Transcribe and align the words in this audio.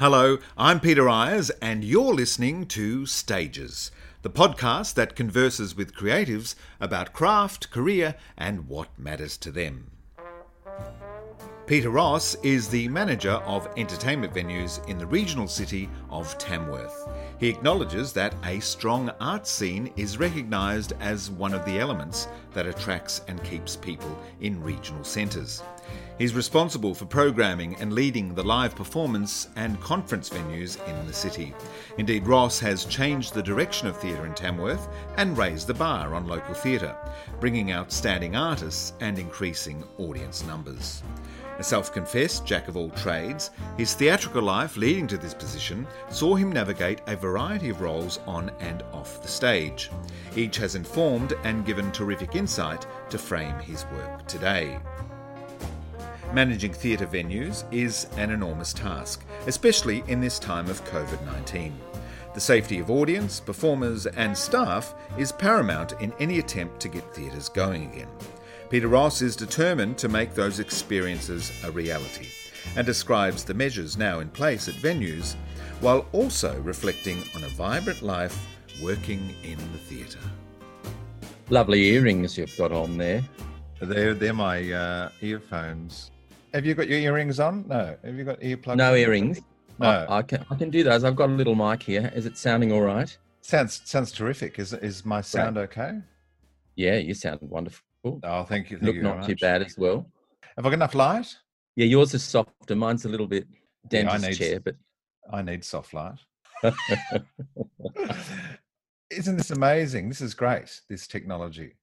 Hello, 0.00 0.38
I'm 0.56 0.80
Peter 0.80 1.10
Ayres, 1.10 1.50
and 1.60 1.84
you're 1.84 2.14
listening 2.14 2.64
to 2.68 3.04
Stages, 3.04 3.90
the 4.22 4.30
podcast 4.30 4.94
that 4.94 5.14
converses 5.14 5.76
with 5.76 5.94
creatives 5.94 6.54
about 6.80 7.12
craft, 7.12 7.70
career, 7.70 8.14
and 8.34 8.66
what 8.66 8.88
matters 8.98 9.36
to 9.36 9.50
them. 9.50 9.90
Peter 11.66 11.90
Ross 11.90 12.34
is 12.36 12.66
the 12.66 12.88
manager 12.88 13.32
of 13.44 13.68
entertainment 13.76 14.32
venues 14.32 14.82
in 14.88 14.96
the 14.96 15.04
regional 15.04 15.46
city 15.46 15.86
of 16.08 16.38
Tamworth. 16.38 17.06
He 17.38 17.50
acknowledges 17.50 18.14
that 18.14 18.34
a 18.42 18.58
strong 18.60 19.10
art 19.20 19.46
scene 19.46 19.92
is 19.96 20.16
recognised 20.16 20.94
as 21.00 21.30
one 21.30 21.52
of 21.52 21.66
the 21.66 21.78
elements 21.78 22.26
that 22.54 22.64
attracts 22.64 23.20
and 23.28 23.44
keeps 23.44 23.76
people 23.76 24.18
in 24.40 24.62
regional 24.62 25.04
centres. 25.04 25.62
He's 26.20 26.34
responsible 26.34 26.94
for 26.94 27.06
programming 27.06 27.76
and 27.76 27.94
leading 27.94 28.34
the 28.34 28.42
live 28.42 28.74
performance 28.74 29.48
and 29.56 29.80
conference 29.80 30.28
venues 30.28 30.76
in 30.86 31.06
the 31.06 31.14
city. 31.14 31.54
Indeed, 31.96 32.26
Ross 32.26 32.60
has 32.60 32.84
changed 32.84 33.32
the 33.32 33.42
direction 33.42 33.88
of 33.88 33.96
theatre 33.96 34.26
in 34.26 34.34
Tamworth 34.34 34.86
and 35.16 35.38
raised 35.38 35.66
the 35.66 35.72
bar 35.72 36.14
on 36.14 36.26
local 36.26 36.52
theatre, 36.52 36.94
bringing 37.40 37.72
outstanding 37.72 38.36
artists 38.36 38.92
and 39.00 39.18
increasing 39.18 39.82
audience 39.96 40.44
numbers. 40.44 41.02
A 41.58 41.64
self 41.64 41.90
confessed 41.90 42.44
jack 42.44 42.68
of 42.68 42.76
all 42.76 42.90
trades, 42.90 43.50
his 43.78 43.94
theatrical 43.94 44.42
life 44.42 44.76
leading 44.76 45.06
to 45.06 45.16
this 45.16 45.32
position 45.32 45.86
saw 46.10 46.34
him 46.34 46.52
navigate 46.52 47.00
a 47.06 47.16
variety 47.16 47.70
of 47.70 47.80
roles 47.80 48.18
on 48.26 48.50
and 48.60 48.82
off 48.92 49.22
the 49.22 49.28
stage. 49.28 49.90
Each 50.36 50.58
has 50.58 50.74
informed 50.74 51.32
and 51.44 51.64
given 51.64 51.90
terrific 51.92 52.34
insight 52.34 52.84
to 53.08 53.16
frame 53.16 53.58
his 53.60 53.86
work 53.86 54.26
today. 54.26 54.78
Managing 56.32 56.72
theatre 56.72 57.08
venues 57.08 57.64
is 57.72 58.06
an 58.16 58.30
enormous 58.30 58.72
task, 58.72 59.24
especially 59.48 60.04
in 60.06 60.20
this 60.20 60.38
time 60.38 60.70
of 60.70 60.84
COVID 60.84 61.24
19. 61.26 61.76
The 62.34 62.40
safety 62.40 62.78
of 62.78 62.88
audience, 62.88 63.40
performers, 63.40 64.06
and 64.06 64.38
staff 64.38 64.94
is 65.18 65.32
paramount 65.32 66.00
in 66.00 66.12
any 66.20 66.38
attempt 66.38 66.78
to 66.80 66.88
get 66.88 67.12
theatres 67.12 67.48
going 67.48 67.90
again. 67.92 68.06
Peter 68.68 68.86
Ross 68.86 69.22
is 69.22 69.34
determined 69.34 69.98
to 69.98 70.08
make 70.08 70.32
those 70.32 70.60
experiences 70.60 71.50
a 71.64 71.70
reality 71.72 72.28
and 72.76 72.86
describes 72.86 73.42
the 73.42 73.52
measures 73.52 73.96
now 73.96 74.20
in 74.20 74.28
place 74.28 74.68
at 74.68 74.74
venues 74.76 75.34
while 75.80 76.06
also 76.12 76.60
reflecting 76.60 77.24
on 77.34 77.42
a 77.42 77.48
vibrant 77.48 78.02
life 78.02 78.46
working 78.80 79.34
in 79.42 79.58
the 79.72 79.78
theatre. 79.78 80.20
Lovely 81.48 81.86
earrings 81.86 82.38
you've 82.38 82.56
got 82.56 82.70
on 82.70 82.96
there. 82.96 83.24
They're, 83.80 84.14
they're 84.14 84.32
my 84.32 84.72
uh, 84.72 85.08
earphones. 85.20 86.12
Have 86.52 86.66
you 86.66 86.74
got 86.74 86.88
your 86.88 86.98
earrings 86.98 87.38
on? 87.38 87.64
No. 87.68 87.96
Have 88.04 88.14
you 88.14 88.24
got 88.24 88.40
earplugs? 88.40 88.76
No 88.76 88.94
earrings. 88.94 89.40
No. 89.78 89.88
I, 89.88 90.18
I, 90.18 90.22
can 90.22 90.44
I 90.50 90.56
can 90.56 90.70
do 90.70 90.82
those. 90.82 91.04
I've 91.04 91.16
got 91.16 91.30
a 91.30 91.32
little 91.32 91.54
mic 91.54 91.82
here. 91.82 92.12
Is 92.14 92.26
it 92.26 92.36
sounding 92.36 92.72
all 92.72 92.82
right? 92.82 93.16
Sounds 93.40 93.80
sounds 93.84 94.12
terrific. 94.12 94.58
Is 94.58 94.72
is 94.72 95.04
my 95.04 95.20
sound 95.20 95.56
right. 95.56 95.62
okay? 95.62 95.98
Yeah, 96.76 96.96
you 96.96 97.14
sound 97.14 97.38
wonderful. 97.42 97.82
Oh, 98.22 98.44
thank 98.44 98.70
you. 98.70 98.78
Thank 98.78 98.86
Look 98.86 98.96
you 98.96 99.02
not 99.02 99.26
too 99.26 99.36
bad 99.36 99.62
as 99.62 99.76
well. 99.78 100.06
Have 100.56 100.66
I 100.66 100.70
got 100.70 100.74
enough 100.74 100.94
light? 100.94 101.34
Yeah, 101.76 101.86
yours 101.86 102.12
is 102.14 102.22
softer. 102.22 102.76
Mine's 102.76 103.04
a 103.04 103.08
little 103.08 103.26
bit 103.26 103.46
dentist 103.88 104.22
yeah, 104.22 104.28
need, 104.28 104.36
chair, 104.36 104.60
but 104.60 104.74
I 105.32 105.42
need 105.42 105.64
soft 105.64 105.94
light. 105.94 106.18
Isn't 109.10 109.36
this 109.36 109.50
amazing? 109.50 110.08
This 110.08 110.20
is 110.20 110.34
great. 110.34 110.80
This 110.88 111.06
technology. 111.06 111.74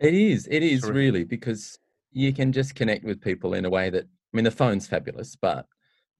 It 0.00 0.14
is. 0.14 0.48
It 0.50 0.62
is 0.62 0.80
Terrific. 0.80 0.96
really 0.96 1.24
because 1.24 1.78
you 2.14 2.32
can 2.32 2.52
just 2.52 2.74
connect 2.74 3.04
with 3.04 3.20
people 3.20 3.54
in 3.54 3.66
a 3.66 3.70
way 3.70 3.90
that 3.90 4.04
I 4.04 4.36
mean 4.36 4.44
the 4.44 4.50
phone's 4.50 4.86
fabulous, 4.86 5.36
but 5.36 5.66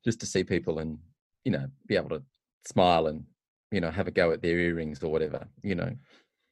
just 0.05 0.21
to 0.21 0.27
see 0.27 0.45
people 0.45 0.81
and 0.81 0.99
you 1.45 1.53
know 1.53 1.67
be 1.87 1.97
able 1.97 2.11
to 2.11 2.23
smile 2.67 3.07
and 3.07 3.25
you 3.71 3.81
know 3.81 3.91
have 3.91 4.09
a 4.09 4.11
go 4.11 4.33
at 4.33 4.43
their 4.43 4.59
earrings 4.59 5.03
or 5.03 5.11
whatever, 5.11 5.47
you 5.63 5.75
know. 5.75 5.93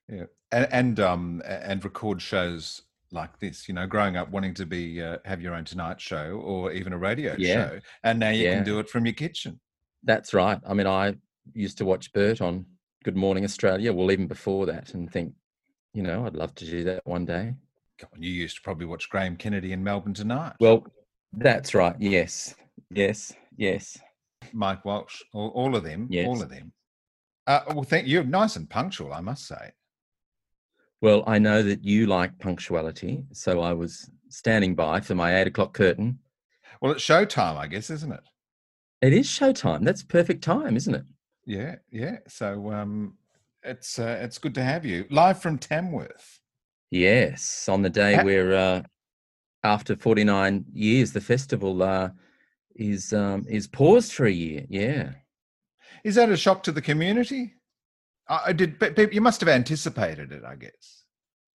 Yeah, 0.09 0.25
and 0.51 0.69
and 0.70 1.01
um 1.01 1.43
and 1.45 1.85
record 1.85 2.23
shows 2.23 2.83
like 3.11 3.39
this. 3.41 3.69
You 3.69 3.75
know, 3.75 3.86
growing 3.86 4.17
up 4.17 4.30
wanting 4.30 4.55
to 4.55 4.67
be 4.67 5.03
uh, 5.03 5.19
have 5.25 5.42
your 5.42 5.55
own 5.55 5.64
Tonight 5.64 6.01
Show 6.01 6.41
or 6.42 6.73
even 6.73 6.92
a 6.92 6.98
radio 6.98 7.35
yeah. 7.36 7.55
show, 7.55 7.80
and 8.05 8.19
now 8.19 8.30
you 8.30 8.45
yeah. 8.45 8.55
can 8.55 8.64
do 8.64 8.79
it 8.79 8.89
from 8.89 9.05
your 9.05 9.14
kitchen. 9.14 9.61
That's 10.05 10.33
right. 10.33 10.59
I 10.67 10.74
mean, 10.74 10.86
I 10.86 11.14
used 11.53 11.79
to 11.79 11.85
watch 11.85 12.13
Bert 12.13 12.41
on 12.41 12.67
Good 13.05 13.17
Morning 13.17 13.45
Australia. 13.45 13.92
Well, 13.92 14.11
even 14.11 14.27
before 14.27 14.67
that, 14.67 14.95
and 14.95 15.11
think, 15.11 15.35
you 15.92 16.03
know, 16.03 16.27
I'd 16.27 16.35
love 16.35 16.55
to 16.57 16.64
do 16.64 16.85
that 16.85 17.07
one 17.07 17.24
day. 17.24 17.55
You 18.17 18.30
used 18.30 18.57
to 18.57 18.63
probably 18.63 18.86
watch 18.86 19.08
Graham 19.08 19.36
Kennedy 19.36 19.73
in 19.73 19.83
Melbourne 19.83 20.14
Tonight. 20.14 20.55
Well, 20.61 20.86
that's 21.33 21.74
right. 21.74 21.96
Yes, 21.98 22.55
yes, 22.90 23.33
yes. 23.57 23.98
Mike 24.52 24.85
Walsh, 24.85 25.23
all, 25.33 25.48
all 25.51 25.77
of 25.77 25.85
them, 25.85 26.08
yes. 26.11 26.27
all 26.27 26.42
of 26.42 26.51
them. 26.51 26.73
Uh, 27.46 27.61
well, 27.68 27.83
thank 27.85 28.07
you. 28.07 28.23
Nice 28.24 28.57
and 28.57 28.68
punctual, 28.68 29.12
I 29.12 29.20
must 29.20 29.46
say. 29.46 29.73
Well, 31.01 31.24
I 31.27 31.39
know 31.39 31.62
that 31.62 31.85
you 31.85 32.07
like 32.07 32.39
punctuality, 32.39 33.24
so 33.33 33.61
I 33.61 33.73
was 33.73 34.08
standing 34.29 34.74
by 34.74 35.01
for 35.01 35.14
my 35.14 35.41
eight 35.41 35.48
o'clock 35.48 35.74
curtain. 35.74 36.18
Well, 36.80 36.92
it's 36.92 37.05
showtime, 37.05 37.57
I 37.57 37.67
guess, 37.67 37.91
isn't 37.91 38.12
it? 38.12 38.20
It 39.01 39.12
is 39.12 39.27
showtime. 39.27 39.85
That's 39.85 40.02
perfect 40.02 40.45
time, 40.45 40.77
isn't 40.77 40.95
it? 40.95 41.05
Yeah, 41.45 41.77
yeah. 41.91 42.18
So 42.29 42.70
um, 42.70 43.14
it's 43.64 43.98
uh, 43.98 44.18
it's 44.23 44.39
good 44.39 44.55
to 44.55 44.62
have 44.62 44.86
you 44.86 45.07
live 45.11 45.42
from 45.42 45.58
Tamworth. 45.58 46.41
Yes, 46.92 47.70
on 47.70 47.80
the 47.80 47.89
day 47.89 48.23
where 48.23 48.53
uh, 48.53 48.83
after 49.64 49.97
forty 49.97 50.25
nine 50.25 50.67
years, 50.75 51.11
the 51.11 51.23
festival 51.23 51.83
uh, 51.83 52.11
is 52.77 53.14
um, 53.14 53.47
is 53.48 53.67
paused 53.67 54.13
for 54.13 54.27
a 54.27 54.30
year. 54.30 54.67
Yeah. 54.69 55.13
Is 56.05 56.17
that 56.17 56.29
a 56.29 56.36
shock 56.36 56.63
to 56.64 56.73
the 56.73 56.83
community? 56.83 57.55
I 58.29 58.53
did. 58.53 58.77
You 59.11 59.23
must 59.23 59.41
have 59.41 59.48
anticipated 59.48 60.33
it, 60.33 60.42
I 60.45 60.55
guess. 60.57 61.05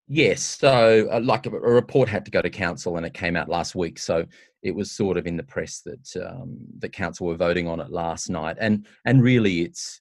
Yes. 0.08 0.42
So, 0.42 1.08
uh, 1.08 1.20
like 1.20 1.46
a, 1.46 1.50
a, 1.50 1.72
report 1.72 2.08
had 2.08 2.24
to 2.24 2.32
go 2.32 2.42
to 2.42 2.50
council, 2.50 2.96
and 2.96 3.06
it 3.06 3.14
came 3.14 3.36
out 3.36 3.48
last 3.48 3.76
week. 3.76 4.00
So 4.00 4.26
it 4.64 4.74
was 4.74 4.90
sort 4.90 5.16
of 5.16 5.28
in 5.28 5.36
the 5.36 5.44
press 5.44 5.82
that 5.82 6.26
um, 6.26 6.58
the 6.78 6.88
council 6.88 7.28
were 7.28 7.36
voting 7.36 7.68
on 7.68 7.78
it 7.78 7.92
last 7.92 8.28
night, 8.28 8.56
and 8.58 8.88
and 9.04 9.22
really, 9.22 9.62
it's 9.62 10.00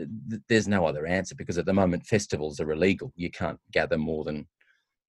uh, 0.00 0.06
there's 0.48 0.68
no 0.68 0.86
other 0.86 1.04
answer 1.04 1.34
because 1.34 1.58
at 1.58 1.66
the 1.66 1.74
moment 1.74 2.06
festivals 2.06 2.60
are 2.60 2.72
illegal. 2.72 3.12
You 3.14 3.30
can't 3.30 3.60
gather 3.70 3.98
more 3.98 4.24
than 4.24 4.46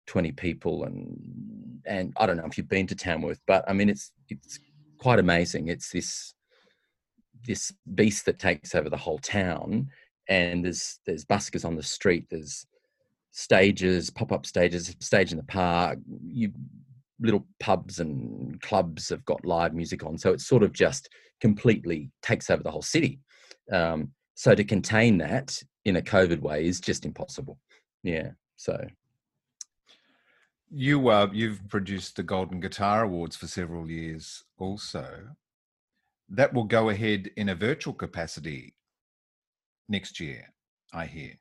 twenty 0.07 0.31
people, 0.31 0.83
and 0.83 1.81
and 1.85 2.13
I 2.17 2.25
don't 2.25 2.37
know 2.37 2.45
if 2.45 2.57
you've 2.57 2.69
been 2.69 2.87
to 2.87 2.95
Tamworth, 2.95 3.41
but 3.47 3.63
I 3.67 3.73
mean, 3.73 3.89
it's 3.89 4.11
it's 4.29 4.59
quite 4.97 5.19
amazing. 5.19 5.67
It's 5.67 5.91
this 5.91 6.33
this 7.45 7.73
beast 7.95 8.25
that 8.25 8.39
takes 8.39 8.75
over 8.75 8.89
the 8.89 8.97
whole 8.97 9.17
town 9.17 9.89
and 10.29 10.63
there's 10.63 10.99
there's 11.07 11.25
buskers 11.25 11.65
on 11.65 11.75
the 11.75 11.81
street 11.81 12.27
there's 12.29 12.67
stages 13.31 14.11
pop-up 14.11 14.45
stages 14.45 14.95
stage 14.99 15.31
in 15.31 15.37
the 15.37 15.43
park 15.45 15.97
you 16.23 16.51
little 17.21 17.45
pubs 17.59 17.99
and 17.99 18.59
clubs 18.61 19.09
have 19.09 19.23
got 19.25 19.45
live 19.45 19.73
music 19.73 20.03
on. 20.03 20.17
So 20.17 20.31
it 20.31 20.41
sort 20.41 20.63
of 20.63 20.73
just 20.73 21.07
completely 21.39 22.09
takes 22.23 22.49
over 22.49 22.63
the 22.63 22.71
whole 22.71 22.81
city. 22.81 23.19
Um, 23.71 24.11
so 24.33 24.55
to 24.55 24.63
contain 24.63 25.19
that 25.19 25.61
in 25.85 25.97
a 25.97 26.01
covid 26.01 26.41
way 26.41 26.65
is 26.65 26.79
just 26.79 27.05
impossible. 27.05 27.59
Yeah 28.03 28.31
so 28.55 28.79
you 30.71 31.09
uh, 31.09 31.27
you've 31.33 31.67
produced 31.69 32.15
the 32.15 32.23
golden 32.23 32.59
guitar 32.59 33.03
awards 33.03 33.35
for 33.35 33.47
several 33.47 33.89
years 33.89 34.43
also 34.57 35.05
that 36.29 36.53
will 36.53 36.63
go 36.63 36.89
ahead 36.89 37.29
in 37.35 37.49
a 37.49 37.55
virtual 37.55 37.93
capacity 37.93 38.73
next 39.89 40.19
year, 40.19 40.53
I 40.93 41.05
hear. 41.05 41.33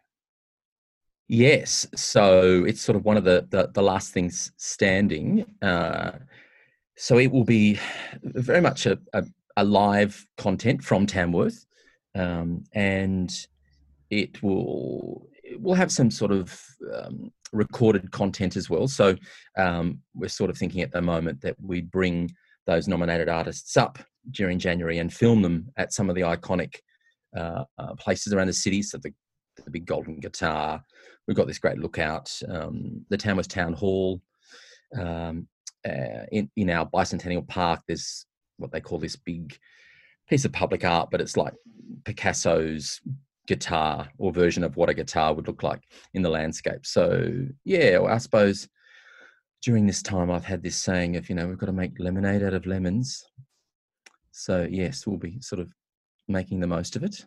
Yes, 1.28 1.86
so 1.94 2.64
it's 2.64 2.80
sort 2.82 2.96
of 2.96 3.04
one 3.04 3.16
of 3.16 3.24
the 3.24 3.46
the, 3.50 3.70
the 3.72 3.82
last 3.82 4.12
things 4.12 4.52
standing. 4.56 5.46
Uh, 5.62 6.12
so 6.96 7.18
it 7.18 7.30
will 7.30 7.44
be 7.44 7.78
very 8.22 8.60
much 8.60 8.84
a, 8.86 8.98
a, 9.14 9.24
a 9.56 9.64
live 9.64 10.26
content 10.36 10.82
from 10.82 11.06
Tamworth, 11.06 11.64
um, 12.16 12.64
and 12.74 13.46
it 14.10 14.42
will 14.42 15.28
it 15.44 15.62
will 15.62 15.74
have 15.74 15.92
some 15.92 16.10
sort 16.10 16.32
of 16.32 16.60
um, 16.92 17.30
recorded 17.52 18.10
content 18.10 18.56
as 18.56 18.70
well. 18.70 18.88
So 18.88 19.16
um, 19.56 20.00
we're 20.14 20.28
sort 20.28 20.50
of 20.50 20.58
thinking 20.58 20.82
at 20.82 20.92
the 20.92 21.02
moment 21.02 21.40
that 21.42 21.56
we 21.60 21.80
bring 21.80 22.30
those 22.66 22.88
nominated 22.88 23.28
artists 23.28 23.76
up 23.76 23.98
during 24.30 24.58
January 24.58 24.98
and 24.98 25.12
film 25.12 25.42
them 25.42 25.68
at 25.76 25.92
some 25.92 26.08
of 26.08 26.14
the 26.14 26.22
iconic 26.22 26.76
uh, 27.36 27.64
uh, 27.78 27.94
places 27.94 28.32
around 28.32 28.48
the 28.48 28.52
city. 28.52 28.82
So 28.82 28.98
the, 28.98 29.12
the 29.64 29.70
big 29.70 29.86
golden 29.86 30.20
guitar. 30.20 30.82
We've 31.26 31.36
got 31.36 31.46
this 31.46 31.58
great 31.58 31.78
lookout. 31.78 32.30
Um, 32.48 33.04
the 33.08 33.16
Tamworth 33.16 33.48
Town 33.48 33.72
Hall. 33.72 34.20
Um, 34.98 35.48
uh, 35.88 36.26
in, 36.30 36.50
in 36.56 36.70
our 36.70 36.88
bicentennial 36.88 37.46
park, 37.48 37.80
there's 37.86 38.26
what 38.58 38.70
they 38.70 38.80
call 38.80 38.98
this 38.98 39.16
big 39.16 39.56
piece 40.28 40.44
of 40.44 40.52
public 40.52 40.84
art, 40.84 41.08
but 41.10 41.20
it's 41.20 41.36
like 41.36 41.54
Picasso's 42.04 43.00
guitar 43.50 44.08
or 44.16 44.32
version 44.32 44.62
of 44.62 44.76
what 44.76 44.88
a 44.88 44.94
guitar 44.94 45.34
would 45.34 45.48
look 45.48 45.64
like 45.64 45.82
in 46.14 46.22
the 46.22 46.30
landscape. 46.30 46.86
So 46.86 47.26
yeah, 47.64 47.98
well, 47.98 48.14
I 48.14 48.18
suppose 48.18 48.68
during 49.60 49.88
this 49.88 50.02
time 50.02 50.30
I've 50.30 50.44
had 50.44 50.62
this 50.62 50.76
saying 50.76 51.16
of, 51.16 51.28
you 51.28 51.34
know, 51.34 51.48
we've 51.48 51.58
got 51.58 51.66
to 51.66 51.72
make 51.72 51.98
lemonade 51.98 52.44
out 52.44 52.54
of 52.54 52.64
lemons. 52.64 53.24
So 54.30 54.68
yes, 54.70 55.04
we'll 55.04 55.18
be 55.18 55.40
sort 55.40 55.60
of 55.60 55.68
making 56.28 56.60
the 56.60 56.68
most 56.68 56.94
of 56.94 57.02
it. 57.02 57.26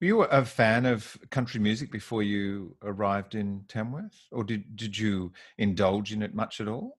Were 0.00 0.06
you 0.06 0.22
a 0.24 0.44
fan 0.44 0.84
of 0.84 1.16
country 1.30 1.60
music 1.60 1.90
before 1.90 2.22
you 2.22 2.76
arrived 2.82 3.34
in 3.34 3.64
Tamworth, 3.68 4.20
or 4.32 4.44
did 4.44 4.76
did 4.76 4.98
you 4.98 5.32
indulge 5.56 6.12
in 6.12 6.22
it 6.22 6.34
much 6.34 6.60
at 6.60 6.68
all? 6.68 6.98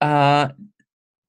Uh, 0.00 0.50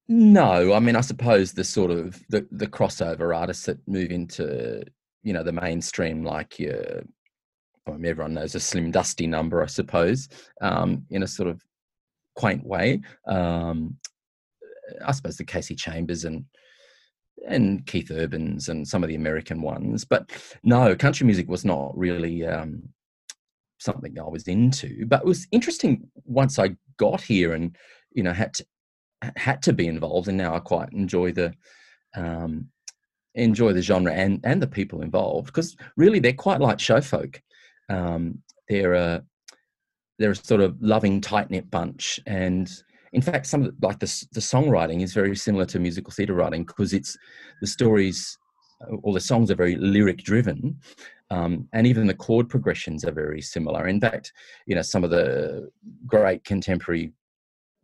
no, 0.06 0.72
I 0.72 0.78
mean, 0.78 0.94
I 0.94 1.00
suppose 1.00 1.52
the 1.52 1.64
sort 1.64 1.90
of 1.90 2.22
the, 2.28 2.46
the 2.52 2.66
crossover 2.66 3.36
artists 3.36 3.66
that 3.66 3.78
move 3.88 4.10
into 4.10 4.84
you 5.22 5.32
know 5.32 5.42
the 5.42 5.52
mainstream, 5.52 6.24
like 6.24 6.58
your 6.58 7.02
I 7.86 7.96
mean, 7.96 8.06
everyone 8.06 8.34
knows 8.34 8.54
a 8.54 8.60
Slim 8.60 8.90
Dusty 8.90 9.26
number, 9.26 9.62
I 9.62 9.66
suppose, 9.66 10.28
um, 10.60 11.04
in 11.10 11.22
a 11.22 11.28
sort 11.28 11.48
of 11.48 11.62
quaint 12.36 12.64
way. 12.64 13.00
Um, 13.26 13.96
I 15.04 15.12
suppose 15.12 15.36
the 15.36 15.44
Kasey 15.44 15.76
Chambers 15.76 16.24
and 16.24 16.44
and 17.46 17.86
Keith 17.86 18.10
Urban's 18.10 18.68
and 18.68 18.86
some 18.86 19.04
of 19.04 19.08
the 19.08 19.14
American 19.14 19.62
ones, 19.62 20.04
but 20.04 20.30
no, 20.64 20.94
country 20.96 21.24
music 21.24 21.48
was 21.48 21.64
not 21.64 21.96
really 21.96 22.44
um, 22.44 22.82
something 23.78 24.18
I 24.18 24.28
was 24.28 24.48
into. 24.48 25.06
But 25.06 25.20
it 25.20 25.26
was 25.26 25.46
interesting 25.52 26.10
once 26.24 26.58
I 26.58 26.76
got 26.96 27.20
here 27.20 27.54
and 27.54 27.76
you 28.12 28.22
know 28.22 28.32
had 28.32 28.54
to 28.54 28.66
had 29.36 29.62
to 29.62 29.72
be 29.72 29.86
involved, 29.86 30.28
and 30.28 30.38
now 30.38 30.54
I 30.54 30.58
quite 30.60 30.92
enjoy 30.92 31.32
the 31.32 31.54
um, 32.16 32.68
enjoy 33.38 33.72
the 33.72 33.82
genre 33.82 34.12
and 34.12 34.40
and 34.44 34.62
the 34.62 34.66
people 34.66 35.02
involved 35.02 35.46
because 35.46 35.76
really 35.96 36.18
they're 36.18 36.32
quite 36.32 36.60
like 36.60 36.80
show 36.80 37.00
folk. 37.00 37.40
Um, 37.88 38.42
they're 38.68 38.94
a 38.94 39.22
they're 40.18 40.32
a 40.32 40.36
sort 40.36 40.60
of 40.60 40.76
loving, 40.80 41.20
tight 41.20 41.50
knit 41.50 41.70
bunch, 41.70 42.18
and 42.26 42.70
in 43.12 43.22
fact, 43.22 43.46
some 43.46 43.62
of 43.62 43.80
the, 43.80 43.86
like 43.86 44.00
the 44.00 44.26
the 44.32 44.40
songwriting 44.40 45.02
is 45.02 45.14
very 45.14 45.34
similar 45.36 45.64
to 45.66 45.78
musical 45.78 46.12
theatre 46.12 46.34
writing 46.34 46.64
because 46.64 46.92
it's 46.92 47.16
the 47.60 47.66
stories 47.66 48.36
or 49.02 49.12
the 49.12 49.20
songs 49.20 49.50
are 49.50 49.56
very 49.56 49.76
lyric 49.76 50.18
driven, 50.18 50.78
um, 51.30 51.68
and 51.72 51.86
even 51.86 52.06
the 52.06 52.14
chord 52.14 52.48
progressions 52.48 53.04
are 53.04 53.12
very 53.12 53.40
similar. 53.40 53.86
In 53.88 54.00
fact, 54.00 54.32
you 54.66 54.74
know 54.74 54.82
some 54.82 55.04
of 55.04 55.10
the 55.10 55.70
great 56.06 56.44
contemporary 56.44 57.12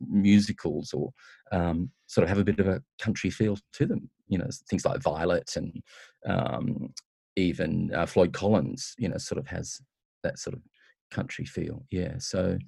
musicals 0.00 0.92
or 0.92 1.10
um, 1.52 1.90
sort 2.06 2.24
of 2.24 2.28
have 2.28 2.38
a 2.38 2.44
bit 2.44 2.58
of 2.58 2.68
a 2.68 2.82
country 3.00 3.30
feel 3.30 3.56
to 3.72 3.86
them. 3.86 4.10
You 4.28 4.38
know, 4.38 4.48
things 4.68 4.84
like 4.84 5.02
Violet 5.02 5.56
and 5.56 5.82
um, 6.26 6.92
even 7.36 7.92
uh, 7.94 8.06
Floyd 8.06 8.32
Collins. 8.32 8.94
You 8.98 9.08
know, 9.08 9.18
sort 9.18 9.38
of 9.38 9.46
has 9.48 9.80
that 10.22 10.38
sort 10.38 10.54
of 10.54 10.62
country 11.10 11.44
feel. 11.44 11.84
Yeah. 11.90 12.14
So, 12.18 12.58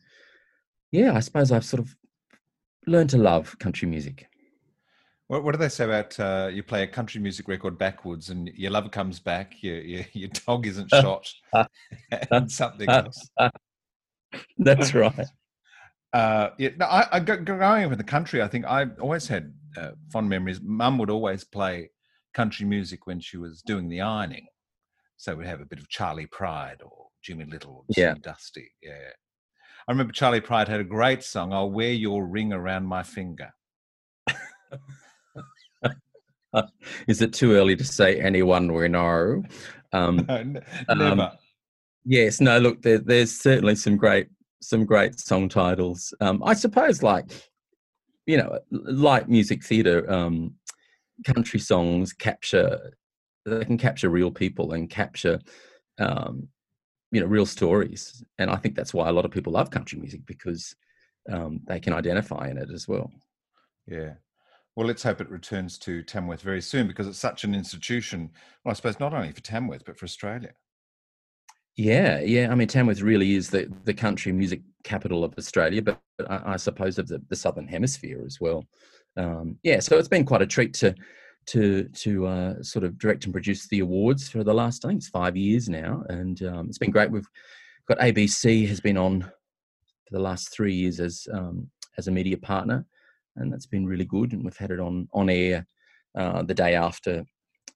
yeah, 0.93 1.14
I 1.14 1.20
suppose 1.20 1.53
I've 1.53 1.64
sort 1.64 1.81
of 1.81 1.97
learned 2.87 3.11
to 3.11 3.19
love 3.19 3.58
country 3.58 3.88
music. 3.88 4.29
What, 5.29 5.43
what 5.43 5.53
do 5.53 5.58
they 5.58 5.69
say 5.69 5.85
about 5.85 6.19
uh, 6.20 6.49
you 6.53 6.62
play 6.62 6.85
a 6.85 6.87
country 6.87 7.20
music 7.20 7.49
record 7.49 7.76
backwards 7.76 8.31
and 8.31 8.49
your 8.55 8.70
lover 8.70 8.88
comes 8.88 9.19
back, 9.19 9.62
your 9.62 9.81
your, 9.81 10.05
your 10.12 10.29
dog 10.47 10.67
isn't 10.67 10.91
shot, 10.91 11.29
and 12.31 12.50
something 12.50 12.88
else? 12.88 13.29
That's 14.58 14.94
right. 14.94 15.26
Uh, 16.12 16.50
yeah, 16.58 16.70
no, 16.79 16.87
I, 16.87 17.08
I 17.12 17.20
growing 17.20 17.85
up 17.85 17.93
in 17.93 17.99
the 17.99 18.05
country, 18.05 18.41
I 18.41 18.49
think 18.49 18.64
I 18.64 18.87
always 19.00 19.26
had 19.26 19.53
uh, 19.76 19.90
fond 20.12 20.28
memories. 20.28 20.61
Mum 20.62 20.99
would 20.99 21.11
always 21.11 21.44
play 21.44 21.90
country 22.34 22.67
music 22.67 23.06
when 23.06 23.20
she 23.20 23.37
was 23.37 23.62
doing 23.62 23.88
the 23.88 24.00
ironing, 24.00 24.46
so 25.17 25.34
we'd 25.34 25.46
have 25.46 25.61
a 25.61 25.67
bit 25.67 25.78
of 25.78 25.88
Charley 25.88 26.26
Pride 26.26 26.78
or 26.84 27.06
Jimmy 27.23 27.44
Little 27.44 27.84
or 27.88 27.94
yeah. 27.96 28.14
Dusty. 28.20 28.70
Yeah, 28.82 29.11
I 29.88 29.93
remember 29.93 30.12
Charley 30.12 30.40
Pride 30.40 30.69
had 30.69 30.81
a 30.81 30.84
great 30.84 31.23
song. 31.23 31.52
I'll 31.52 31.70
wear 31.70 31.93
your 31.93 32.26
ring 32.26 32.52
around 32.52 32.87
my 32.87 33.02
finger. 33.02 33.52
Is 37.06 37.22
it 37.22 37.32
too 37.32 37.52
early 37.52 37.76
to 37.76 37.84
say 37.84 38.20
anyone 38.20 38.72
we 38.72 38.88
know? 38.88 39.43
Um, 39.93 40.26
Never. 40.29 41.22
Um, 41.22 41.31
yes, 42.05 42.40
no. 42.40 42.58
Look, 42.58 42.82
there, 42.82 42.99
there's 42.99 43.32
certainly 43.32 43.76
some 43.76 43.96
great 43.96 44.29
some 44.61 44.84
great 44.84 45.20
song 45.20 45.49
titles. 45.49 46.12
Um, 46.20 46.43
I 46.44 46.55
suppose, 46.55 47.02
like 47.02 47.31
you 48.26 48.37
know, 48.37 48.58
like 48.70 49.28
music 49.28 49.64
theatre, 49.64 50.11
um, 50.11 50.55
country 51.25 51.61
songs 51.61 52.12
capture 52.12 52.93
they 53.46 53.64
can 53.64 53.78
capture 53.78 54.11
real 54.11 54.31
people 54.31 54.73
and 54.73 54.90
capture 54.90 55.40
um, 55.99 56.49
you 57.12 57.20
know 57.20 57.26
real 57.26 57.46
stories, 57.46 58.25
and 58.38 58.50
I 58.50 58.56
think 58.56 58.75
that's 58.75 58.93
why 58.93 59.08
a 59.08 59.12
lot 59.12 59.25
of 59.25 59.31
people 59.31 59.52
love 59.52 59.70
country 59.70 59.99
music 59.99 60.26
because 60.26 60.75
um, 61.31 61.61
they 61.67 61.81
can 61.81 61.93
identify 61.93 62.49
in 62.49 62.58
it 62.58 62.70
as 62.73 62.88
well. 62.88 63.11
Yeah. 63.87 64.14
Well, 64.75 64.87
let's 64.87 65.02
hope 65.02 65.22
it 65.22 65.31
returns 65.31 65.79
to 65.79 66.02
Tamworth 66.02 66.43
very 66.43 66.61
soon 66.61 66.87
because 66.87 67.06
it's 67.06 67.19
such 67.19 67.44
an 67.44 67.55
institution. 67.55 68.31
Well, 68.62 68.72
I 68.72 68.75
suppose 68.75 69.00
not 69.00 69.14
only 69.14 69.32
for 69.32 69.40
Tamworth 69.40 69.84
but 69.87 69.96
for 69.96 70.05
Australia. 70.05 70.52
Yeah, 71.76 72.20
yeah. 72.20 72.50
I 72.50 72.55
mean, 72.55 72.69
Tamworth 72.69 73.02
really 73.02 73.34
is 73.34 73.50
the, 73.50 73.70
the 73.84 73.93
country 73.93 74.32
music 74.32 74.62
capital 74.82 75.25
of 75.25 75.34
Australia, 75.37 75.82
but 75.82 76.00
I, 76.28 76.55
I 76.55 76.56
suppose 76.56 76.99
of 76.99 77.06
the, 77.08 77.20
the 77.28 77.37
southern 77.37 77.69
hemisphere 77.69 78.23
as 78.25 78.40
well. 78.40 78.64
Um, 79.19 79.58
yeah, 79.62 79.81
so 79.81 79.99
it's 79.99 80.08
been 80.08 80.25
quite 80.25 80.43
a 80.43 80.46
treat 80.46 80.75
to 80.75 80.94
to 81.49 81.84
to 81.84 82.26
uh, 82.26 82.62
sort 82.62 82.84
of 82.84 82.99
direct 82.99 83.25
and 83.25 83.32
produce 83.32 83.69
the 83.69 83.81
awards 83.81 84.28
for 84.28 84.43
the 84.43 84.52
last 84.52 84.84
I 84.84 84.88
think 84.88 84.99
it's 84.99 85.08
five 85.08 85.37
years 85.37 85.69
now, 85.69 86.02
and 86.08 86.43
um, 86.43 86.67
it's 86.69 86.78
been 86.78 86.90
great. 86.90 87.11
We've 87.11 87.28
got 87.88 87.99
ABC 87.99 88.67
has 88.69 88.81
been 88.81 88.96
on 88.96 89.20
for 89.22 90.12
the 90.12 90.19
last 90.19 90.52
three 90.52 90.75
years 90.75 90.99
as 90.99 91.26
um, 91.32 91.70
as 91.99 92.08
a 92.08 92.12
media 92.12 92.37
partner, 92.38 92.84
and 93.37 93.52
that's 93.52 93.67
been 93.67 93.87
really 93.87 94.05
good. 94.06 94.32
And 94.32 94.44
we've 94.44 94.56
had 94.56 94.70
it 94.70 94.81
on 94.81 95.08
on 95.12 95.31
air 95.31 95.67
uh, 96.17 96.43
the 96.43 96.55
day 96.55 96.75
after 96.75 97.25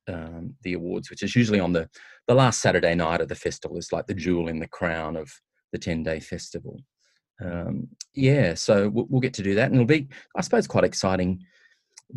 um, 0.08 0.54
the 0.62 0.74
awards, 0.74 1.10
which 1.10 1.22
is 1.22 1.36
usually 1.36 1.60
on 1.60 1.72
the 1.72 1.88
the 2.28 2.34
last 2.34 2.60
Saturday 2.60 2.94
night 2.94 3.20
of 3.20 3.28
the 3.28 3.34
festival. 3.34 3.76
Is 3.76 3.92
like 3.92 4.06
the 4.06 4.14
jewel 4.14 4.48
in 4.48 4.58
the 4.58 4.68
crown 4.68 5.16
of 5.16 5.32
the 5.72 5.78
ten 5.78 6.02
day 6.02 6.20
festival. 6.20 6.76
Um, 7.42 7.88
yeah, 8.14 8.54
so 8.54 8.90
we'll, 8.90 9.06
we'll, 9.08 9.20
get 9.20 9.32
to 9.34 9.42
do 9.42 9.54
that, 9.54 9.66
and 9.66 9.74
it'll 9.74 9.86
be, 9.86 10.08
I 10.36 10.42
suppose, 10.42 10.66
quite 10.66 10.84
exciting 10.84 11.42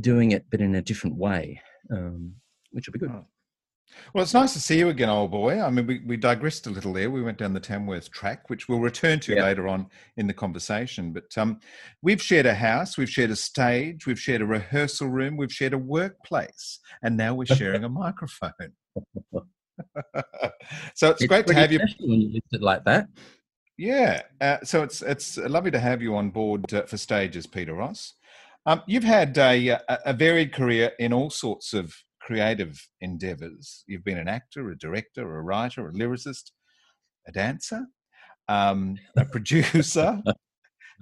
doing 0.02 0.32
it, 0.32 0.46
but 0.52 0.60
in 0.60 0.76
a 0.76 0.82
different 0.82 1.16
way, 1.16 1.62
um, 1.92 2.34
which 2.72 2.88
will 2.88 2.94
be 2.94 3.00
good. 3.00 3.12
Oh. 3.14 3.26
Well, 4.14 4.24
it's 4.24 4.34
nice 4.34 4.54
to 4.54 4.60
see 4.60 4.78
you 4.78 4.90
again, 4.90 5.10
old 5.10 5.32
boy. 5.32 5.62
I 5.62 5.70
mean, 5.70 5.88
we, 5.88 6.02
we 6.06 6.18
digressed 6.18 6.68
a 6.68 6.70
little 6.70 6.94
there. 6.94 7.10
We 7.10 7.22
went 7.22 7.38
down 7.38 7.54
the 7.54 7.60
Tamworth 7.60 8.12
track, 8.12 8.50
which 8.50 8.70
we'll 8.70 8.80
return 8.80 9.20
to 9.22 9.36
yeah. 9.36 9.44
later 9.44 9.68
on 9.68 9.88
in 10.18 10.28
the 10.28 10.34
conversation. 10.34 11.14
But 11.14 11.36
um, 11.38 11.60
we've 12.02 12.22
shared 12.22 12.46
a 12.46 12.54
house, 12.54 12.98
we've 12.98 13.10
shared 13.10 13.32
a 13.32 13.36
stage, 13.36 14.06
we've 14.06 14.20
shared 14.20 14.42
a 14.42 14.46
rehearsal 14.46 15.08
room, 15.08 15.36
we've 15.36 15.52
shared 15.52 15.74
a 15.74 15.78
workplace, 15.78 16.80
and 17.02 17.18
now 17.18 17.34
we're 17.34 17.46
sharing 17.46 17.84
a 17.84 17.90
microphone. 17.90 18.52
so 20.94 21.10
it's, 21.10 21.22
it's 21.22 21.26
great 21.26 21.48
to 21.48 21.54
have 21.54 21.72
you 21.72 21.80
when 22.00 22.22
you 22.22 22.34
list 22.34 22.48
it 22.52 22.62
like 22.62 22.84
that. 22.86 23.08
Yeah, 23.78 24.22
uh, 24.40 24.58
so 24.64 24.84
it's 24.84 25.02
it's 25.02 25.38
lovely 25.38 25.72
to 25.72 25.80
have 25.80 26.02
you 26.02 26.16
on 26.16 26.30
board 26.30 26.72
uh, 26.74 26.84
for 26.84 26.98
stages, 26.98 27.48
Peter 27.48 27.74
Ross. 27.74 28.14
Um, 28.66 28.82
you've 28.88 29.04
had 29.04 29.38
a, 29.38 29.80
a 30.06 30.14
varied 30.14 30.54
career 30.54 30.92
in 31.00 31.12
all 31.12 31.30
sorts 31.30 31.74
of 31.74 31.94
creative 32.26 32.88
endeavors. 33.02 33.84
You've 33.88 34.04
been 34.04 34.18
an 34.18 34.28
actor, 34.28 34.70
a 34.70 34.78
director, 34.78 35.38
a 35.38 35.42
writer, 35.42 35.88
a 35.88 35.92
lyricist, 35.92 36.52
a 37.28 37.32
dancer, 37.32 37.86
um, 38.48 38.98
a 39.18 39.26
producer, 39.34 40.22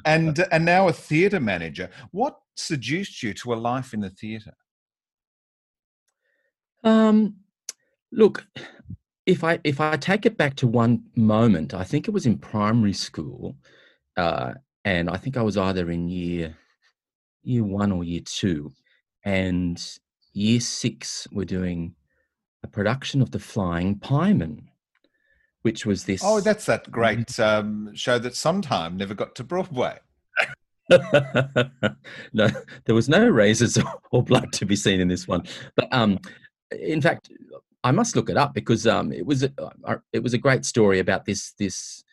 and 0.06 0.44
and 0.52 0.66
now 0.66 0.88
a 0.88 0.94
theatre 0.94 1.40
manager. 1.40 1.90
What 2.12 2.38
seduced 2.56 3.22
you 3.24 3.34
to 3.36 3.54
a 3.54 3.56
life 3.56 3.94
in 3.94 4.02
the 4.02 4.10
theatre? 4.10 4.56
Um, 6.84 7.36
look, 8.12 8.46
if 9.26 9.44
I 9.44 9.60
if 9.64 9.80
I 9.80 9.98
take 9.98 10.26
it 10.26 10.38
back 10.38 10.56
to 10.58 10.68
one 10.68 11.04
moment, 11.16 11.74
I 11.74 11.84
think 11.84 12.08
it 12.08 12.12
was 12.12 12.26
in 12.26 12.38
primary 12.38 12.94
school, 12.94 13.58
uh, 14.18 14.54
and 14.84 15.10
I 15.10 15.18
think 15.18 15.38
I 15.38 15.44
was 15.44 15.58
either 15.58 15.92
in 15.92 16.08
year 16.10 16.58
year 17.44 17.64
one 17.64 17.92
or 17.92 18.04
year 18.04 18.22
two, 18.26 18.72
and 19.24 19.82
year 20.34 20.60
six, 20.60 21.28
we're 21.32 21.46
doing 21.46 21.96
a 22.64 22.68
production 22.68 23.22
of 23.22 23.32
The 23.32 23.40
Flying 23.40 23.96
Pieman, 24.00 24.66
which 25.62 25.86
was 25.86 26.06
this. 26.06 26.22
Oh, 26.24 26.40
that's 26.40 26.66
that 26.66 26.90
great 26.92 27.40
um, 27.40 27.92
show 27.94 28.20
that 28.20 28.36
sometime 28.36 28.98
never 28.98 29.14
got 29.14 29.36
to 29.36 29.44
Broadway. 29.44 29.98
no, 32.34 32.48
there 32.86 32.96
was 32.96 33.08
no 33.08 33.28
razors 33.28 33.78
or 34.12 34.24
blood 34.24 34.52
to 34.54 34.66
be 34.66 34.76
seen 34.76 35.00
in 35.00 35.08
this 35.08 35.28
one. 35.28 35.44
But 35.76 35.88
um, 35.94 36.20
in 36.72 37.02
fact, 37.02 37.32
I 37.84 37.92
must 37.92 38.16
look 38.16 38.30
it 38.30 38.38
up 38.38 38.54
because 38.54 38.86
um, 38.86 39.12
it 39.12 39.26
was 39.26 39.44
a, 39.44 39.52
uh, 39.86 39.98
it 40.14 40.22
was 40.22 40.34
a 40.34 40.38
great 40.38 40.66
story 40.66 41.00
about 41.00 41.26
this 41.26 41.54
this 41.54 42.04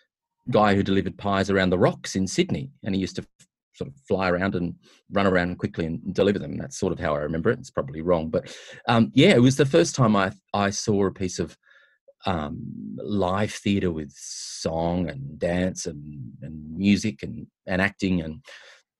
guy 0.50 0.74
who 0.74 0.82
delivered 0.82 1.18
pies 1.18 1.50
around 1.50 1.70
the 1.70 1.78
rocks 1.78 2.16
in 2.16 2.26
Sydney, 2.26 2.70
and 2.84 2.94
he 2.94 3.00
used 3.00 3.16
to 3.16 3.26
sort 3.78 3.88
of 3.88 3.94
fly 4.06 4.28
around 4.28 4.54
and 4.54 4.74
run 5.12 5.26
around 5.26 5.58
quickly 5.58 5.86
and 5.86 6.14
deliver 6.14 6.38
them. 6.38 6.56
That's 6.56 6.78
sort 6.78 6.92
of 6.92 6.98
how 6.98 7.14
I 7.14 7.20
remember 7.20 7.50
it. 7.50 7.58
It's 7.58 7.70
probably 7.70 8.02
wrong, 8.02 8.28
but 8.28 8.54
um, 8.88 9.10
yeah, 9.14 9.30
it 9.30 9.42
was 9.42 9.56
the 9.56 9.66
first 9.66 9.94
time 9.94 10.16
I 10.16 10.32
I 10.52 10.70
saw 10.70 11.06
a 11.06 11.12
piece 11.12 11.38
of 11.38 11.56
um, 12.26 12.96
live 12.96 13.52
theatre 13.52 13.92
with 13.92 14.12
song 14.12 15.08
and 15.08 15.38
dance 15.38 15.86
and, 15.86 16.32
and 16.42 16.76
music 16.76 17.22
and, 17.22 17.46
and 17.66 17.80
acting 17.80 18.20
and 18.20 18.44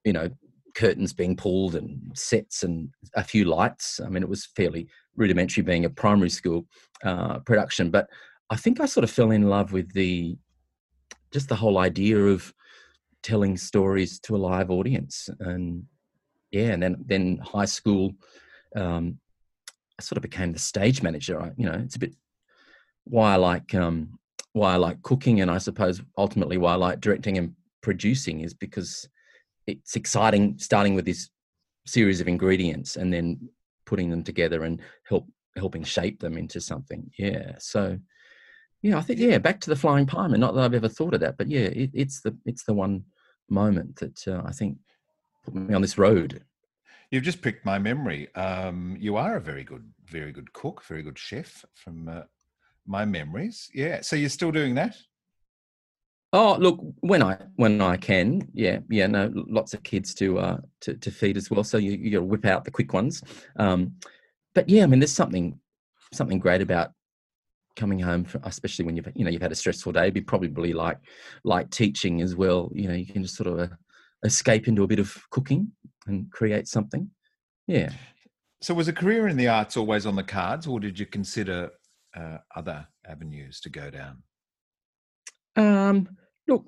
you 0.04 0.12
know 0.12 0.30
curtains 0.75 1.12
being 1.12 1.37
pulled 1.37 1.75
and 1.75 2.00
sets 2.14 2.62
and 2.62 2.88
a 3.14 3.25
few 3.25 3.44
lights. 3.44 4.00
I 4.04 4.08
mean, 4.08 4.23
it 4.23 4.28
was 4.28 4.49
fairly 4.54 4.87
rudimentary 5.16 5.64
being 5.64 5.85
a 5.85 5.90
primary 5.90 6.30
school 6.30 6.66
uh, 7.04 7.40
production. 7.40 7.90
But 7.90 8.08
I 8.50 8.56
think 8.56 8.80
I 8.80 8.87
sort 8.87 9.04
of 9.04 9.11
fell 9.11 9.32
in 9.32 9.49
love 9.49 9.73
with 9.73 9.92
the 9.92 10.38
just 11.32 11.49
the 11.49 11.56
whole 11.56 11.78
idea 11.78 12.18
of 12.18 12.54
telling 13.28 13.58
stories 13.58 14.18
to 14.20 14.35
a 14.35 14.38
live 14.38 14.70
audience, 14.70 15.28
and 15.40 15.85
yeah, 16.50 16.70
and 16.73 16.82
then 16.82 16.97
then 17.06 17.38
high 17.38 17.66
school. 17.66 18.14
Um, 18.75 19.18
I 19.99 20.02
sort 20.02 20.16
of 20.16 20.23
became 20.23 20.52
the 20.52 20.58
stage 20.58 21.02
manager. 21.02 21.40
I, 21.40 21.50
you 21.56 21.66
know, 21.66 21.78
it's 21.85 21.97
a 21.97 21.99
bit 21.99 22.14
why 23.04 23.35
I 23.35 23.37
like 23.37 23.75
um, 23.75 24.18
why 24.52 24.73
I 24.73 24.76
like 24.76 25.02
cooking, 25.02 25.42
and 25.42 25.50
I 25.50 25.58
suppose 25.58 26.00
ultimately 26.16 26.56
why 26.56 26.73
I 26.73 26.76
like 26.76 27.00
directing 27.00 27.37
and 27.37 27.54
producing 27.82 28.40
is 28.40 28.54
because 28.54 29.08
it's 29.66 29.94
exciting 29.97 30.58
starting 30.58 30.94
with 30.94 31.04
this 31.04 31.28
series 31.87 32.20
of 32.20 32.28
ingredients 32.28 32.97
and 32.97 33.12
then 33.12 33.49
putting 33.85 34.11
them 34.11 34.23
together 34.23 34.64
and 34.64 34.80
help 35.04 35.26
helping 35.56 35.85
shape 35.85 36.20
them 36.20 36.38
into 36.38 36.61
something. 36.61 37.11
Yeah. 37.18 37.52
So 37.58 37.99
yeah, 38.82 38.97
I 38.97 39.02
think 39.02 39.18
yeah, 39.20 39.38
back 39.38 39.61
to 39.61 39.70
the 39.70 39.76
flying 39.76 40.06
pieman. 40.06 40.40
Not 40.40 40.54
that 40.54 40.64
I've 40.64 40.75
ever 40.75 40.88
thought 40.88 41.14
of 41.14 41.20
that, 41.20 41.37
but 41.37 41.49
yeah, 41.49 41.68
it, 41.82 41.90
it's 41.92 42.20
the 42.20 42.37
it's 42.47 42.64
the 42.64 42.75
one 42.75 43.04
moment 43.49 43.97
that 43.97 44.26
uh, 44.28 44.43
I 44.45 44.52
think 44.52 44.78
put 45.45 45.55
me 45.55 45.75
on 45.75 45.83
this 45.83 45.99
road. 45.99 46.45
You've 47.11 47.25
just 47.25 47.40
picked 47.40 47.64
my 47.64 47.78
memory. 47.78 48.33
Um, 48.35 48.97
you 49.00 49.17
are 49.17 49.37
a 49.37 49.40
very 49.40 49.64
good, 49.64 49.90
very 50.07 50.33
good 50.33 50.52
cook, 50.52 50.85
very 50.85 51.02
good 51.02 51.19
chef 51.19 51.64
from 51.75 52.09
uh, 52.09 52.23
my 52.87 53.05
memories. 53.05 53.71
Yeah. 53.73 54.00
So 54.02 54.17
you're 54.17 54.28
still 54.28 54.52
doing 54.52 54.75
that? 54.75 54.97
Oh, 56.35 56.57
look, 56.59 56.78
when 57.00 57.23
I 57.23 57.38
when 57.57 57.81
I 57.81 57.97
can, 57.97 58.49
yeah, 58.52 58.81
yeah, 58.90 59.07
no, 59.07 59.33
lots 59.35 59.73
of 59.73 59.83
kids 59.83 60.12
to 60.17 60.38
uh 60.38 60.59
to, 60.83 60.95
to 60.95 61.11
feed 61.11 61.38
as 61.38 61.50
well. 61.50 61.64
So 61.64 61.78
you 61.78 61.93
you 61.93 62.23
whip 62.23 62.45
out 62.45 62.67
the 62.67 62.71
quick 62.71 62.93
ones. 62.93 63.23
Um, 63.57 63.95
but 64.55 64.69
yeah, 64.69 64.83
I 64.83 64.87
mean, 64.87 65.00
there's 65.00 65.12
something 65.12 65.59
something 66.12 66.38
great 66.38 66.61
about 66.61 66.93
coming 67.78 67.99
home, 67.99 68.25
from, 68.25 68.42
especially 68.44 68.85
when 68.85 68.97
you've 68.97 69.08
you 69.14 69.25
know 69.25 69.30
you've 69.30 69.42
had 69.42 69.52
a 69.52 69.56
stressful 69.56 69.92
day. 69.92 70.11
Be 70.11 70.20
probably 70.20 70.73
like 70.73 70.99
like 71.44 71.70
teaching 71.70 72.20
as 72.20 72.37
well. 72.37 72.70
You 72.75 72.88
know, 72.88 72.94
you 72.94 73.06
can 73.06 73.23
just 73.23 73.37
sort 73.37 73.47
of 73.47 73.58
uh, 73.61 73.75
escape 74.25 74.68
into 74.68 74.82
a 74.82 74.87
bit 74.87 74.99
of 74.99 75.16
cooking 75.30 75.73
and 76.06 76.30
create 76.30 76.68
something. 76.68 77.11
Yeah. 77.66 77.90
So 78.61 78.75
was 78.75 78.88
a 78.88 78.92
career 78.92 79.28
in 79.28 79.37
the 79.37 79.49
arts 79.49 79.76
always 79.76 80.04
on 80.04 80.16
the 80.16 80.25
cards, 80.25 80.66
or 80.66 80.80
did 80.80 80.99
you 80.99 81.06
consider 81.06 81.70
uh, 82.16 82.38
other 82.56 82.87
avenues 83.06 83.61
to 83.61 83.70
go 83.70 83.90
down? 83.90 84.23
Um, 85.56 86.08
look, 86.49 86.64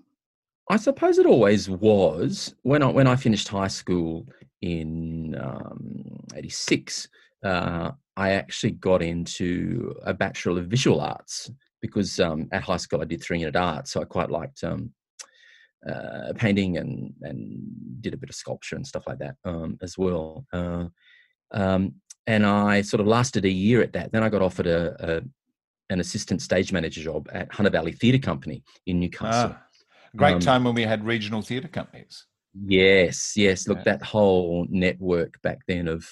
I 0.68 0.76
suppose 0.76 1.18
it 1.18 1.26
always 1.26 1.68
was 1.68 2.54
when 2.62 2.82
I 2.82 2.86
when 2.86 3.06
I 3.06 3.16
finished 3.16 3.48
high 3.48 3.68
school 3.68 4.26
in 4.62 5.36
um, 5.40 6.04
'86. 6.34 7.08
Uh, 7.42 7.90
I 8.20 8.32
actually 8.32 8.72
got 8.72 9.00
into 9.00 9.94
a 10.04 10.12
bachelor 10.12 10.60
of 10.60 10.66
visual 10.66 11.00
arts 11.00 11.50
because 11.80 12.20
um, 12.20 12.48
at 12.52 12.62
high 12.62 12.76
school 12.76 13.00
I 13.00 13.06
did 13.06 13.22
three 13.22 13.38
unit 13.38 13.56
art, 13.56 13.88
so 13.88 14.02
I 14.02 14.04
quite 14.04 14.30
liked 14.30 14.62
um, 14.62 14.92
uh, 15.88 16.34
painting 16.36 16.76
and 16.76 17.14
and 17.22 17.62
did 18.02 18.12
a 18.12 18.18
bit 18.18 18.28
of 18.28 18.36
sculpture 18.36 18.76
and 18.76 18.86
stuff 18.86 19.04
like 19.06 19.20
that 19.20 19.36
um, 19.46 19.78
as 19.80 19.96
well. 19.96 20.44
Uh, 20.52 20.86
um, 21.52 21.94
and 22.26 22.44
I 22.44 22.82
sort 22.82 23.00
of 23.00 23.06
lasted 23.06 23.46
a 23.46 23.50
year 23.50 23.80
at 23.80 23.94
that. 23.94 24.12
Then 24.12 24.22
I 24.22 24.28
got 24.28 24.42
offered 24.42 24.66
a, 24.66 24.82
a 25.00 25.22
an 25.88 26.00
assistant 26.00 26.42
stage 26.42 26.72
manager 26.74 27.00
job 27.00 27.26
at 27.32 27.50
Hunter 27.50 27.70
Valley 27.70 27.92
Theatre 27.92 28.18
Company 28.18 28.62
in 28.84 29.00
Newcastle. 29.00 29.56
Ah, 29.56 29.62
great 30.14 30.34
um, 30.34 30.40
time 30.40 30.64
when 30.64 30.74
we 30.74 30.82
had 30.82 31.06
regional 31.06 31.40
theatre 31.40 31.68
companies. 31.68 32.26
Yes, 32.52 33.32
yes. 33.34 33.66
Look, 33.66 33.78
yeah. 33.78 33.84
that 33.84 34.02
whole 34.02 34.66
network 34.68 35.40
back 35.40 35.60
then 35.66 35.88
of 35.88 36.06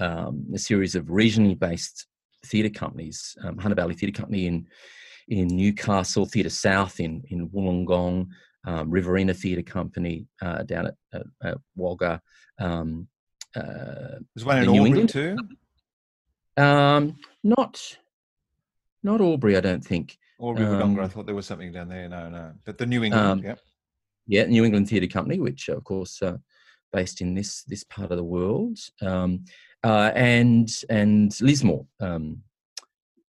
um, 0.00 0.46
a 0.54 0.58
series 0.58 0.94
of 0.94 1.06
regionally 1.06 1.58
based 1.58 2.06
theatre 2.46 2.70
companies, 2.70 3.36
um, 3.44 3.58
Hunter 3.58 3.76
Valley 3.76 3.94
Theatre 3.94 4.18
Company 4.18 4.46
in 4.46 4.66
in 5.28 5.46
Newcastle, 5.46 6.26
Theatre 6.26 6.50
South 6.50 6.98
in 6.98 7.22
in 7.28 7.48
Wollongong, 7.50 8.28
um, 8.66 8.90
Riverina 8.90 9.34
Theatre 9.34 9.62
Company 9.62 10.26
uh, 10.42 10.62
down 10.64 10.86
at, 10.86 10.94
at, 11.12 11.22
at 11.42 11.58
Wagga. 11.76 12.20
Um, 12.58 13.08
uh, 13.54 14.18
There's 14.34 14.44
one 14.44 14.58
in 14.58 14.64
New 14.64 14.84
Albury 14.84 14.88
England. 14.88 15.08
too. 15.10 15.36
Um, 16.56 17.16
not 17.44 17.96
not 19.02 19.20
Albury, 19.20 19.56
I 19.56 19.60
don't 19.60 19.84
think. 19.84 20.18
Albury 20.40 20.66
um, 20.66 20.98
I 20.98 21.08
thought 21.08 21.26
there 21.26 21.34
was 21.34 21.46
something 21.46 21.72
down 21.72 21.88
there. 21.88 22.08
No, 22.08 22.28
no. 22.28 22.52
But 22.64 22.78
the 22.78 22.86
New 22.86 23.04
England, 23.04 23.26
um, 23.26 23.38
yeah. 23.42 23.54
Yeah, 24.26 24.44
New 24.44 24.64
England 24.64 24.88
Theatre 24.88 25.06
Company, 25.06 25.38
which 25.38 25.68
of 25.68 25.82
course 25.84 26.22
uh, 26.22 26.36
based 26.92 27.20
in 27.20 27.34
this 27.34 27.62
this 27.64 27.84
part 27.84 28.10
of 28.10 28.16
the 28.16 28.24
world, 28.24 28.78
um, 29.02 29.44
uh, 29.84 30.10
and 30.14 30.70
and 30.88 31.38
Lismore, 31.40 31.86
um, 32.00 32.42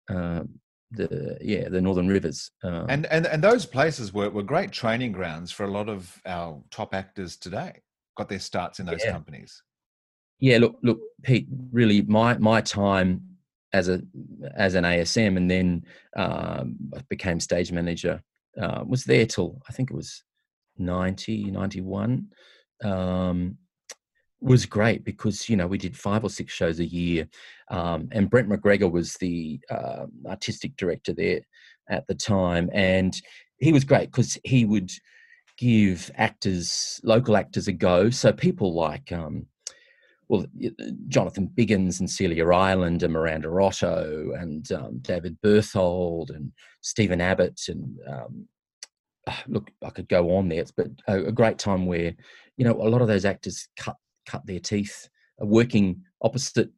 uh, 0.09 0.43
the 0.91 1.37
yeah 1.41 1.69
the 1.69 1.81
Northern 1.81 2.07
Rivers, 2.07 2.51
um, 2.63 2.85
and 2.89 3.05
and 3.07 3.25
and 3.25 3.43
those 3.43 3.65
places 3.65 4.13
were 4.13 4.29
were 4.29 4.43
great 4.43 4.71
training 4.71 5.11
grounds 5.11 5.51
for 5.51 5.65
a 5.65 5.71
lot 5.71 5.89
of 5.89 6.21
our 6.25 6.61
top 6.69 6.93
actors 6.93 7.37
today. 7.37 7.81
Got 8.17 8.29
their 8.29 8.39
starts 8.39 8.79
in 8.79 8.85
those 8.85 9.03
yeah. 9.03 9.11
companies. 9.11 9.63
Yeah, 10.39 10.57
look, 10.57 10.77
look, 10.81 10.99
Pete. 11.23 11.47
Really, 11.71 12.01
my 12.01 12.37
my 12.37 12.61
time 12.61 13.21
as 13.73 13.87
a 13.87 14.01
as 14.55 14.75
an 14.75 14.83
ASM, 14.83 15.37
and 15.37 15.49
then 15.49 15.85
um, 16.15 16.77
became 17.09 17.39
stage 17.39 17.71
manager. 17.71 18.21
Uh, 18.59 18.83
was 18.85 19.05
there 19.05 19.25
till 19.25 19.61
I 19.69 19.71
think 19.71 19.91
it 19.91 19.95
was 19.95 20.23
90, 20.77 21.51
91. 21.51 22.27
Um, 22.83 23.57
was 24.43 24.65
great 24.65 25.03
because 25.03 25.47
you 25.47 25.55
know 25.55 25.67
we 25.67 25.77
did 25.77 25.95
five 25.95 26.23
or 26.23 26.29
six 26.29 26.51
shows 26.51 26.79
a 26.79 26.85
year, 26.85 27.27
um, 27.69 28.09
and 28.11 28.29
Brent 28.29 28.49
McGregor 28.49 28.91
was 28.91 29.13
the 29.15 29.59
uh, 29.69 30.07
artistic 30.25 30.75
director 30.77 31.13
there 31.13 31.41
at 31.89 32.07
the 32.07 32.15
time, 32.15 32.69
and 32.73 33.19
he 33.59 33.71
was 33.71 33.83
great 33.83 34.11
because 34.11 34.37
he 34.43 34.65
would 34.65 34.91
give 35.57 36.09
actors, 36.15 36.99
local 37.03 37.37
actors, 37.37 37.67
a 37.67 37.71
go. 37.71 38.09
So 38.09 38.33
people 38.33 38.73
like 38.73 39.11
um, 39.11 39.45
well, 40.31 40.45
Jonathan 41.09 41.51
Biggins 41.53 41.99
and 41.99 42.09
Celia 42.09 42.49
Ireland 42.49 43.03
and 43.03 43.11
Miranda 43.11 43.49
Otto 43.49 44.31
and 44.39 44.71
um, 44.71 44.99
David 44.99 45.37
Berthold 45.41 46.31
and 46.31 46.53
Stephen 46.79 47.19
Abbott 47.19 47.59
and 47.67 47.99
um, 48.07 48.47
look, 49.47 49.71
I 49.83 49.89
could 49.89 50.07
go 50.07 50.35
on 50.35 50.49
there. 50.49 50.61
It's 50.61 50.71
but 50.71 50.87
a, 51.07 51.25
a, 51.25 51.31
great 51.31 51.57
time 51.57 51.85
where 51.85 52.13
you 52.57 52.65
know 52.65 52.73
a 52.73 52.89
lot 52.89 53.01
of 53.01 53.07
those 53.07 53.25
actors 53.25 53.67
cut 53.77 53.97
cut 54.25 54.45
their 54.45 54.59
teeth 54.59 55.09
working 55.39 56.01
opposite 56.21 56.69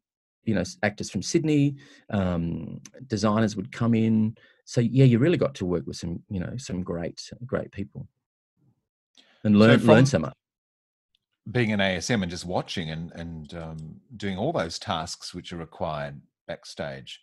you 0.46 0.56
know 0.56 0.64
actors 0.84 1.10
from 1.10 1.22
Sydney. 1.22 1.76
Um, 2.10 2.82
designers 3.08 3.56
would 3.56 3.72
come 3.72 3.94
in, 3.94 4.36
so 4.66 4.82
yeah, 4.82 5.06
you 5.06 5.20
really 5.20 5.38
got 5.38 5.56
to 5.56 5.66
work 5.66 5.86
with 5.86 5.98
some 5.98 6.22
you 6.30 6.40
know 6.40 6.54
some 6.58 6.84
great 6.84 7.22
great 7.46 7.72
people 7.72 8.08
and 9.44 9.60
learn 9.60 9.80
so 9.80 9.88
learn 9.88 10.06
so 10.06 10.20
much 10.20 10.34
being 11.52 11.74
an 11.74 11.80
ASM 11.80 12.22
and 12.22 12.32
just 12.32 12.46
watching 12.46 12.90
and 12.90 13.12
and 13.14 13.54
um, 13.56 14.02
doing 14.16 14.38
all 14.38 14.54
those 14.54 14.80
tasks 14.80 15.34
which 15.34 15.52
are 15.52 15.58
required 15.58 16.20
backstage. 16.48 17.22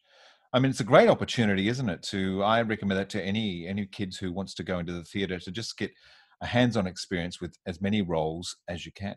I 0.53 0.59
mean, 0.59 0.71
it's 0.71 0.81
a 0.81 0.85
great 0.85 1.09
opportunity, 1.09 1.69
isn't 1.69 1.89
it? 1.89 2.03
To 2.05 2.43
I 2.43 2.63
recommend 2.63 2.99
that 2.99 3.11
to 3.11 3.23
any 3.23 3.67
any 3.69 3.87
kids 3.87 4.17
who 4.17 4.33
wants 4.33 4.55
to 4.55 4.65
go 4.65 4.79
into 4.79 4.93
the 4.93 5.05
theatre 5.05 5.39
to 5.39 5.51
just 5.51 5.79
get 5.79 5.93
a 6.41 6.47
hands-on 6.47 6.87
experience 6.87 7.41
with 7.41 7.55
as 7.67 7.81
many 7.81 8.03
roles 8.03 8.57
as 8.69 8.85
you 8.85 8.93
can. 8.93 9.15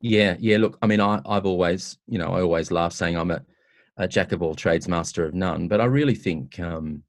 Yeah, 0.00 0.36
yeah. 0.38 0.58
Look, 0.58 0.78
I 0.80 0.86
mean, 0.86 1.00
I, 1.00 1.20
I've 1.26 1.46
always, 1.46 1.98
you 2.06 2.18
know, 2.18 2.32
I 2.32 2.40
always 2.42 2.70
laugh 2.70 2.92
saying 2.92 3.16
I'm 3.16 3.32
a, 3.32 3.42
a 3.96 4.06
jack 4.06 4.32
of 4.32 4.42
all 4.42 4.54
trades, 4.54 4.86
master 4.86 5.24
of 5.24 5.34
none. 5.34 5.66
But 5.66 5.80
I 5.80 5.86
really 5.86 6.14
think 6.14 6.60
um, 6.60 7.02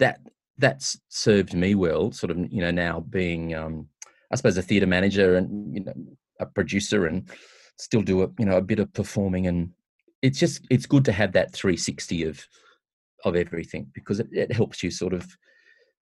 that 0.00 0.20
that's 0.58 0.98
served 1.08 1.54
me 1.54 1.76
well. 1.76 2.10
Sort 2.10 2.32
of, 2.32 2.38
you 2.52 2.60
know, 2.60 2.72
now 2.72 3.00
being, 3.00 3.54
um, 3.54 3.88
I 4.32 4.36
suppose, 4.36 4.56
a 4.56 4.62
theatre 4.62 4.86
manager 4.86 5.36
and 5.36 5.74
you 5.74 5.84
know 5.84 5.94
a 6.40 6.46
producer 6.46 7.06
and 7.06 7.28
still 7.78 8.02
do 8.02 8.22
a 8.22 8.28
you 8.38 8.46
know 8.46 8.56
a 8.56 8.62
bit 8.62 8.80
of 8.80 8.92
performing 8.92 9.46
and 9.46 9.70
it's 10.22 10.38
just 10.38 10.66
it's 10.70 10.86
good 10.86 11.04
to 11.04 11.12
have 11.12 11.32
that 11.32 11.52
360 11.52 12.24
of 12.24 12.46
of 13.24 13.36
everything 13.36 13.90
because 13.94 14.20
it, 14.20 14.28
it 14.32 14.52
helps 14.52 14.82
you 14.82 14.90
sort 14.90 15.12
of 15.12 15.26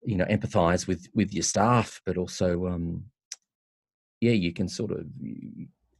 you 0.02 0.16
know 0.16 0.24
empathize 0.26 0.86
with 0.86 1.08
with 1.14 1.32
your 1.32 1.42
staff 1.42 2.00
but 2.06 2.16
also 2.16 2.66
um 2.66 3.04
yeah 4.20 4.32
you 4.32 4.52
can 4.52 4.68
sort 4.68 4.90
of 4.90 5.06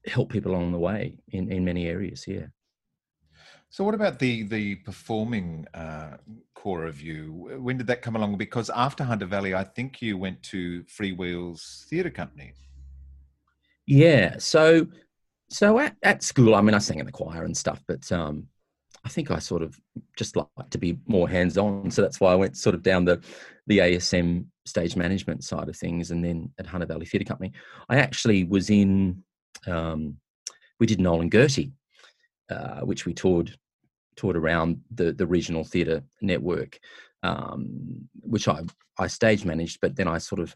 help 0.06 0.30
people 0.30 0.52
along 0.52 0.72
the 0.72 0.78
way 0.78 1.16
in 1.28 1.50
in 1.52 1.64
many 1.64 1.86
areas 1.86 2.24
yeah 2.26 2.46
so 3.72 3.84
what 3.84 3.94
about 3.94 4.18
the 4.18 4.42
the 4.42 4.74
performing 4.76 5.64
uh, 5.74 6.16
core 6.54 6.86
of 6.86 7.00
you? 7.00 7.56
When 7.60 7.78
did 7.78 7.86
that 7.86 8.02
come 8.02 8.16
along? 8.16 8.36
Because 8.36 8.68
after 8.68 9.04
Hunter 9.04 9.26
Valley, 9.26 9.54
I 9.54 9.62
think 9.62 10.02
you 10.02 10.18
went 10.18 10.42
to 10.44 10.82
Freewheels 10.84 11.84
Theatre 11.84 12.10
Company. 12.10 12.52
Yeah. 13.86 14.38
So 14.38 14.88
so 15.50 15.78
at, 15.78 15.96
at 16.02 16.24
school, 16.24 16.56
I 16.56 16.62
mean, 16.62 16.74
I 16.74 16.78
sang 16.78 16.98
in 16.98 17.06
the 17.06 17.12
choir 17.12 17.44
and 17.44 17.56
stuff, 17.56 17.80
but 17.86 18.10
um, 18.10 18.48
I 19.04 19.08
think 19.08 19.30
I 19.30 19.38
sort 19.38 19.62
of 19.62 19.80
just 20.16 20.36
like 20.36 20.46
to 20.70 20.78
be 20.78 20.98
more 21.06 21.28
hands 21.28 21.56
on. 21.56 21.90
So 21.90 22.02
that's 22.02 22.20
why 22.20 22.32
I 22.32 22.36
went 22.36 22.56
sort 22.56 22.74
of 22.74 22.82
down 22.82 23.04
the 23.04 23.22
the 23.66 23.78
ASM 23.78 24.46
stage 24.66 24.96
management 24.96 25.44
side 25.44 25.68
of 25.68 25.76
things, 25.76 26.10
and 26.10 26.24
then 26.24 26.50
at 26.58 26.66
Hunter 26.66 26.86
Valley 26.86 27.06
Theatre 27.06 27.24
Company, 27.24 27.52
I 27.88 27.96
actually 27.96 28.44
was 28.44 28.70
in. 28.70 29.22
Um, 29.66 30.16
we 30.78 30.86
did 30.86 31.00
Nolan 31.00 31.30
Gertie, 31.30 31.72
uh, 32.50 32.80
which 32.80 33.06
we 33.06 33.14
toured 33.14 33.56
toured 34.16 34.36
around 34.36 34.80
the 34.90 35.12
the 35.12 35.26
regional 35.26 35.64
theatre 35.64 36.02
network, 36.20 36.78
um, 37.22 38.08
which 38.20 38.48
I 38.48 38.62
I 38.98 39.06
stage 39.06 39.44
managed, 39.44 39.78
but 39.80 39.96
then 39.96 40.08
I 40.08 40.18
sort 40.18 40.40
of 40.40 40.54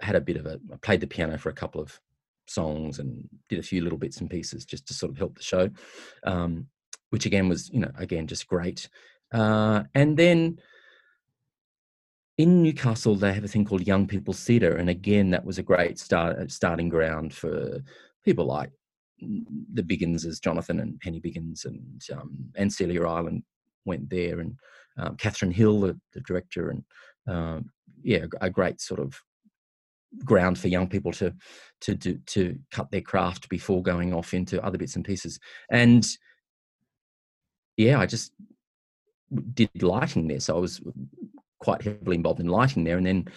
had 0.00 0.14
a 0.14 0.20
bit 0.20 0.36
of 0.36 0.46
a 0.46 0.60
I 0.72 0.76
played 0.76 1.00
the 1.00 1.06
piano 1.06 1.38
for 1.38 1.48
a 1.48 1.54
couple 1.54 1.80
of 1.80 2.00
songs 2.48 2.98
and 3.00 3.28
did 3.48 3.58
a 3.58 3.62
few 3.62 3.82
little 3.82 3.98
bits 3.98 4.20
and 4.20 4.30
pieces 4.30 4.64
just 4.64 4.86
to 4.86 4.94
sort 4.94 5.10
of 5.10 5.18
help 5.18 5.36
the 5.36 5.42
show, 5.42 5.68
um, 6.24 6.66
which 7.10 7.26
again 7.26 7.48
was 7.48 7.70
you 7.70 7.80
know 7.80 7.90
again 7.96 8.26
just 8.26 8.46
great. 8.46 8.88
Uh, 9.32 9.82
and 9.94 10.16
then 10.16 10.58
in 12.38 12.62
Newcastle, 12.62 13.14
they 13.14 13.32
have 13.32 13.44
a 13.44 13.48
thing 13.48 13.64
called 13.64 13.86
Young 13.86 14.06
People's 14.06 14.44
Theatre, 14.44 14.76
and 14.76 14.90
again, 14.90 15.30
that 15.30 15.44
was 15.44 15.58
a 15.58 15.62
great 15.62 15.98
start 15.98 16.50
starting 16.50 16.88
ground 16.88 17.32
for 17.34 17.80
people 18.24 18.44
like 18.44 18.70
the 19.20 19.82
Bigginses, 19.82 20.40
Jonathan 20.40 20.80
and 20.80 21.00
Penny 21.00 21.20
Biggins, 21.20 21.64
and 21.64 22.02
um, 22.12 22.36
and 22.54 22.72
Celia 22.72 23.06
Ireland 23.06 23.42
went 23.86 24.10
there, 24.10 24.40
and 24.40 24.56
um, 24.98 25.16
Catherine 25.16 25.50
Hill, 25.50 25.80
the, 25.80 26.00
the 26.12 26.20
director, 26.20 26.70
and 26.70 26.84
um, 27.26 27.70
yeah, 28.02 28.26
a 28.40 28.50
great 28.50 28.80
sort 28.80 29.00
of 29.00 29.18
ground 30.24 30.58
for 30.58 30.68
young 30.68 30.88
people 30.88 31.12
to 31.12 31.34
to 31.80 31.94
do 31.94 32.18
to 32.26 32.58
cut 32.70 32.90
their 32.90 33.00
craft 33.00 33.48
before 33.48 33.82
going 33.82 34.12
off 34.12 34.34
into 34.34 34.62
other 34.64 34.78
bits 34.78 34.96
and 34.96 35.04
pieces. 35.04 35.38
And 35.70 36.06
yeah, 37.76 37.98
I 37.98 38.06
just 38.06 38.32
did 39.54 39.82
lighting 39.82 40.28
there, 40.28 40.40
so 40.40 40.56
I 40.56 40.60
was 40.60 40.80
quite 41.58 41.82
heavily 41.82 42.16
involved 42.16 42.40
in 42.40 42.46
lighting 42.46 42.84
there. 42.84 42.96
And 42.96 43.06
then 43.06 43.28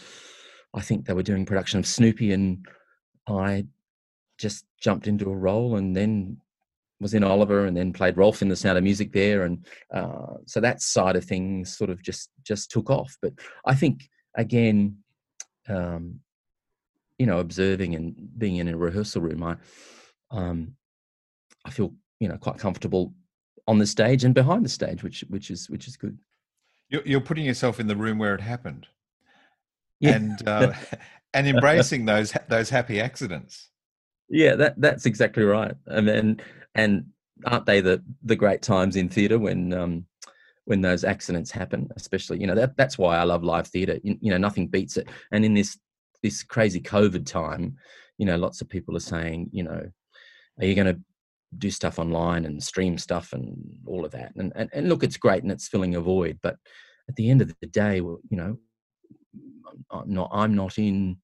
I 0.74 0.82
think 0.82 1.06
they 1.06 1.14
were 1.14 1.24
doing 1.24 1.46
production 1.46 1.80
of 1.80 1.88
Snoopy, 1.88 2.32
and 2.32 2.66
I 3.28 3.66
just 4.38 4.66
jumped 4.80 5.08
into 5.08 5.30
a 5.30 5.36
role, 5.36 5.76
and 5.78 5.96
then 5.96 6.38
was 7.02 7.14
in 7.14 7.24
Oliver, 7.24 7.66
and 7.66 7.76
then 7.76 7.94
played 7.94 8.18
Rolf 8.18 8.42
in 8.42 8.50
The 8.50 8.56
Sound 8.56 8.78
of 8.78 8.84
Music 8.84 9.12
there, 9.12 9.44
and 9.44 9.66
uh, 9.94 10.36
so 10.46 10.60
that 10.60 10.82
side 10.82 11.16
of 11.16 11.26
things 11.26 11.78
sort 11.78 11.90
of 11.90 12.02
just 12.02 12.30
just 12.44 12.72
took 12.72 12.90
off. 12.90 13.18
But 13.22 13.34
I 13.66 13.76
think 13.76 14.10
again. 14.36 14.98
Um, 15.68 16.22
you 17.20 17.26
know, 17.26 17.40
observing 17.40 17.96
and 17.96 18.16
being 18.40 18.56
in 18.56 18.70
a 18.70 18.78
rehearsal 18.78 19.22
room, 19.22 19.44
I, 19.44 19.58
um, 20.32 20.76
I 21.66 21.70
feel 21.70 21.94
you 22.20 22.30
know 22.30 22.38
quite 22.38 22.58
comfortable 22.58 23.14
on 23.70 23.78
the 23.78 23.86
stage 23.86 24.24
and 24.24 24.34
behind 24.34 24.66
the 24.66 24.70
stage, 24.70 25.04
which 25.04 25.24
which 25.30 25.52
is 25.52 25.70
which 25.70 25.88
is 25.88 25.96
good. 25.96 26.18
You're, 26.90 27.04
you're 27.06 27.22
putting 27.22 27.46
yourself 27.46 27.80
in 27.80 27.86
the 27.86 27.96
room 27.96 28.18
where 28.18 28.34
it 28.34 28.42
happened, 28.42 28.88
yeah. 30.00 30.16
and 30.16 30.48
uh, 30.48 30.74
and 31.36 31.48
embracing 31.48 32.06
those 32.06 32.34
those 32.50 32.72
happy 32.72 33.00
accidents. 33.00 33.70
Yeah, 34.28 34.56
that 34.56 34.82
that's 34.82 35.06
exactly 35.06 35.44
right. 35.44 35.76
And 35.86 36.08
then 36.08 36.42
and 36.74 37.06
aren't 37.46 37.68
they 37.68 37.80
the 37.80 38.04
the 38.24 38.36
great 38.36 38.64
times 38.64 38.96
in 38.96 39.08
theatre 39.08 39.38
when 39.38 39.72
um, 39.72 40.08
when 40.66 40.82
those 40.82 41.04
accidents 41.04 41.52
happen? 41.52 41.90
Especially, 41.96 42.42
you 42.42 42.48
know, 42.48 42.56
that 42.56 42.76
that's 42.76 42.98
why 42.98 43.20
I 43.20 43.24
love 43.24 43.44
live 43.44 43.68
theatre. 43.68 44.00
You, 44.04 44.18
you 44.20 44.32
know, 44.32 44.40
nothing 44.40 44.68
beats 44.68 44.98
it. 44.98 45.08
And 45.32 45.46
in 45.46 45.54
this 45.54 45.78
this 46.24 46.42
crazy 46.42 46.82
COVID 46.82 47.28
time, 47.28 47.78
you 48.18 48.26
know, 48.26 48.36
lots 48.36 48.62
of 48.62 48.68
people 48.68 48.98
are 48.98 49.12
saying, 49.14 49.52
you 49.54 49.64
know, 49.64 49.92
are 50.60 50.66
you 50.66 50.74
going 50.74 50.96
to 50.96 51.00
do 51.58 51.72
stuff 51.72 52.00
online 52.00 52.46
and 52.46 52.64
stream 52.64 52.98
stuff 52.98 53.34
and 53.34 53.78
all 53.86 54.06
of 54.06 54.12
that? 54.12 54.34
And, 54.36 54.52
and 54.56 54.70
and 54.74 54.90
look, 54.90 55.04
it's 55.04 55.18
great 55.18 55.44
and 55.44 55.52
it's 55.52 55.68
filling 55.68 55.96
a 55.96 56.02
void, 56.02 56.40
but 56.42 56.58
at 57.08 57.16
the 57.16 57.30
end 57.30 57.42
of 57.42 57.54
the 57.60 57.68
day, 57.68 57.98
you 57.98 58.20
know, 58.32 58.58
I'm 59.92 60.14
not 60.14 60.30
I'm 60.32 60.56
not 60.56 60.78
in 60.78 61.18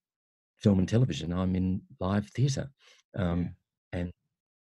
film 0.58 0.80
and 0.80 0.90
television. 0.90 1.32
I'm 1.32 1.56
in 1.56 1.82
live 2.00 2.28
theatre, 2.30 2.70
um, 3.16 3.56
yeah. 3.94 4.00
and 4.00 4.12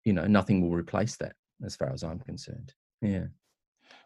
you 0.04 0.14
know, 0.14 0.26
nothing 0.26 0.62
will 0.62 0.76
replace 0.76 1.16
that 1.18 1.34
as 1.64 1.76
far 1.76 1.92
as 1.94 2.04
I'm 2.04 2.20
concerned. 2.20 2.74
Yeah. 3.02 3.26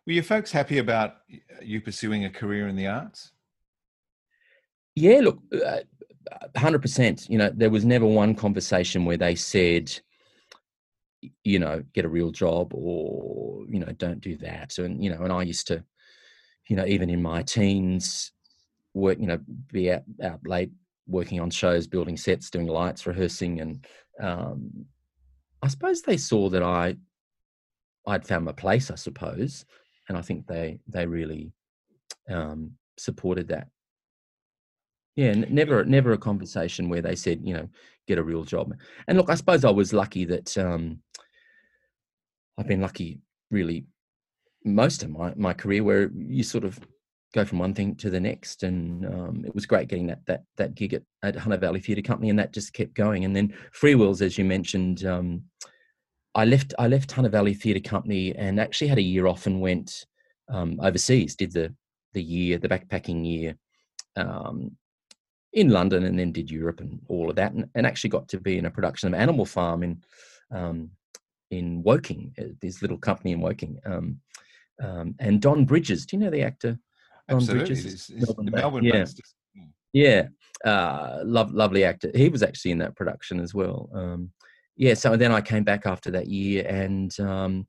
Were 0.06 0.14
your 0.14 0.24
folks 0.24 0.52
happy 0.52 0.80
about 0.80 1.18
you 1.62 1.82
pursuing 1.82 2.26
a 2.26 2.30
career 2.30 2.68
in 2.68 2.76
the 2.76 2.88
arts? 2.88 3.32
Yeah, 4.96 5.20
look, 5.22 5.40
uh, 5.66 5.80
hundred 6.58 6.82
percent. 6.82 7.30
You 7.30 7.38
know, 7.38 7.52
there 7.54 7.70
was 7.70 7.86
never 7.86 8.06
one 8.06 8.36
conversation 8.36 9.06
where 9.06 9.18
they 9.18 9.36
said, 9.36 9.92
you 11.44 11.60
know, 11.60 11.84
get 11.94 12.06
a 12.06 12.10
real 12.10 12.32
job 12.32 12.74
or 12.74 13.66
you 13.68 13.80
know, 13.80 13.92
don't 13.98 14.22
do 14.22 14.38
that. 14.38 14.78
And 14.78 15.04
you 15.04 15.10
know, 15.10 15.22
and 15.24 15.34
I 15.34 15.44
used 15.44 15.68
to, 15.68 15.84
you 16.68 16.76
know, 16.76 16.86
even 16.86 17.10
in 17.10 17.22
my 17.22 17.44
teens, 17.44 18.32
work, 18.94 19.20
you 19.20 19.28
know, 19.28 19.40
be 19.72 19.92
out, 19.92 20.04
out 20.24 20.40
late 20.46 20.72
working 21.08 21.40
on 21.40 21.50
shows, 21.50 21.88
building 21.88 22.18
sets, 22.18 22.50
doing 22.50 22.68
lights, 22.68 23.06
rehearsing, 23.06 23.62
and 23.62 23.86
um, 24.20 24.86
I 25.62 25.68
suppose 25.68 26.02
they 26.02 26.18
saw 26.18 26.50
that 26.50 26.64
I, 26.64 26.96
I'd 28.08 28.28
found 28.28 28.46
my 28.46 28.52
place, 28.52 28.92
I 28.92 28.96
suppose, 28.96 29.66
and 30.10 30.18
I 30.18 30.22
think 30.22 30.48
they 30.48 30.80
they 30.88 31.06
really 31.06 31.52
um, 32.30 32.72
supported 32.98 33.48
that. 33.50 33.68
Yeah, 35.16 35.34
never 35.34 35.86
never 35.86 36.12
a 36.12 36.18
conversation 36.18 36.90
where 36.90 37.02
they 37.02 37.16
said, 37.16 37.42
you 37.44 37.54
know, 37.54 37.70
get 38.08 38.18
a 38.18 38.24
real 38.24 38.44
job. 38.44 38.74
And 39.08 39.18
look, 39.18 39.30
I 39.30 39.36
suppose 39.36 39.66
I 39.66 39.72
was 39.72 39.94
lucky 39.94 40.26
that 40.26 40.58
um, 40.58 41.00
I've 42.58 42.68
been 42.68 42.82
lucky 42.82 43.22
really 43.52 43.86
most 44.64 45.04
of 45.04 45.10
my, 45.10 45.34
my 45.36 45.54
career 45.54 45.84
where 45.84 46.10
you 46.16 46.44
sort 46.44 46.64
of 46.64 46.80
go 47.34 47.46
from 47.46 47.60
one 47.60 47.74
thing 47.74 47.96
to 47.98 48.10
the 48.10 48.20
next. 48.20 48.64
And 48.64 49.06
um, 49.06 49.44
it 49.46 49.54
was 49.54 49.66
great 49.66 49.88
getting 49.88 50.08
that 50.08 50.26
that 50.26 50.44
that 50.58 50.74
gig 50.76 50.94
at, 50.94 51.04
at 51.22 51.36
Hunter 51.36 51.58
Valley 51.58 51.80
Theatre 51.80 52.02
Company, 52.02 52.30
and 52.30 52.40
that 52.40 52.54
just 52.54 52.74
kept 52.74 52.94
going. 52.96 53.26
And 53.26 53.36
then 53.36 53.54
Freewheels, 53.80 54.22
as 54.22 54.38
you 54.38 54.46
mentioned, 54.46 55.06
um, 55.06 55.44
I 56.34 56.46
left 56.46 56.74
I 56.80 56.88
left 56.88 57.12
Hunter 57.12 57.30
Valley 57.30 57.54
Theatre 57.54 57.88
Company 57.88 58.36
and 58.36 58.60
actually 58.60 58.88
had 58.88 58.98
a 58.98 59.04
year 59.04 59.28
off 59.28 59.46
and 59.46 59.62
went 59.62 60.06
um, 60.50 60.80
overseas. 60.82 61.36
Did 61.36 61.52
the 61.54 61.76
the 62.14 62.24
year 62.24 62.58
the 62.58 62.70
backpacking 62.70 63.26
year 63.26 63.56
um, 64.16 64.78
in 65.56 65.70
London 65.70 66.04
and 66.04 66.20
then 66.20 66.32
did 66.32 66.52
Europe 66.52 66.82
and 66.82 67.00
all 67.08 67.30
of 67.30 67.36
that, 67.38 67.54
and, 67.54 67.68
and 67.74 67.88
actually 67.88 68.12
got 68.12 68.28
to 68.28 68.40
be 68.40 68.58
in 68.58 68.66
a 68.66 68.72
production 68.72 69.08
of 69.08 69.20
Animal 69.20 69.46
Farm 69.46 69.82
in 69.82 70.04
um, 70.52 70.92
in 71.50 71.82
Woking, 71.82 72.34
uh, 72.40 72.54
this 72.62 72.82
little 72.82 72.98
company 72.98 73.32
in 73.32 73.42
Woking. 73.42 73.80
Um, 73.86 74.20
um, 74.84 75.16
and 75.20 75.42
Don 75.42 75.66
Bridges, 75.66 76.06
do 76.06 76.18
you 76.18 76.24
know 76.24 76.30
the 76.30 76.42
actor? 76.42 76.78
Don 77.30 77.38
Absolutely, 77.38 77.68
Bridges, 77.68 77.86
it's, 77.86 78.10
it's 78.10 78.28
Melbourne, 78.28 78.50
Melbourne 78.52 78.84
yeah. 78.84 78.92
based. 78.92 79.22
Yeah, 79.94 80.28
uh, 80.66 81.22
love, 81.24 81.54
lovely 81.54 81.86
actor. 81.86 82.12
He 82.14 82.28
was 82.28 82.44
actually 82.44 82.72
in 82.72 82.80
that 82.80 82.96
production 82.96 83.40
as 83.40 83.54
well. 83.54 83.90
Um, 83.94 84.32
yeah, 84.76 84.94
so 84.94 85.16
then 85.16 85.32
I 85.32 85.40
came 85.40 85.64
back 85.64 85.86
after 85.86 86.12
that 86.12 86.28
year 86.28 86.66
and 86.68 87.18
um, 87.22 87.66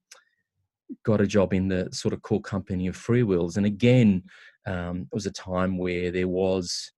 got 1.04 1.20
a 1.20 1.26
job 1.26 1.52
in 1.52 1.68
the 1.68 1.88
sort 1.92 2.12
of 2.12 2.22
core 2.22 2.40
company 2.40 2.88
of 2.88 2.96
Freewheels. 2.96 3.56
And 3.56 3.66
again, 3.66 4.24
um, 4.66 5.02
it 5.02 5.14
was 5.14 5.26
a 5.26 5.30
time 5.30 5.78
where 5.78 6.10
there 6.10 6.26
was 6.26 6.90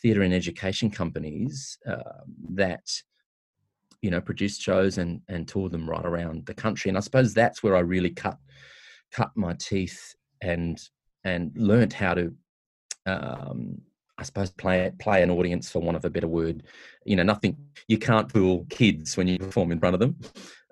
theatre 0.00 0.22
and 0.22 0.34
education 0.34 0.90
companies 0.90 1.78
uh, 1.88 2.22
that 2.50 2.86
you 4.02 4.10
know 4.10 4.20
produced 4.20 4.60
shows 4.60 4.98
and 4.98 5.20
and 5.28 5.48
toured 5.48 5.72
them 5.72 5.88
right 5.88 6.04
around 6.04 6.44
the 6.46 6.54
country 6.54 6.88
and 6.88 6.98
i 6.98 7.00
suppose 7.00 7.32
that's 7.32 7.62
where 7.62 7.74
i 7.76 7.80
really 7.80 8.10
cut 8.10 8.36
cut 9.12 9.30
my 9.34 9.54
teeth 9.54 10.14
and 10.42 10.78
and 11.24 11.52
learnt 11.56 11.92
how 11.92 12.14
to 12.14 12.34
um, 13.06 13.80
I 14.16 14.22
suppose 14.22 14.50
play 14.50 14.90
play 14.98 15.22
an 15.22 15.30
audience 15.30 15.70
for 15.70 15.80
want 15.80 15.96
of 15.96 16.04
a 16.04 16.10
better 16.10 16.28
word. 16.28 16.62
You 17.04 17.16
know, 17.16 17.22
nothing 17.22 17.56
you 17.88 17.98
can't 17.98 18.30
fool 18.30 18.66
kids 18.70 19.16
when 19.16 19.26
you 19.26 19.38
perform 19.38 19.72
in 19.72 19.80
front 19.80 19.94
of 19.94 20.00
them, 20.00 20.16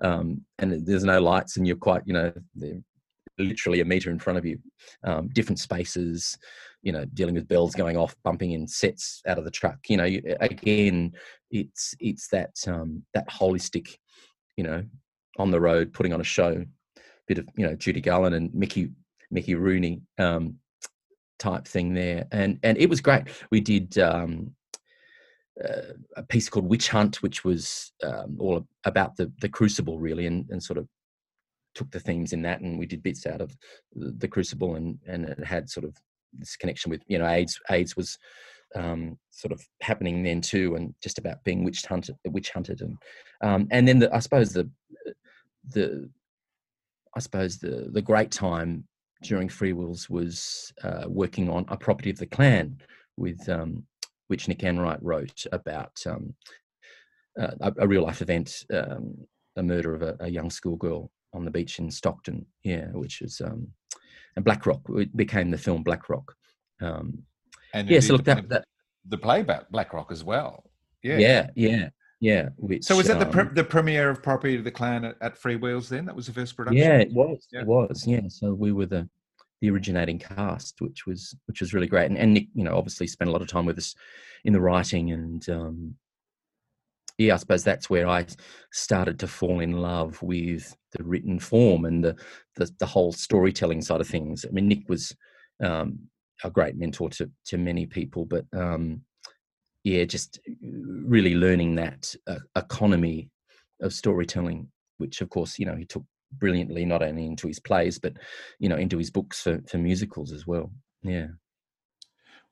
um, 0.01 0.43
and 0.59 0.87
there's 0.87 1.05
no 1.05 1.21
lights, 1.21 1.57
and 1.57 1.67
you're 1.67 1.77
quite 1.77 2.03
you 2.07 2.13
know 2.13 2.33
literally 3.43 3.81
a 3.81 3.85
meter 3.85 4.11
in 4.11 4.19
front 4.19 4.39
of 4.39 4.45
you, 4.45 4.59
um, 5.05 5.29
different 5.29 5.59
spaces 5.59 6.39
you 6.83 6.91
know 6.91 7.05
dealing 7.15 7.35
with 7.35 7.47
bells 7.47 7.77
going 7.77 7.97
off 7.97 8.17
bumping 8.25 8.53
in 8.53 8.67
sets 8.67 9.23
out 9.29 9.39
of 9.39 9.45
the 9.45 9.51
truck 9.53 9.79
you 9.89 9.97
know 9.97 10.19
again 10.41 11.13
it's 11.53 11.95
it's 12.01 12.27
that 12.27 12.51
um 12.67 13.05
that 13.15 13.29
holistic 13.29 13.99
you 14.57 14.65
know 14.65 14.85
on 15.39 15.53
the 15.53 15.61
road 15.61 15.93
putting 15.93 16.13
on 16.13 16.21
a 16.21 16.25
show 16.25 16.65
bit 17.29 17.39
of 17.39 17.47
you 17.57 17.65
know 17.65 17.77
judy 17.77 18.01
garland 18.01 18.35
and 18.35 18.53
mickey 18.53 18.91
mickey 19.31 19.55
rooney 19.55 20.03
um 20.19 20.59
type 21.43 21.67
thing 21.67 21.93
there. 21.93 22.25
And 22.31 22.59
and 22.63 22.79
it 22.79 22.89
was 22.89 23.01
great. 23.01 23.25
We 23.51 23.61
did 23.61 23.99
um 23.99 24.55
uh, 25.63 25.93
a 26.17 26.23
piece 26.23 26.49
called 26.49 26.65
witch 26.65 26.89
hunt 26.89 27.23
which 27.23 27.45
was 27.45 27.93
um, 28.03 28.37
all 28.41 28.67
about 28.85 29.17
the 29.17 29.31
the 29.43 29.49
crucible 29.51 29.99
really 29.99 30.27
and, 30.27 30.49
and 30.49 30.63
sort 30.63 30.79
of 30.79 30.89
took 31.75 31.91
the 31.91 32.01
themes 32.01 32.33
in 32.33 32.43
that 32.43 32.61
and 32.61 32.79
we 32.79 32.87
did 32.87 33.03
bits 33.03 33.27
out 33.27 33.41
of 33.41 33.57
the, 33.95 34.29
crucible 34.29 34.77
and 34.77 34.99
and 35.07 35.25
it 35.25 35.45
had 35.45 35.69
sort 35.69 35.85
of 35.85 35.97
this 36.33 36.57
connection 36.57 36.91
with 36.91 37.03
you 37.07 37.19
know 37.19 37.29
AIDS. 37.29 37.59
AIDS 37.71 37.97
was 37.97 38.19
um, 38.75 39.19
sort 39.31 39.53
of 39.53 39.67
happening 39.81 40.23
then 40.23 40.41
too, 40.41 40.77
and 40.77 40.95
just 41.03 41.19
about 41.19 41.45
being 41.45 41.65
witch 41.65 41.85
hunted, 41.85 42.17
witch 42.27 42.51
hunted, 42.51 42.81
and 42.81 42.97
um, 43.43 43.69
and 43.71 43.87
then 43.87 43.99
the, 43.99 44.15
I 44.15 44.19
suppose 44.19 44.53
the 44.53 44.69
the 45.69 46.11
I 47.15 47.21
suppose 47.21 47.59
the 47.59 47.89
the 47.93 48.03
great 48.03 48.31
time 48.31 48.85
during 49.23 49.49
Freewheels 49.49 50.11
was 50.11 50.73
uh, 50.83 51.05
working 51.07 51.49
on 51.49 51.65
a 51.69 51.77
property 51.77 52.11
of 52.11 52.19
the 52.19 52.27
clan 52.27 52.79
with 53.17 53.49
um, 53.49 53.85
which 54.29 54.49
Nick 54.49 54.65
Enright 54.65 54.99
wrote 55.03 55.45
about 55.53 55.93
um, 56.07 56.35
uh, 57.41 57.53
a, 57.61 57.73
a, 57.79 57.87
real 57.87 58.03
life 58.03 58.21
event, 58.21 58.65
um, 58.73 59.15
a 59.57 59.63
murder 59.63 59.95
of 59.95 60.03
a, 60.03 60.17
a 60.21 60.29
young 60.29 60.51
schoolgirl 60.51 61.11
on 61.33 61.45
the 61.45 61.51
beach 61.51 61.79
in 61.79 61.91
Stockton. 61.91 62.47
Yeah, 62.63 62.87
which 62.93 63.23
is 63.23 63.41
um, 63.41 63.69
and 64.37 64.45
Black 64.45 64.67
Rock 64.67 64.81
it 64.91 65.17
became 65.17 65.51
the 65.51 65.59
film 65.59 65.83
Black 65.83 66.09
Rock. 66.09 66.35
Um, 66.81 67.25
And 67.75 67.89
yeah, 67.89 68.01
so 68.01 68.15
look 68.15 68.25
that, 68.25 68.49
that 68.49 68.65
the 69.09 69.19
playback 69.19 69.71
Black 69.71 69.93
Rock 69.93 70.13
as 70.13 70.25
well. 70.25 70.65
Yeah. 71.03 71.19
yeah, 71.19 71.51
yeah, 71.57 71.89
yeah. 72.21 72.49
Which, 72.57 72.85
So 72.85 72.97
was 72.97 73.09
that 73.09 73.19
the 73.19 73.27
um, 73.27 73.33
pre- 73.33 73.55
the 73.55 73.65
premiere 73.65 74.09
of 74.11 74.23
Property 74.23 74.57
of 74.57 74.65
the 74.65 74.71
Clan 74.71 75.05
at, 75.05 75.17
at 75.21 75.37
Free 75.37 75.57
Wheels? 75.57 75.89
Then 75.89 76.07
that 76.07 76.15
was 76.15 76.27
the 76.27 76.33
first 76.33 76.57
production. 76.57 76.83
Yeah, 76.83 76.99
it 76.99 77.13
was. 77.13 77.47
Yeah. 77.53 77.63
It 77.63 77.67
was. 77.67 78.07
Yeah. 78.07 78.29
So 78.29 78.55
we 78.55 78.73
were 78.73 78.87
the 78.87 79.09
the 79.61 79.71
originating 79.71 80.19
cast, 80.19 80.81
which 80.81 81.07
was 81.07 81.35
which 81.47 81.61
was 81.61 81.73
really 81.73 81.87
great. 81.87 82.07
And, 82.07 82.19
and 82.19 82.35
Nick, 82.35 82.49
you 82.55 82.65
know, 82.65 82.77
obviously 82.77 83.07
spent 83.07 83.29
a 83.29 83.33
lot 83.33 83.43
of 83.43 83.49
time 83.49 83.67
with 83.67 83.79
us 83.79 83.95
in 84.45 84.53
the 84.53 84.61
writing, 84.61 85.13
and 85.13 85.49
um, 85.49 85.95
yeah, 87.19 87.35
I 87.35 87.37
suppose 87.37 87.65
that's 87.65 87.91
where 87.91 88.09
I 88.09 88.27
started 88.73 89.19
to 89.21 89.27
fall 89.27 89.61
in 89.61 89.73
love 89.73 90.23
with 90.23 90.75
the 90.93 91.03
written 91.05 91.39
form 91.39 91.85
and 91.85 92.05
the 92.05 92.17
the, 92.57 92.71
the 92.79 92.87
whole 92.87 93.13
storytelling 93.13 93.83
side 93.83 94.01
of 94.01 94.09
things. 94.09 94.45
I 94.49 94.53
mean, 94.53 94.69
Nick 94.69 94.89
was 94.89 95.15
um, 95.63 95.99
a 96.45 96.51
great 96.51 96.77
mentor 96.77 97.11
to 97.11 97.31
to 97.47 97.59
many 97.59 97.87
people, 97.87 98.25
but 98.25 98.45
um, 98.53 99.03
yeah, 99.85 100.05
just 100.05 100.41
really 100.61 101.35
learning 101.35 101.77
that 101.77 102.15
uh, 102.27 102.39
economy 102.57 103.31
of 103.81 103.93
storytelling, 103.93 104.69
which 104.99 105.21
of 105.21 105.31
course, 105.31 105.59
you 105.59 105.67
know, 105.67 105.77
he 105.77 105.85
took 105.85 106.05
brilliantly 106.39 106.85
not 106.85 107.03
only 107.03 107.27
into 107.27 107.47
his 107.47 107.61
plays 107.61 107.99
but 107.99 108.15
you 108.59 108.69
know 108.69 108.77
into 108.77 108.99
his 108.99 109.11
books 109.11 109.43
for, 109.43 109.61
for 109.69 109.79
musicals 109.79 110.33
as 110.33 110.47
well 110.47 110.71
yeah 111.03 111.27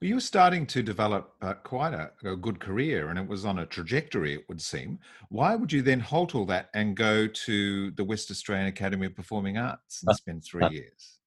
you 0.01 0.15
were 0.15 0.21
starting 0.21 0.67
to 0.67 0.83
develop 0.83 1.35
uh, 1.43 1.55
quite 1.55 1.95
a, 1.95 2.11
a 2.25 2.37
good 2.37 2.59
career, 2.59 3.11
and 3.11 3.19
it 3.19 3.29
was 3.29 3.45
on 3.45 3.59
a 3.59 3.67
trajectory. 3.67 4.35
It 4.35 4.49
would 4.49 4.61
seem. 4.61 4.99
Why 5.29 5.55
would 5.55 5.73
you 5.73 5.83
then 5.83 6.01
halt 6.01 6.35
all 6.35 6.47
that 6.47 6.71
and 6.75 6.97
go 6.97 7.27
to 7.27 7.91
the 7.93 8.05
West 8.05 8.31
Australian 8.31 8.69
Academy 8.69 9.07
of 9.07 9.15
Performing 9.15 9.59
Arts 9.59 10.03
and 10.07 10.17
spend 10.17 10.45
three 10.45 10.69
years? 10.71 11.21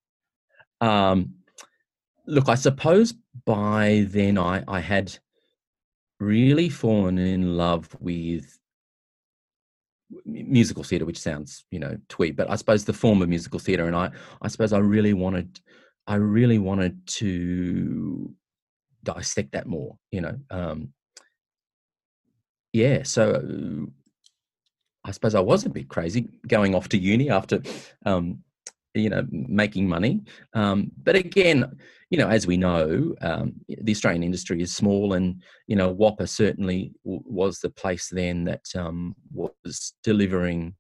um 0.84 1.34
look 2.28 2.50
i 2.50 2.56
suppose 2.56 3.14
by 3.46 4.06
then 4.10 4.38
i 4.38 4.64
i 4.68 4.80
had 4.80 5.18
really 6.20 6.70
fallen 6.70 7.18
in 7.18 7.56
love 7.56 7.96
with 8.00 8.60
musical 10.26 10.84
theatre 10.84 11.06
which 11.06 11.20
sounds 11.20 11.66
you 11.72 11.80
know 11.80 11.98
twee 12.10 12.32
but 12.32 12.50
i 12.50 12.56
suppose 12.56 12.84
the 12.84 12.94
form 12.94 13.22
of 13.22 13.30
musical 13.30 13.60
theatre 13.60 13.88
and 13.88 13.96
i 13.96 14.10
i 14.42 14.48
suppose 14.48 14.74
i 14.74 14.78
really 14.78 15.14
wanted 15.14 15.60
i 16.08 16.16
really 16.16 16.60
wanted 16.60 17.06
to 17.08 18.34
dissect 19.04 19.52
that 19.52 19.68
more 19.68 19.98
you 20.12 20.22
know 20.22 20.38
um 20.50 20.90
yeah 22.72 23.04
so 23.04 23.88
i 25.06 25.12
suppose 25.12 25.36
i 25.36 25.40
was 25.40 25.66
a 25.66 25.70
bit 25.70 25.90
crazy 25.90 26.30
going 26.48 26.74
off 26.76 26.90
to 26.90 26.98
uni 26.98 27.30
after 27.30 27.62
um 28.06 28.40
you 28.94 29.10
know 29.10 29.26
making 29.32 29.88
money 29.88 30.22
um 30.54 30.92
but 31.02 31.16
again 31.16 31.66
you 32.10 32.18
know 32.18 32.28
as 32.28 32.46
we 32.46 32.58
know 32.58 33.16
um 33.22 33.54
the 33.68 33.92
australian 33.92 34.24
industry 34.24 34.62
is 34.62 34.76
small 34.76 35.14
and 35.14 35.42
you 35.68 35.76
know 35.76 35.94
WAAPA 35.94 36.30
certainly 36.30 36.94
w- 37.04 37.24
was 37.26 37.60
the 37.60 37.72
place 37.72 38.10
then 38.12 38.44
that 38.46 38.64
um 38.76 39.16
was 39.34 39.94
delivering 40.04 40.76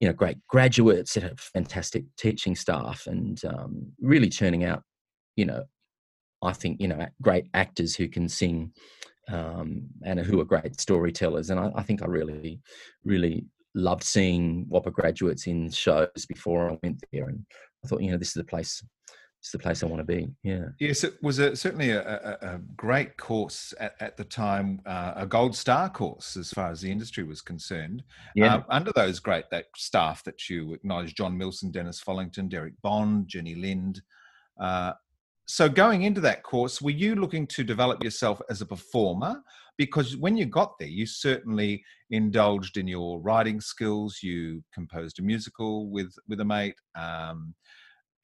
you 0.00 0.08
know 0.08 0.14
great 0.14 0.36
graduates 0.48 1.14
have 1.14 1.38
fantastic 1.38 2.04
teaching 2.18 2.56
staff 2.56 3.06
and 3.06 3.44
um 3.44 3.92
really 4.00 4.28
churning 4.28 4.64
out 4.64 4.82
you 5.36 5.44
know 5.44 5.64
i 6.46 6.52
think 6.52 6.80
you 6.80 6.88
know 6.88 7.06
great 7.20 7.46
actors 7.54 7.94
who 7.94 8.08
can 8.08 8.28
sing 8.28 8.72
um 9.28 9.82
and 10.04 10.20
who 10.20 10.40
are 10.40 10.44
great 10.44 10.80
storytellers 10.80 11.50
and 11.50 11.60
i, 11.60 11.70
I 11.74 11.82
think 11.82 12.02
i 12.02 12.06
really 12.06 12.60
really 13.04 13.46
loved 13.76 14.02
seeing 14.02 14.66
WAAPA 14.66 14.92
graduates 14.92 15.46
in 15.46 15.70
shows 15.70 16.26
before 16.28 16.70
I 16.70 16.78
went 16.82 17.04
there, 17.12 17.28
and 17.28 17.44
I 17.84 17.88
thought, 17.88 18.02
you 18.02 18.10
know, 18.10 18.16
this 18.16 18.28
is 18.28 18.34
the 18.34 18.44
place. 18.44 18.82
This 19.42 19.48
is 19.48 19.52
the 19.52 19.58
place 19.58 19.82
I 19.82 19.86
want 19.86 20.00
to 20.00 20.04
be. 20.04 20.28
Yeah. 20.42 20.64
Yes, 20.80 21.04
it 21.04 21.22
was 21.22 21.38
a, 21.38 21.54
certainly 21.54 21.90
a, 21.90 22.00
a, 22.02 22.54
a 22.54 22.60
great 22.74 23.16
course 23.18 23.74
at, 23.78 23.94
at 24.00 24.16
the 24.16 24.24
time, 24.24 24.80
uh, 24.86 25.12
a 25.14 25.26
gold 25.26 25.54
star 25.54 25.90
course 25.90 26.36
as 26.36 26.50
far 26.50 26.70
as 26.70 26.80
the 26.80 26.90
industry 26.90 27.22
was 27.22 27.42
concerned. 27.42 28.02
Yeah. 28.34 28.56
Uh, 28.56 28.62
under 28.70 28.92
those 28.92 29.20
great 29.20 29.44
that 29.50 29.66
staff 29.76 30.24
that 30.24 30.48
you 30.48 30.72
acknowledge, 30.72 31.14
John 31.14 31.38
Milson, 31.38 31.70
Dennis 31.70 32.02
Follington, 32.02 32.48
Derek 32.48 32.74
Bond, 32.82 33.28
Jenny 33.28 33.54
Lind. 33.54 34.00
Uh, 34.58 34.94
so 35.46 35.68
going 35.68 36.02
into 36.02 36.20
that 36.22 36.42
course, 36.42 36.82
were 36.82 36.90
you 36.90 37.14
looking 37.14 37.46
to 37.48 37.64
develop 37.64 38.02
yourself 38.02 38.42
as 38.50 38.60
a 38.60 38.66
performer? 38.66 39.42
Because 39.78 40.16
when 40.16 40.36
you 40.36 40.46
got 40.46 40.78
there, 40.78 40.88
you 40.88 41.06
certainly 41.06 41.84
indulged 42.10 42.76
in 42.76 42.88
your 42.88 43.20
writing 43.20 43.60
skills. 43.60 44.20
You 44.22 44.62
composed 44.74 45.18
a 45.18 45.22
musical 45.22 45.88
with 45.88 46.12
with 46.28 46.40
a 46.40 46.44
mate. 46.44 46.74
Um, 46.96 47.54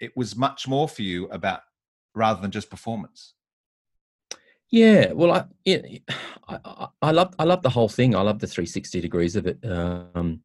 it 0.01 0.13
was 0.17 0.37
much 0.37 0.67
more 0.67 0.89
for 0.89 1.03
you 1.03 1.27
about 1.27 1.61
rather 2.15 2.41
than 2.41 2.51
just 2.51 2.71
performance. 2.71 3.35
Yeah, 4.71 5.13
well, 5.13 5.33
I, 5.33 5.45
yeah, 5.67 5.83
I, 6.49 6.59
I, 6.65 6.89
I 7.03 7.11
love, 7.11 7.35
I 7.39 7.45
love 7.45 7.63
the 7.63 7.71
whole 7.71 7.91
thing. 7.91 8.17
I 8.17 8.23
love 8.23 8.39
the 8.39 8.47
360 8.47 9.03
degrees 9.03 9.37
of 9.37 9.47
it. 9.47 9.59
Um, 9.65 10.41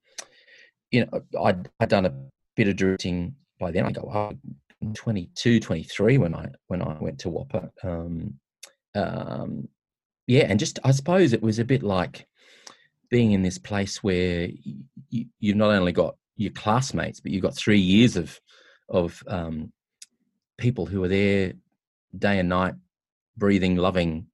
you 0.92 1.06
know, 1.06 1.22
I'd, 1.42 1.70
I'd 1.80 1.90
done 1.90 2.06
a 2.06 2.13
bit 2.58 2.68
of 2.68 2.76
directing 2.76 3.36
by 3.58 3.72
then. 3.72 3.86
I 3.86 3.92
go, 3.92 4.02
oh, 4.13 4.38
22, 4.94 5.60
23 5.60 6.18
when 6.18 6.36
I, 6.36 6.50
when 6.68 6.82
I 6.82 6.98
went 7.00 7.20
to 7.20 7.30
WAAPA. 7.30 7.70
Um, 7.84 8.40
um, 8.96 9.68
yeah, 10.28 10.46
and 10.48 10.60
just, 10.60 10.80
I 10.84 10.92
suppose 10.92 11.34
it 11.34 11.42
was 11.42 11.60
a 11.60 11.66
bit 11.66 11.84
like 11.84 12.28
being 13.10 13.32
in 13.32 13.42
this 13.42 13.58
place 13.58 14.04
where 14.04 14.50
you, 15.10 15.26
you've 15.40 15.58
not 15.58 15.72
only 15.72 15.92
got 15.92 16.16
your 16.36 16.52
classmates, 16.52 17.20
but 17.20 17.32
you've 17.32 17.44
got 17.44 17.56
three 17.56 17.80
years 17.80 18.18
of, 18.18 18.40
of 18.90 19.24
um, 19.28 19.72
people 20.58 20.86
who 20.86 21.04
are 21.04 21.08
there 21.08 21.54
day 22.18 22.40
and 22.40 22.50
night 22.50 22.76
breathing, 23.38 23.76
loving 23.76 24.28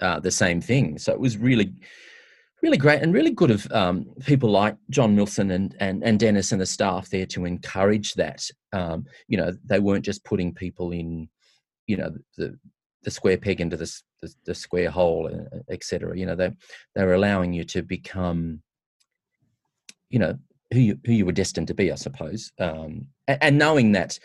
uh, 0.00 0.20
the 0.20 0.30
same 0.30 0.60
thing. 0.60 0.98
So 0.98 1.12
it 1.12 1.20
was 1.20 1.36
really, 1.36 1.74
really 2.62 2.76
great 2.76 3.02
and 3.02 3.14
really 3.14 3.30
good 3.30 3.50
of 3.50 3.70
um, 3.72 4.06
people 4.26 4.50
like 4.50 4.76
John 4.90 5.16
Milson 5.16 5.52
and, 5.52 5.74
and 5.80 6.02
and 6.04 6.18
Dennis 6.18 6.52
and 6.52 6.60
the 6.60 6.66
staff 6.66 7.10
there 7.10 7.26
to 7.26 7.44
encourage 7.44 8.14
that. 8.14 8.48
Um, 8.72 9.06
you 9.28 9.36
know, 9.36 9.52
they 9.64 9.80
weren't 9.80 10.04
just 10.04 10.24
putting 10.24 10.54
people 10.54 10.92
in, 10.92 11.28
you 11.86 11.96
know, 11.96 12.14
the 12.36 12.58
the 13.02 13.10
square 13.10 13.38
peg 13.38 13.60
into 13.60 13.76
the 13.76 13.92
the, 14.22 14.34
the 14.46 14.54
square 14.54 14.90
hole, 14.90 15.30
etc. 15.70 16.16
You 16.18 16.26
know, 16.26 16.34
they 16.34 16.50
they 16.94 17.04
were 17.04 17.14
allowing 17.14 17.52
you 17.52 17.64
to 17.64 17.82
become, 17.82 18.62
you 20.10 20.18
know, 20.18 20.38
who 20.72 20.80
you 20.80 20.98
who 21.04 21.12
you 21.12 21.26
were 21.26 21.32
destined 21.32 21.68
to 21.68 21.74
be, 21.74 21.90
I 21.90 21.96
suppose, 21.96 22.52
um, 22.58 23.06
and, 23.26 23.38
and 23.42 23.58
knowing 23.58 23.92
that 23.92 24.18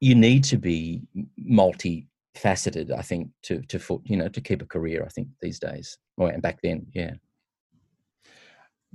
you 0.00 0.14
need 0.14 0.44
to 0.44 0.56
be 0.56 1.02
multi 1.36 2.06
faceted 2.34 2.92
i 2.92 3.02
think 3.02 3.28
to 3.42 3.60
to 3.62 4.00
you 4.04 4.16
know 4.16 4.28
to 4.28 4.40
keep 4.40 4.62
a 4.62 4.66
career 4.66 5.02
i 5.04 5.08
think 5.08 5.26
these 5.40 5.58
days 5.58 5.98
or 6.16 6.28
and 6.28 6.42
back 6.42 6.60
then 6.62 6.86
yeah 6.92 7.12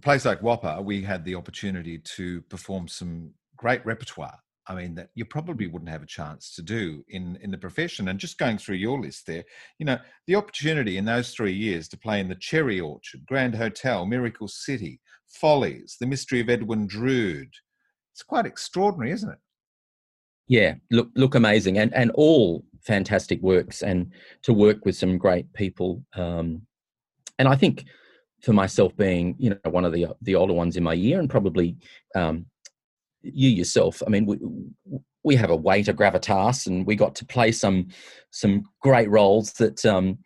Place 0.04 0.26
like 0.26 0.42
WAAPA, 0.42 0.84
we 0.84 1.02
had 1.02 1.24
the 1.24 1.36
opportunity 1.36 1.98
to 1.98 2.42
perform 2.44 2.88
some 2.88 3.32
great 3.56 3.86
repertoire. 3.86 4.38
I 4.68 4.76
mean, 4.76 4.96
that 4.96 5.10
you 5.16 5.26
probably 5.26 5.68
wouldn't 5.68 5.92
have 5.92 6.04
a 6.04 6.08
chance 6.08 6.54
to 6.56 6.62
do 6.62 7.04
in 7.10 7.38
in 7.42 7.52
the 7.52 7.58
profession. 7.58 8.08
And 8.08 8.20
just 8.20 8.38
going 8.38 8.58
through 8.58 8.78
your 8.78 9.00
list 9.00 9.28
there, 9.28 9.44
you 9.80 9.86
know, 9.86 9.98
the 10.28 10.36
opportunity 10.36 10.98
in 10.98 11.06
those 11.06 11.32
three 11.32 11.54
years 11.54 11.88
to 11.90 11.98
play 11.98 12.20
in 12.20 12.30
the 12.30 12.36
Cherry 12.36 12.80
Orchard, 12.80 13.26
Grand 13.26 13.56
Hotel, 13.56 14.06
Miracle 14.06 14.48
City, 14.48 15.00
Follies, 15.28 15.98
The 16.00 16.08
Mystery 16.08 16.40
of 16.40 16.50
Edwin 16.50 16.88
Drood. 16.88 17.50
It's 18.14 18.24
quite 18.24 18.46
extraordinary, 18.46 19.12
isn't 19.12 19.32
it? 19.32 19.40
yeah 20.48 20.76
look 20.92 21.10
look 21.16 21.36
amazing 21.36 21.78
and 21.78 21.94
and 21.94 22.12
all 22.12 22.64
fantastic 22.82 23.42
works 23.42 23.82
and 23.82 24.12
to 24.42 24.54
work 24.54 24.86
with 24.86 24.96
some 24.96 25.18
great 25.18 25.52
people 25.54 26.04
um 26.16 26.62
and 27.40 27.48
i 27.48 27.56
think 27.56 27.86
for 28.44 28.54
myself 28.54 28.96
being 28.98 29.36
you 29.40 29.50
know 29.50 29.72
one 29.72 29.86
of 29.86 29.94
the 29.94 30.08
the 30.22 30.36
older 30.36 30.54
ones 30.54 30.76
in 30.78 30.84
my 30.84 30.94
year 30.94 31.20
and 31.20 31.30
probably 31.30 31.78
um 32.16 32.46
you 33.22 33.50
yourself. 33.50 34.04
I 34.06 34.10
mean 34.10 34.26
we 34.26 34.38
we 35.24 35.36
have 35.38 35.50
a 35.50 35.56
weight 35.56 35.88
of 35.88 35.96
gravitas 35.96 36.68
and 36.68 36.86
we 36.86 36.96
got 36.96 37.16
to 37.16 37.26
play 37.26 37.52
some 37.52 37.88
some 38.32 38.64
great 38.82 39.10
roles 39.10 39.54
that 39.54 39.86
um 39.86 40.20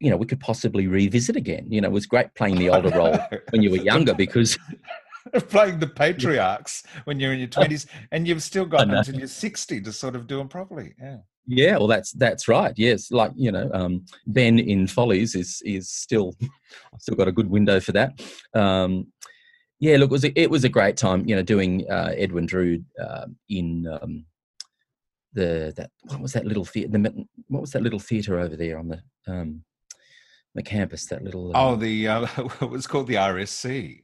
you 0.00 0.10
know 0.10 0.16
we 0.16 0.26
could 0.26 0.40
possibly 0.40 0.86
revisit 0.86 1.36
again. 1.36 1.66
You 1.70 1.82
know 1.82 1.88
it 1.88 1.92
was 1.92 2.06
great 2.06 2.34
playing 2.34 2.56
the 2.56 2.70
older 2.70 2.90
role 2.90 3.18
when 3.50 3.62
you 3.62 3.70
were 3.70 3.76
younger 3.76 4.14
because 4.14 4.58
playing 5.48 5.78
the 5.78 5.86
patriarchs 5.86 6.84
when 7.04 7.20
you're 7.20 7.34
in 7.34 7.38
your 7.38 7.48
20s 7.48 7.86
and 8.12 8.26
you've 8.26 8.42
still 8.42 8.64
got 8.76 8.88
until 8.88 9.14
you're 9.14 9.26
60 9.26 9.82
to 9.82 9.92
sort 9.92 10.16
of 10.16 10.26
do 10.26 10.38
them 10.38 10.48
properly 10.48 10.94
yeah 10.98 11.18
Yeah, 11.50 11.78
well, 11.78 11.86
that's 11.86 12.12
that's 12.12 12.46
right. 12.46 12.74
Yes, 12.76 13.10
like 13.10 13.32
you 13.34 13.50
know, 13.50 13.70
um, 13.72 14.04
Ben 14.26 14.58
in 14.58 14.86
Follies 14.86 15.34
is 15.34 15.62
is 15.64 15.88
still, 15.90 16.34
I've 16.92 17.00
still 17.00 17.16
got 17.16 17.26
a 17.26 17.32
good 17.32 17.48
window 17.48 17.80
for 17.80 17.92
that. 17.92 18.20
Um, 18.54 19.06
yeah, 19.80 19.96
look, 19.96 20.10
it 20.10 20.12
was 20.12 20.24
a, 20.24 20.40
it 20.40 20.50
was 20.50 20.64
a 20.64 20.68
great 20.68 20.98
time, 20.98 21.26
you 21.26 21.34
know, 21.34 21.42
doing 21.42 21.90
uh, 21.90 22.12
Edwin 22.16 22.44
Drood 22.44 22.84
uh, 23.02 23.26
in 23.48 23.86
um, 23.86 24.26
the 25.32 25.72
that 25.76 25.90
what 26.02 26.20
was 26.20 26.34
that 26.34 26.44
little 26.44 26.66
theater? 26.66 26.90
The, 26.90 27.26
what 27.48 27.62
was 27.62 27.72
that 27.72 27.82
little 27.82 28.00
theater 28.00 28.38
over 28.38 28.54
there 28.54 28.78
on 28.78 28.88
the 28.88 29.00
um, 29.26 29.64
the 30.54 30.62
campus? 30.62 31.06
That 31.06 31.24
little 31.24 31.52
oh 31.54 31.72
um, 31.72 31.80
the 31.80 32.08
uh, 32.08 32.26
it 32.60 32.68
was 32.68 32.86
called 32.86 33.06
the 33.06 33.14
rsc 33.14 34.02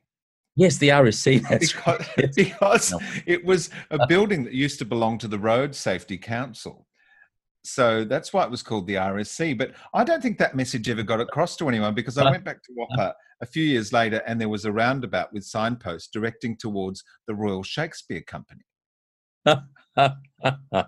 Yes, 0.57 0.77
the 0.79 0.91
RSC. 0.91 1.43
That's 1.49 1.73
because, 1.73 1.99
right. 2.17 2.35
because 2.35 2.93
No. 2.93 3.01
it 3.27 3.45
was 3.45 3.71
a 3.91 4.07
building 4.07 4.45
that 4.45 4.53
used 4.53 4.79
to 4.79 4.85
belong 4.85 5.19
to 5.19 5.29
the 5.29 5.39
Road 5.39 5.75
Safety 5.75 6.17
Council. 6.17 6.87
So 7.67 8.05
that's 8.05 8.33
why 8.33 8.45
it 8.45 8.51
was 8.51 8.63
called 8.63 8.87
the 8.87 8.95
RSC. 8.97 9.57
But 9.57 9.73
I 9.95 10.05
don't 10.05 10.23
think 10.23 10.37
that 10.39 10.55
message 10.55 10.89
ever 10.91 11.03
got 11.03 11.21
across 11.21 11.57
to 11.57 11.69
anyone 11.69 11.95
because 11.95 12.19
I 12.19 12.31
went 12.31 12.45
back 12.45 12.63
to 12.65 12.73
WAAPA 12.73 13.13
a 13.41 13.47
few 13.47 13.65
years 13.65 13.91
later 13.93 14.23
and 14.27 14.39
there 14.41 14.51
was 14.51 14.67
a 14.67 14.73
roundabout 14.73 15.33
with 15.33 15.45
signposts 15.45 16.09
directing 16.13 16.57
towards 16.59 17.03
the 17.27 17.35
Royal 17.35 17.63
Shakespeare 17.63 18.21
Company. 18.21 18.61
I 19.47 19.63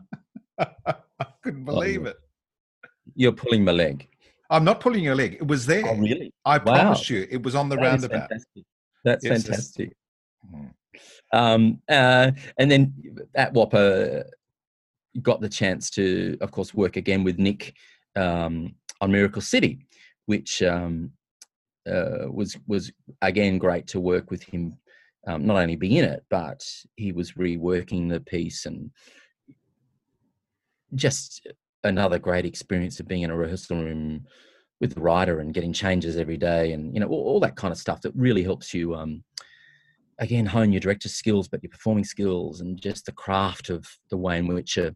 couldn't 1.42 1.64
believe 1.64 2.04
it. 2.06 2.16
You're 3.14 3.32
pulling 3.32 3.64
my 3.64 3.72
leg. 3.72 4.08
I'm 4.50 4.64
not 4.64 4.80
pulling 4.80 5.02
your 5.02 5.14
leg. 5.14 5.34
It 5.34 5.46
was 5.46 5.64
there. 5.66 5.82
Oh, 5.86 5.96
really? 5.96 6.32
I 6.44 6.58
Wow. 6.58 6.62
promise 6.64 7.08
you, 7.10 7.26
it 7.30 7.42
was 7.42 7.54
on 7.54 7.68
the 7.70 7.76
That 7.76 7.82
roundabout. 7.82 8.28
fantastic. 8.28 8.64
That's 9.04 9.24
Yes, 9.24 9.32
yes. 9.32 9.42
fantastic. 9.46 9.96
Mhm. 10.52 10.70
Um, 11.32 11.82
uh, 11.88 12.30
and 12.58 12.70
then 12.70 12.94
at 13.34 13.52
WAAPA, 13.54 14.24
got 15.22 15.40
the 15.40 15.48
chance 15.48 15.90
to, 15.90 16.36
of 16.40 16.50
course, 16.50 16.74
work 16.74 16.96
again 16.96 17.24
with 17.24 17.38
Nick 17.38 17.74
um, 18.16 18.74
on 19.00 19.12
Miracle 19.12 19.42
City, 19.42 19.86
which 20.26 20.62
um, 20.62 21.12
uh, 21.88 22.26
was 22.30 22.56
was 22.66 22.92
again 23.22 23.58
great 23.58 23.86
to 23.88 24.00
work 24.00 24.30
with 24.30 24.42
him. 24.42 24.76
Um, 25.28 25.44
not 25.44 25.56
only 25.56 25.74
be 25.74 25.98
in 25.98 26.04
it, 26.04 26.24
but 26.30 26.64
he 26.94 27.10
was 27.10 27.32
reworking 27.32 28.08
the 28.08 28.20
piece 28.20 28.64
and 28.64 28.92
just 30.94 31.46
another 31.84 32.18
great 32.18 32.44
experience 32.44 33.00
of 33.00 33.08
being 33.08 33.22
in 33.22 33.30
a 33.30 33.36
rehearsal 33.36 33.76
room 33.76 34.24
with 34.80 34.94
the 34.94 35.00
writer 35.00 35.40
and 35.40 35.54
getting 35.54 35.72
changes 35.72 36.16
every 36.16 36.36
day 36.36 36.72
and 36.72 36.92
you 36.94 37.00
know 37.00 37.06
all, 37.06 37.24
all 37.24 37.40
that 37.40 37.56
kind 37.56 37.72
of 37.72 37.78
stuff 37.78 38.00
that 38.02 38.14
really 38.14 38.42
helps 38.42 38.74
you 38.74 38.94
um, 38.94 39.22
again 40.18 40.46
hone 40.46 40.72
your 40.72 40.80
director 40.80 41.08
skills 41.08 41.48
but 41.48 41.62
your 41.62 41.70
performing 41.70 42.04
skills 42.04 42.60
and 42.60 42.80
just 42.80 43.06
the 43.06 43.12
craft 43.12 43.70
of 43.70 43.86
the 44.10 44.16
way 44.16 44.38
in 44.38 44.46
which 44.46 44.76
a, 44.76 44.94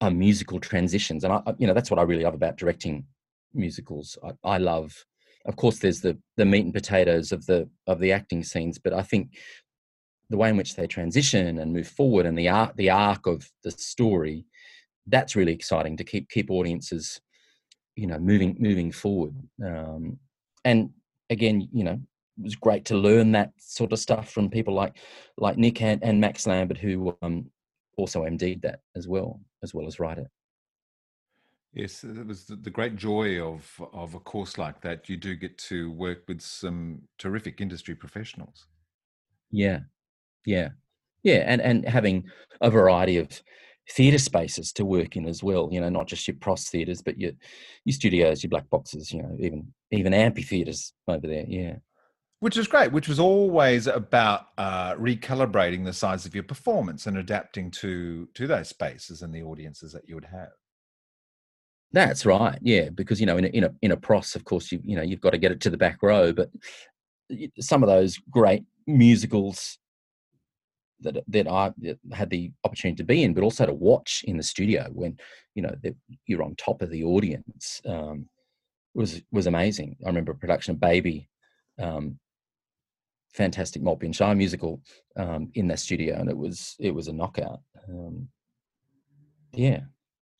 a 0.00 0.10
musical 0.10 0.58
transitions 0.60 1.24
and 1.24 1.32
I, 1.32 1.42
I- 1.46 1.54
you 1.58 1.66
know 1.66 1.74
that's 1.74 1.90
what 1.90 2.00
I 2.00 2.04
really 2.04 2.24
love 2.24 2.34
about 2.34 2.56
directing 2.56 3.06
musicals. 3.54 4.16
I, 4.24 4.54
I 4.54 4.58
love 4.58 5.04
of 5.46 5.56
course 5.56 5.78
there's 5.78 6.00
the 6.00 6.18
the 6.36 6.44
meat 6.44 6.64
and 6.64 6.74
potatoes 6.74 7.32
of 7.32 7.46
the 7.46 7.68
of 7.86 7.98
the 8.00 8.12
acting 8.12 8.42
scenes 8.44 8.78
but 8.78 8.92
I 8.92 9.02
think 9.02 9.36
the 10.30 10.36
way 10.36 10.48
in 10.48 10.56
which 10.56 10.76
they 10.76 10.86
transition 10.86 11.58
and 11.58 11.72
move 11.72 11.88
forward 11.88 12.26
and 12.26 12.38
the 12.38 12.48
arc 12.48 12.76
the 12.76 12.90
arc 12.90 13.26
of 13.26 13.50
the 13.64 13.70
story 13.72 14.44
that's 15.06 15.34
really 15.34 15.52
exciting 15.52 15.96
to 15.96 16.04
keep 16.04 16.28
keep 16.28 16.50
audiences 16.50 17.20
you 17.96 18.06
know 18.06 18.18
moving 18.18 18.56
moving 18.60 18.92
forward. 18.92 19.34
Um, 19.64 20.18
and 20.64 20.90
again 21.30 21.68
you 21.72 21.84
know 21.84 21.92
it 22.38 22.44
was 22.44 22.54
great 22.56 22.84
to 22.86 22.96
learn 22.96 23.32
that 23.32 23.50
sort 23.58 23.92
of 23.92 23.98
stuff 23.98 24.30
from 24.30 24.48
people 24.50 24.72
like 24.74 24.96
like 25.36 25.58
nick 25.58 25.82
and, 25.82 26.02
and 26.02 26.20
max 26.20 26.46
lambert 26.46 26.78
who 26.78 27.16
um, 27.22 27.50
also 28.00 28.24
md'd 28.24 28.62
that 28.62 28.80
as 28.96 29.06
well 29.06 29.40
as 29.62 29.74
well 29.74 29.86
as 29.86 30.00
write 30.00 30.18
it 30.18 30.28
Yes, 31.72 32.02
it 32.02 32.26
was 32.26 32.46
the, 32.46 32.56
great 32.70 32.96
joy 32.96 33.40
of 33.40 33.80
of 33.92 34.14
a 34.14 34.18
course 34.18 34.58
like 34.58 34.80
that. 34.80 35.08
You 35.08 35.16
do 35.16 35.36
get 35.36 35.56
to 35.70 35.92
work 35.92 36.24
with 36.26 36.40
some 36.40 37.02
terrific 37.16 37.60
industry 37.60 37.94
professionals. 37.94 38.66
yeah 39.50 39.80
yeah 40.46 40.70
yeah 41.22 41.44
and 41.46 41.60
and 41.60 41.86
having 41.88 42.24
a 42.60 42.70
variety 42.70 43.16
of 43.16 43.28
theatre 43.90 44.18
spaces 44.18 44.72
to 44.72 44.84
work 44.84 45.16
in 45.16 45.26
as 45.26 45.42
well 45.42 45.68
you 45.72 45.80
know 45.80 45.88
not 45.88 46.06
just 46.06 46.26
your 46.28 46.36
pros 46.40 46.68
theatres 46.68 47.02
but 47.02 47.18
your 47.18 47.32
your 47.84 47.92
studios 47.92 48.42
your 48.42 48.50
black 48.50 48.68
boxes 48.70 49.12
you 49.12 49.22
know 49.22 49.36
even 49.40 49.72
even 49.90 50.14
amphitheatres 50.14 50.92
over 51.08 51.26
there 51.26 51.44
yeah 51.48 51.76
Which 52.40 52.56
was 52.56 52.66
great, 52.66 52.90
which 52.90 53.06
was 53.06 53.20
always 53.20 53.86
about 53.86 54.46
uh, 54.56 54.94
recalibrating 54.94 55.84
the 55.84 55.92
size 55.92 56.24
of 56.24 56.34
your 56.34 56.44
performance 56.44 57.06
and 57.06 57.18
adapting 57.18 57.70
to 57.72 58.28
to 58.34 58.46
those 58.46 58.68
spaces 58.68 59.20
and 59.20 59.34
the 59.34 59.42
audiences 59.42 59.92
that 59.92 60.08
you 60.08 60.14
would 60.14 60.24
have. 60.24 60.48
That's 61.92 62.24
right. 62.24 62.58
Yeah, 62.62 62.88
because 62.90 63.20
you 63.20 63.26
know, 63.26 63.36
in 63.36 63.44
a, 63.44 63.48
in 63.48 63.64
a 63.64 63.74
in 63.82 63.92
a 63.92 63.96
pros, 63.96 64.36
of 64.36 64.44
course, 64.44 64.72
you 64.72 64.80
you 64.82 64.96
know, 64.96 65.02
you've 65.02 65.20
got 65.20 65.30
to 65.30 65.38
get 65.38 65.52
it 65.52 65.60
to 65.60 65.70
the 65.70 65.76
back 65.76 66.02
row. 66.02 66.32
But 66.32 66.50
some 67.58 67.82
of 67.82 67.88
those 67.88 68.18
great 68.30 68.64
musicals 68.86 69.78
that 71.00 71.22
that 71.28 71.48
I 71.48 71.72
had 72.12 72.30
the 72.30 72.52
opportunity 72.64 72.96
to 72.96 73.04
be 73.04 73.22
in, 73.22 73.34
but 73.34 73.44
also 73.44 73.66
to 73.66 73.74
watch 73.74 74.24
in 74.26 74.36
the 74.36 74.42
studio 74.42 74.88
when 74.92 75.18
you 75.54 75.62
know 75.62 75.74
you're 76.26 76.42
on 76.42 76.54
top 76.56 76.80
of 76.80 76.90
the 76.90 77.04
audience 77.04 77.82
um, 77.86 78.28
was 78.94 79.22
was 79.32 79.46
amazing. 79.46 79.96
I 80.04 80.08
remember 80.08 80.32
a 80.32 80.36
production 80.36 80.74
of 80.74 80.80
Baby, 80.80 81.28
um, 81.78 82.18
fantastic 83.32 83.82
Maltby 83.82 84.06
and 84.06 84.16
Shire 84.16 84.34
musical 84.34 84.80
um, 85.16 85.50
in 85.54 85.68
that 85.68 85.78
studio, 85.78 86.18
and 86.18 86.28
it 86.28 86.36
was 86.36 86.76
it 86.78 86.94
was 86.94 87.08
a 87.08 87.12
knockout. 87.12 87.60
Um, 87.88 88.28
yeah. 89.52 89.80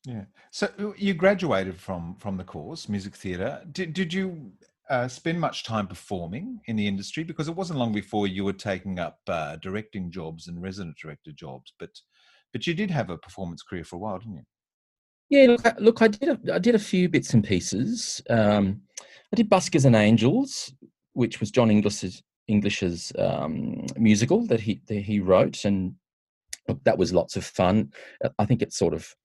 Yeah. 0.05 0.25
So 0.51 0.67
uh, 0.79 0.91
you 0.97 1.13
graduated 1.13 1.79
from 1.79 2.15
from 2.15 2.37
the 2.37 2.43
course, 2.43 2.89
music 2.89 3.15
theatre. 3.15 3.61
Did 3.71 3.93
did 3.93 4.13
you 4.13 4.51
uh, 4.89 5.07
spend 5.07 5.39
much 5.39 5.63
time 5.63 5.87
performing 5.87 6.59
in 6.65 6.75
the 6.75 6.87
industry? 6.87 7.23
Because 7.23 7.47
it 7.47 7.55
wasn't 7.55 7.79
long 7.79 7.93
before 7.93 8.27
you 8.27 8.43
were 8.43 8.53
taking 8.53 8.99
up 8.99 9.19
uh, 9.27 9.57
directing 9.57 10.11
jobs 10.11 10.47
and 10.47 10.61
resident 10.61 10.97
director 11.01 11.31
jobs, 11.31 11.73
but 11.79 11.91
but 12.51 12.65
you 12.67 12.73
did 12.73 12.91
have 12.91 13.09
a 13.09 13.17
performance 13.17 13.61
career 13.61 13.83
for 13.83 13.95
a 13.97 13.99
while, 13.99 14.17
didn't 14.19 14.35
you? 14.35 14.43
Yeah, 15.29 15.47
look, 15.47 15.65
I, 15.65 15.73
look, 15.79 16.01
I 16.01 16.07
did 16.09 16.29
a, 16.29 16.55
I 16.55 16.59
did 16.59 16.75
a 16.75 16.79
few 16.79 17.07
bits 17.07 17.33
and 17.33 17.43
pieces. 17.43 18.21
Um, 18.29 18.81
I 19.31 19.37
did 19.37 19.49
Buskers 19.49 19.85
and 19.85 19.95
Angels, 19.95 20.73
which 21.13 21.39
was 21.39 21.51
John 21.51 21.71
English's 21.71 22.21
English's 22.51 23.11
um, 23.17 23.85
musical 23.97 24.45
that 24.47 24.59
he 24.59 24.81
that 24.87 25.01
he 25.01 25.19
wrote, 25.19 25.65
and 25.65 25.95
that 26.83 26.97
was 26.97 27.13
lots 27.13 27.35
of 27.35 27.45
fun. 27.45 27.91
Uh, 28.23 28.29
I 28.37 28.45
think 28.45 28.61
it 28.61 28.73
sort 28.73 28.93
of 28.93 29.15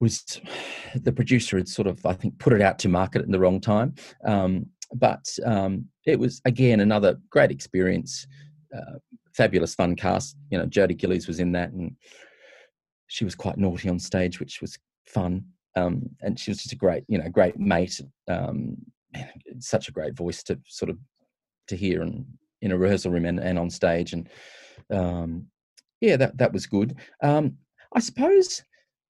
was 0.00 0.40
the 0.94 1.12
producer 1.12 1.56
had 1.56 1.68
sort 1.68 1.88
of 1.88 2.04
I 2.06 2.14
think 2.14 2.38
put 2.38 2.52
it 2.52 2.62
out 2.62 2.78
to 2.80 2.88
market 2.88 3.22
at 3.22 3.30
the 3.30 3.40
wrong 3.40 3.60
time, 3.60 3.94
um, 4.24 4.66
but 4.94 5.26
um, 5.44 5.86
it 6.06 6.18
was 6.18 6.40
again 6.44 6.80
another 6.80 7.18
great 7.30 7.50
experience. 7.50 8.26
Uh, 8.74 8.98
fabulous 9.34 9.74
fun 9.74 9.96
cast. 9.96 10.36
You 10.50 10.58
know, 10.58 10.66
Jodie 10.66 10.96
Gillies 10.96 11.26
was 11.26 11.40
in 11.40 11.52
that, 11.52 11.72
and 11.72 11.96
she 13.08 13.24
was 13.24 13.34
quite 13.34 13.58
naughty 13.58 13.88
on 13.88 13.98
stage, 13.98 14.40
which 14.40 14.60
was 14.60 14.78
fun. 15.06 15.44
Um, 15.74 16.10
and 16.20 16.38
she 16.38 16.50
was 16.50 16.58
just 16.58 16.72
a 16.72 16.76
great, 16.76 17.04
you 17.08 17.18
know, 17.18 17.28
great 17.28 17.58
mate. 17.58 18.00
Um, 18.28 18.76
such 19.58 19.88
a 19.88 19.92
great 19.92 20.14
voice 20.14 20.42
to 20.44 20.58
sort 20.66 20.90
of 20.90 20.98
to 21.68 21.76
hear 21.76 22.02
and 22.02 22.26
in 22.60 22.72
a 22.72 22.78
rehearsal 22.78 23.10
room 23.10 23.26
and, 23.26 23.40
and 23.40 23.58
on 23.58 23.70
stage. 23.70 24.12
And 24.12 24.28
um, 24.90 25.46
yeah, 26.00 26.16
that 26.16 26.36
that 26.38 26.52
was 26.52 26.66
good. 26.66 26.96
Um, 27.22 27.56
I 27.94 28.00
suppose 28.00 28.62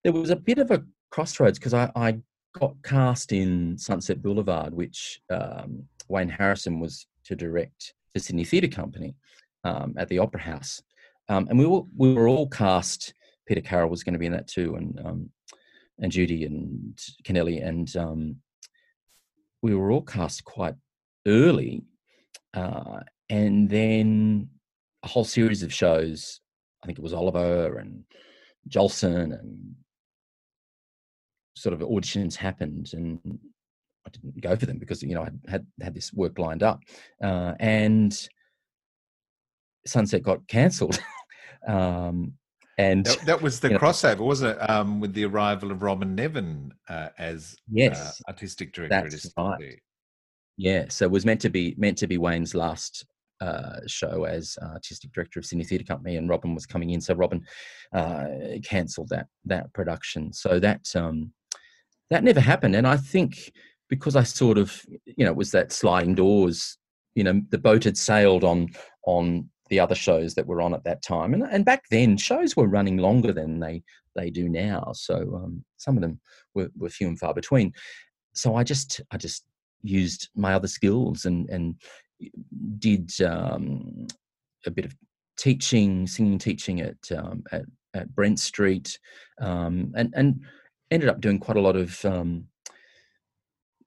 there 0.04 0.12
was 0.12 0.30
a 0.30 0.36
bit 0.36 0.58
of 0.58 0.70
a 0.70 0.82
crossroads 1.10 1.58
because 1.58 1.74
I, 1.74 1.90
I 1.94 2.18
got 2.58 2.74
cast 2.82 3.32
in 3.32 3.78
Sunset 3.78 4.22
Boulevard, 4.22 4.74
which 4.74 5.20
um, 5.30 5.84
Wayne 6.08 6.28
Harrison 6.28 6.80
was 6.80 7.06
to 7.24 7.36
direct 7.36 7.94
the 8.14 8.20
Sydney 8.20 8.44
Theatre 8.44 8.68
Company 8.68 9.14
um, 9.64 9.94
at 9.96 10.08
the 10.08 10.18
Opera 10.18 10.40
House, 10.40 10.82
um, 11.28 11.46
and 11.48 11.58
we 11.58 11.66
were 11.66 11.82
we 11.96 12.14
were 12.14 12.28
all 12.28 12.48
cast. 12.48 13.14
Peter 13.46 13.60
Carroll 13.60 13.90
was 13.90 14.04
going 14.04 14.12
to 14.12 14.18
be 14.18 14.26
in 14.26 14.32
that 14.32 14.46
too, 14.46 14.76
and 14.76 15.00
um, 15.04 15.30
and 15.98 16.12
Judy 16.12 16.44
and 16.44 16.98
Connelli, 17.24 17.64
and 17.66 18.36
we 19.62 19.74
were 19.74 19.92
all 19.92 20.02
cast 20.02 20.44
quite 20.44 20.74
early, 21.26 21.84
uh, 22.54 23.00
and 23.28 23.68
then 23.68 24.48
a 25.02 25.08
whole 25.08 25.24
series 25.24 25.62
of 25.62 25.72
shows. 25.72 26.40
I 26.82 26.86
think 26.86 26.98
it 26.98 27.02
was 27.02 27.12
Oliver 27.12 27.78
and 27.78 28.04
Jolson 28.68 29.38
and 29.38 29.74
sort 31.56 31.72
of 31.72 31.80
auditions 31.80 32.34
happened, 32.34 32.90
and 32.92 33.18
I 34.06 34.10
didn't 34.10 34.40
go 34.40 34.56
for 34.56 34.66
them 34.66 34.78
because 34.78 35.02
you 35.02 35.14
know 35.14 35.22
I 35.22 35.30
had 35.50 35.66
had 35.80 35.94
this 35.94 36.12
work 36.12 36.38
lined 36.38 36.62
up, 36.62 36.80
uh, 37.22 37.54
and 37.60 38.16
Sunset 39.86 40.22
got 40.22 40.46
cancelled. 40.48 41.00
um, 41.68 42.34
and 42.78 43.04
That, 43.04 43.26
that 43.26 43.42
was 43.42 43.60
the 43.60 43.68
you 43.68 43.74
know, 43.74 43.80
crossover, 43.80 44.20
wasn't 44.20 44.56
it? 44.58 44.70
Um, 44.70 44.98
with 45.00 45.12
the 45.12 45.24
arrival 45.26 45.70
of 45.70 45.82
Robyn 45.82 46.14
Nevin 46.14 46.72
uh, 46.88 47.10
as 47.18 47.54
uh, 47.54 47.70
yes, 47.70 48.22
artistic 48.28 48.72
director. 48.72 49.08
that's 49.10 49.26
at 49.26 49.32
right. 49.36 49.78
Yeah, 50.56 50.86
so 50.88 51.06
it 51.06 51.10
was 51.10 51.24
meant 51.24 51.40
to 51.42 51.50
be 51.50 51.74
meant 51.78 51.98
to 51.98 52.06
be 52.06 52.18
Wayne's 52.18 52.54
last 52.54 53.06
uh, 53.40 53.80
show 53.86 54.24
as 54.24 54.56
artistic 54.62 55.12
director 55.12 55.40
of 55.40 55.46
Sydney 55.46 55.64
Theatre 55.64 55.84
Company, 55.84 56.16
and 56.16 56.28
Robyn 56.28 56.54
was 56.54 56.66
coming 56.66 56.90
in. 56.90 57.00
So 57.00 57.14
Robyn 57.14 57.44
uh, 57.92 58.26
cancelled 58.64 59.08
that 59.08 59.26
that 59.46 59.72
production. 59.72 60.32
So 60.32 60.60
that 60.60 60.86
um, 60.94 61.32
that 62.10 62.22
never 62.22 62.40
happened. 62.40 62.76
And 62.76 62.86
I 62.86 62.96
think 62.96 63.52
because 63.88 64.14
I 64.14 64.22
sort 64.22 64.58
of 64.58 64.84
you 65.04 65.24
know 65.24 65.32
it 65.32 65.36
was 65.36 65.50
that 65.52 65.72
sliding 65.72 66.14
doors. 66.14 66.78
You 67.14 67.24
know, 67.24 67.42
the 67.50 67.58
boat 67.58 67.84
had 67.84 67.98
sailed 67.98 68.44
on 68.44 68.68
on 69.06 69.50
the 69.68 69.80
other 69.80 69.94
shows 69.94 70.34
that 70.34 70.46
were 70.46 70.62
on 70.62 70.74
at 70.74 70.84
that 70.84 71.02
time, 71.02 71.34
and 71.34 71.42
and 71.42 71.64
back 71.64 71.84
then 71.90 72.16
shows 72.16 72.56
were 72.56 72.68
running 72.68 72.98
longer 72.98 73.32
than 73.32 73.58
they 73.58 73.82
they 74.14 74.30
do 74.30 74.48
now. 74.48 74.92
So 74.94 75.14
um, 75.42 75.64
some 75.78 75.96
of 75.96 76.02
them 76.02 76.20
were, 76.54 76.70
were 76.76 76.90
few 76.90 77.08
and 77.08 77.18
far 77.18 77.34
between. 77.34 77.72
So 78.34 78.54
I 78.54 78.64
just 78.64 79.00
I 79.10 79.16
just 79.16 79.44
used 79.82 80.28
my 80.34 80.54
other 80.54 80.68
skills 80.68 81.24
and 81.24 81.48
and 81.50 81.76
did 82.78 83.10
um, 83.22 84.06
a 84.66 84.70
bit 84.70 84.84
of 84.84 84.94
teaching, 85.36 86.06
singing, 86.06 86.38
teaching 86.38 86.80
at 86.80 86.96
um, 87.16 87.42
at, 87.52 87.62
at 87.94 88.14
Brent 88.14 88.38
Street, 88.38 88.98
um, 89.40 89.92
and 89.96 90.12
and 90.16 90.40
ended 90.90 91.08
up 91.08 91.20
doing 91.20 91.38
quite 91.38 91.56
a 91.56 91.60
lot 91.60 91.76
of 91.76 92.04
um, 92.04 92.46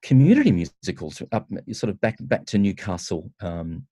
community 0.01 0.51
musicals 0.51 1.21
up 1.31 1.47
sort 1.71 1.89
of 1.89 1.99
back 2.01 2.17
back 2.21 2.45
to 2.47 2.57
Newcastle 2.57 3.31
um, 3.41 3.85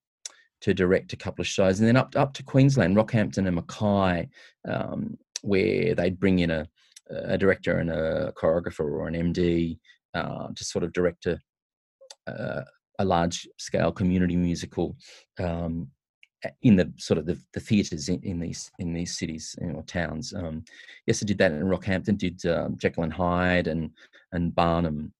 to 0.61 0.73
direct 0.73 1.13
a 1.13 1.17
couple 1.17 1.41
of 1.41 1.47
shows, 1.47 1.79
and 1.79 1.87
then 1.87 1.97
up 1.97 2.15
up 2.15 2.33
to 2.33 2.43
Queensland, 2.43 2.95
Rockhampton 2.95 3.47
and 3.47 3.55
Mackay, 3.55 4.29
um, 4.67 5.17
where 5.41 5.95
they'd 5.95 6.19
bring 6.19 6.39
in 6.39 6.51
a, 6.51 6.67
a 7.09 7.37
director 7.37 7.77
and 7.79 7.89
a 7.89 8.31
choreographer 8.33 8.81
or 8.81 9.07
an 9.07 9.33
MD 9.33 9.77
uh, 10.13 10.47
to 10.55 10.63
sort 10.63 10.83
of 10.83 10.93
direct 10.93 11.25
a, 11.25 11.39
uh, 12.27 12.61
a 12.99 13.05
large 13.05 13.47
scale 13.57 13.91
community 13.91 14.35
musical 14.35 14.95
um, 15.39 15.89
in 16.61 16.75
the 16.75 16.91
sort 16.97 17.17
of 17.17 17.25
the, 17.25 17.39
the 17.53 17.59
theatres 17.59 18.09
in, 18.09 18.21
in, 18.23 18.39
these 18.39 18.69
in 18.79 18.93
these 18.93 19.17
cities 19.17 19.55
or 19.61 19.83
towns. 19.83 20.33
Um, 20.33 20.63
yes, 21.07 21.23
I 21.23 21.25
did 21.25 21.37
that 21.37 21.51
in 21.51 21.63
Rockhampton. 21.63 22.17
Did 22.17 22.45
um, 22.45 22.77
Jekyll 22.77 23.03
and 23.03 23.13
Hyde 23.13 23.67
and 23.67 23.91
and 24.31 24.53
Barnum 24.53 25.13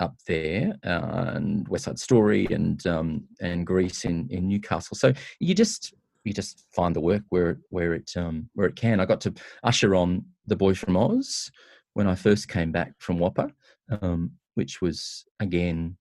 up 0.00 0.16
there, 0.26 0.76
uh, 0.84 1.32
and 1.34 1.68
West 1.68 1.84
Side 1.84 1.98
Story 1.98 2.46
and 2.50 2.84
um, 2.86 3.24
and 3.40 3.66
Grease 3.66 4.04
in 4.04 4.28
in 4.30 4.48
Newcastle. 4.48 4.96
So 4.96 5.12
you 5.38 5.54
just 5.54 5.94
you 6.24 6.32
just 6.32 6.66
find 6.74 6.94
the 6.94 7.00
work 7.00 7.22
where 7.30 7.58
where 7.70 7.94
it 7.94 8.10
um, 8.16 8.48
where 8.54 8.66
it 8.66 8.76
can. 8.76 9.00
I 9.00 9.06
got 9.06 9.20
to 9.22 9.34
usher 9.62 9.94
on 9.94 10.24
the 10.46 10.56
Boy 10.56 10.74
from 10.74 10.96
Oz 10.96 11.50
when 11.94 12.06
I 12.06 12.14
first 12.14 12.48
came 12.48 12.72
back 12.72 12.92
from 12.98 13.18
WAAPA, 13.18 13.52
um, 14.00 14.32
which 14.54 14.80
was 14.80 15.24
again 15.40 15.96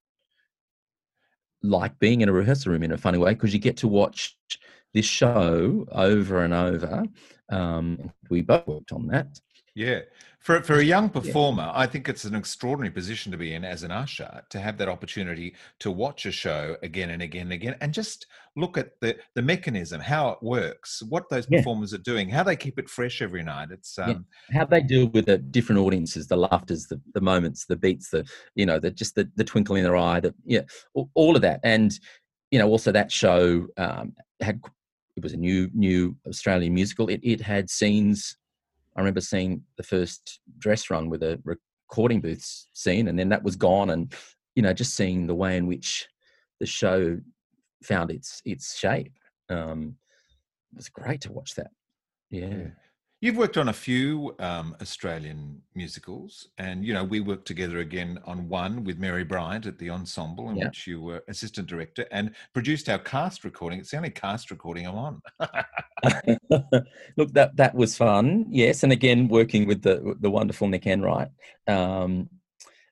like 1.62 1.98
being 2.00 2.22
in 2.22 2.30
a 2.30 2.34
rehearsal 2.34 2.72
room 2.72 2.84
in 2.84 2.92
a 2.92 2.98
funny 2.98 3.18
way 3.18 3.34
because 3.34 3.54
you 3.54 3.60
get 3.60 3.78
to 3.78 3.88
watch 3.88 4.38
this 4.94 5.06
show 5.06 5.86
over 5.92 6.44
and 6.44 6.54
over. 6.54 7.04
Um, 7.50 8.12
we 8.30 8.42
both 8.42 8.68
worked 8.68 8.92
on 8.92 9.08
that. 9.08 9.40
Yeah. 9.76 10.02
For, 10.40 10.62
for 10.64 10.76
a 10.76 10.84
young 10.84 11.10
performer, 11.10 11.64
yeah. 11.64 11.72
I 11.76 11.86
think 11.86 12.08
it's 12.08 12.24
an 12.24 12.34
extraordinary 12.34 12.92
position 12.92 13.30
to 13.34 13.38
be 13.38 13.54
in 13.54 13.66
as 13.66 13.84
an 13.84 13.92
usher 13.92 14.42
to 14.50 14.60
have 14.60 14.78
that 14.78 14.88
opportunity 14.88 15.54
to 15.80 15.92
watch 15.92 16.26
a 16.26 16.32
show 16.32 16.78
again 16.82 17.10
and 17.10 17.22
again 17.22 17.44
and 17.44 17.52
again 17.52 17.76
and 17.82 17.94
just 17.94 18.26
look 18.56 18.78
at 18.78 19.00
the, 19.02 19.18
the 19.36 19.42
mechanism, 19.42 20.00
how 20.00 20.30
it 20.30 20.38
works, 20.42 21.04
what 21.10 21.30
those 21.30 21.46
yeah. 21.50 21.60
performers 21.60 21.94
are 21.94 22.00
doing, 22.00 22.30
how 22.30 22.44
they 22.44 22.56
keep 22.56 22.80
it 22.80 22.90
fresh 22.90 23.22
every 23.22 23.44
night. 23.44 23.70
It's 23.72 24.00
um, 24.00 24.26
yeah. 24.50 24.60
how 24.60 24.66
they 24.66 24.82
deal 24.82 25.08
with 25.08 25.26
the 25.26 25.38
different 25.38 25.82
audiences, 25.82 26.28
the 26.28 26.38
laughters, 26.38 26.86
the, 26.88 27.02
the 27.14 27.22
moments, 27.22 27.66
the 27.66 27.76
beats, 27.76 28.10
the 28.10 28.26
you 28.56 28.66
know, 28.66 28.80
the 28.80 28.92
just 28.92 29.16
the, 29.16 29.30
the 29.36 29.44
twinkle 29.44 29.76
in 29.76 29.84
their 29.84 29.98
eye, 29.98 30.22
the 30.22 30.34
yeah, 30.46 30.62
all 30.94 31.36
of 31.36 31.42
that. 31.42 31.60
And 31.64 32.00
you 32.50 32.60
know, 32.60 32.68
also 32.70 32.94
that 32.94 33.12
show 33.12 33.68
um, 33.78 34.14
had 34.40 34.62
it 35.16 35.24
was 35.24 35.34
a 35.34 35.38
new 35.38 35.70
new 35.74 36.16
Australian 36.28 36.74
musical. 36.74 37.10
It 37.10 37.20
it 37.24 37.42
had 37.42 37.70
scenes 37.70 38.38
I 39.00 39.02
remember 39.02 39.22
seeing 39.22 39.64
the 39.78 39.84
first 39.84 40.42
dress 40.58 40.90
run 40.90 41.10
with 41.10 41.24
a 41.24 41.40
recording 41.46 42.20
booth 42.20 42.46
scene, 42.74 43.08
and 43.08 43.18
then 43.18 43.30
that 43.30 43.44
was 43.44 43.56
gone. 43.56 43.92
And 43.92 44.14
you 44.56 44.62
know, 44.62 44.74
just 44.74 44.96
seeing 44.96 45.26
the 45.26 45.36
way 45.36 45.56
in 45.56 45.68
which 45.68 46.06
the 46.60 46.66
show 46.66 47.18
found 47.82 48.12
its 48.12 48.42
its 48.44 48.78
shape 48.78 49.14
um, 49.50 49.96
it 50.74 50.78
was 50.78 50.90
great 50.90 51.22
to 51.22 51.32
watch 51.32 51.56
that. 51.56 51.72
Yeah. 52.30 52.48
yeah. 52.48 52.68
You've 53.22 53.36
worked 53.36 53.58
on 53.58 53.68
a 53.68 53.74
few 53.74 54.34
um, 54.40 54.78
Australian 54.82 55.62
musicals, 55.76 56.48
and 56.58 56.86
you 56.86 56.94
know 56.94 57.04
we 57.04 57.20
worked 57.20 57.46
together 57.46 57.80
again 57.80 58.18
on 58.24 58.48
one 58.48 58.86
with 58.86 58.98
Mary 58.98 59.26
Bryant 59.26 59.66
at 59.66 59.78
the 59.78 59.90
Ensemble, 59.90 60.50
in 60.50 60.56
yeah. 60.56 60.66
which 60.68 60.88
you 60.88 61.02
were 61.02 61.22
assistant 61.28 61.68
director 61.68 62.06
and 62.12 62.34
produced 62.54 62.88
our 62.88 62.98
cast 62.98 63.44
recording. 63.44 63.80
It's 63.80 63.92
the 63.92 63.98
only 63.98 64.10
cast 64.10 64.52
recording 64.52 64.88
I'm 64.88 64.96
on. 64.96 65.22
Look, 67.18 67.34
that 67.34 67.58
that 67.58 67.76
was 67.76 67.98
fun, 67.98 68.46
yes, 68.50 68.84
and 68.84 68.94
again 68.94 69.28
working 69.28 69.68
with 69.68 69.82
the 69.82 70.16
the 70.22 70.32
wonderful 70.32 70.70
Nick 70.70 70.88
Enright, 70.88 71.28
um, 71.68 72.30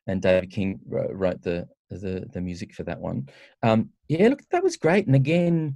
and 0.07 0.21
David 0.21 0.51
King 0.51 0.81
wrote 0.85 1.41
the 1.41 1.69
the 1.89 2.27
the 2.33 2.41
music 2.41 2.73
for 2.73 2.83
that 2.83 2.99
one. 2.99 3.29
Um, 3.63 3.91
yeah, 4.09 4.27
look, 4.27 4.41
that 4.51 4.63
was 4.63 4.75
great, 4.75 5.07
and 5.07 5.15
again 5.15 5.75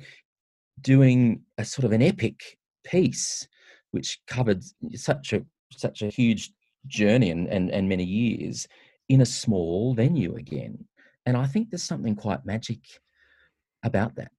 doing 0.81 1.43
a 1.57 1.63
sort 1.63 1.85
of 1.85 1.93
an 1.93 2.01
epic 2.01 2.57
piece 2.83 3.47
which 3.91 4.19
covered 4.27 4.63
such 4.95 5.33
a 5.33 5.45
such 5.71 6.01
a 6.01 6.09
huge 6.09 6.51
journey 6.87 7.29
and, 7.29 7.47
and, 7.47 7.69
and 7.69 7.87
many 7.87 8.03
years 8.03 8.67
in 9.07 9.21
a 9.21 9.25
small 9.25 9.93
venue 9.93 10.35
again. 10.35 10.85
And 11.25 11.37
I 11.37 11.45
think 11.45 11.69
there's 11.69 11.83
something 11.83 12.15
quite 12.15 12.45
magic 12.45 12.79
about 13.83 14.15
that, 14.15 14.31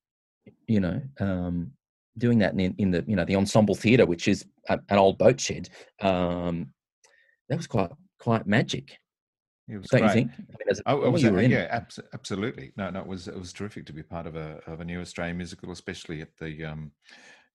you 0.66 0.80
know, 0.80 1.00
um, 1.20 1.72
doing 2.18 2.38
that 2.40 2.58
in, 2.58 2.74
in 2.78 2.90
the, 2.90 3.04
you 3.06 3.16
know, 3.16 3.24
the 3.24 3.36
ensemble 3.36 3.74
theatre, 3.74 4.06
which 4.06 4.28
is 4.28 4.44
a, 4.68 4.78
an 4.88 4.98
old 4.98 5.18
boat 5.18 5.40
shed. 5.40 5.68
Um, 6.00 6.72
that 7.48 7.56
was 7.56 7.66
quite, 7.66 7.90
quite 8.18 8.46
magic. 8.46 8.98
It 9.68 9.78
was 9.78 9.86
Don't 9.88 10.00
great. 10.00 10.08
you 10.08 10.14
think? 10.14 10.30
I 10.32 10.42
mean, 10.58 10.68
a, 10.70 10.82
oh, 10.86 11.04
it 11.04 11.10
was, 11.10 11.24
a, 11.24 11.48
yeah, 11.48 11.68
abs- 11.70 12.00
absolutely. 12.12 12.72
No, 12.76 12.90
no, 12.90 13.00
it 13.00 13.06
was 13.06 13.28
it 13.28 13.38
was 13.38 13.52
terrific 13.52 13.86
to 13.86 13.92
be 13.92 14.02
part 14.02 14.26
of 14.26 14.34
a 14.34 14.60
of 14.66 14.80
a 14.80 14.84
new 14.84 15.00
Australian 15.00 15.36
musical, 15.36 15.70
especially 15.70 16.20
at 16.20 16.36
the 16.38 16.64
um, 16.64 16.90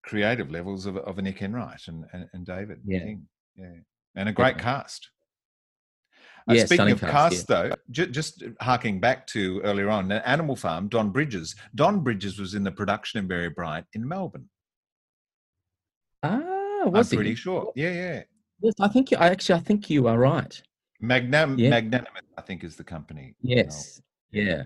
creative 0.08 0.50
levels 0.50 0.86
of, 0.86 0.98
of 0.98 1.20
a 1.20 1.22
Nick 1.22 1.42
Enright 1.42 1.88
and, 1.88 2.06
and, 2.14 2.28
and 2.34 2.46
David 2.46 2.80
yeah. 2.86 3.00
King. 3.00 3.28
Yeah. 3.56 3.74
And 4.16 4.30
a 4.30 4.32
great 4.32 4.58
cast. 4.58 5.10
Uh, 6.50 6.54
yeah, 6.54 6.66
speaking 6.66 6.92
of 6.92 7.02
cast, 7.02 7.12
cast 7.12 7.50
yeah. 7.50 7.76
though, 7.92 8.06
just 8.06 8.44
harking 8.62 9.02
back 9.02 9.28
to 9.28 9.60
earlier 9.62 9.90
on, 9.90 10.10
Animal 10.12 10.56
Farm, 10.56 10.88
Don 10.88 11.10
Bridges. 11.10 11.56
Don 11.76 12.00
Bridges 12.00 12.40
was 12.40 12.54
in 12.54 12.64
the 12.64 12.72
production 12.72 13.20
of 13.20 13.28
Mary 13.28 13.50
Bryant 13.50 13.86
in 13.94 14.08
Melbourne. 14.08 14.50
Ah, 16.24 16.86
was 16.86 17.12
I'm 17.12 17.18
pretty 17.18 17.36
sure. 17.36 17.72
Yeah, 17.76 17.92
yeah. 17.92 18.24
Yes, 18.62 18.74
I 18.80 18.88
think 18.88 19.12
you, 19.12 19.18
I 19.18 19.28
actually 19.28 19.60
I 19.60 19.64
think 19.64 19.90
you 19.90 20.08
are 20.08 20.18
right. 20.18 20.60
Magnam, 21.02 21.60
yeah. 21.60 21.70
Magnormos, 21.70 22.08
I 22.38 22.42
think, 22.42 22.64
is 22.64 22.76
the 22.76 22.84
company. 22.84 23.36
Yes. 23.42 24.02
Yeah. 24.32 24.64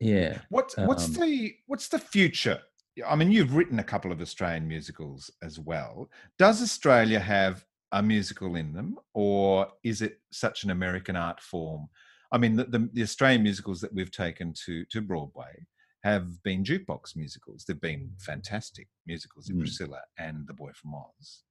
Yeah. 0.00 0.38
What's 0.50 0.76
what's 0.76 1.06
um, 1.06 1.14
the 1.14 1.54
what's 1.66 1.88
the 1.88 1.98
future 1.98 2.60
I 3.06 3.16
mean, 3.16 3.32
you've 3.32 3.54
written 3.54 3.78
a 3.78 3.84
couple 3.84 4.12
of 4.12 4.20
Australian 4.20 4.68
musicals 4.68 5.30
as 5.42 5.58
well. 5.58 6.10
Does 6.38 6.62
Australia 6.62 7.18
have 7.18 7.64
a 7.92 8.02
musical 8.02 8.56
in 8.56 8.72
them, 8.72 8.98
or 9.14 9.68
is 9.82 10.02
it 10.02 10.20
such 10.30 10.64
an 10.64 10.70
American 10.70 11.16
art 11.16 11.40
form? 11.40 11.88
I 12.32 12.38
mean, 12.38 12.56
the, 12.56 12.64
the, 12.64 12.90
the 12.92 13.02
Australian 13.02 13.42
musicals 13.42 13.80
that 13.80 13.94
we've 13.94 14.10
taken 14.10 14.52
to 14.64 14.84
to 14.86 15.00
Broadway 15.00 15.66
have 16.04 16.42
been 16.42 16.62
jukebox 16.62 17.16
musicals. 17.16 17.64
They've 17.66 17.80
been 17.80 18.10
fantastic 18.18 18.88
musicals 19.06 19.48
in 19.48 19.56
mm. 19.56 19.60
Priscilla 19.60 20.00
and 20.18 20.46
The 20.46 20.52
Boy 20.52 20.70
from 20.74 20.94
Oz. 20.94 21.42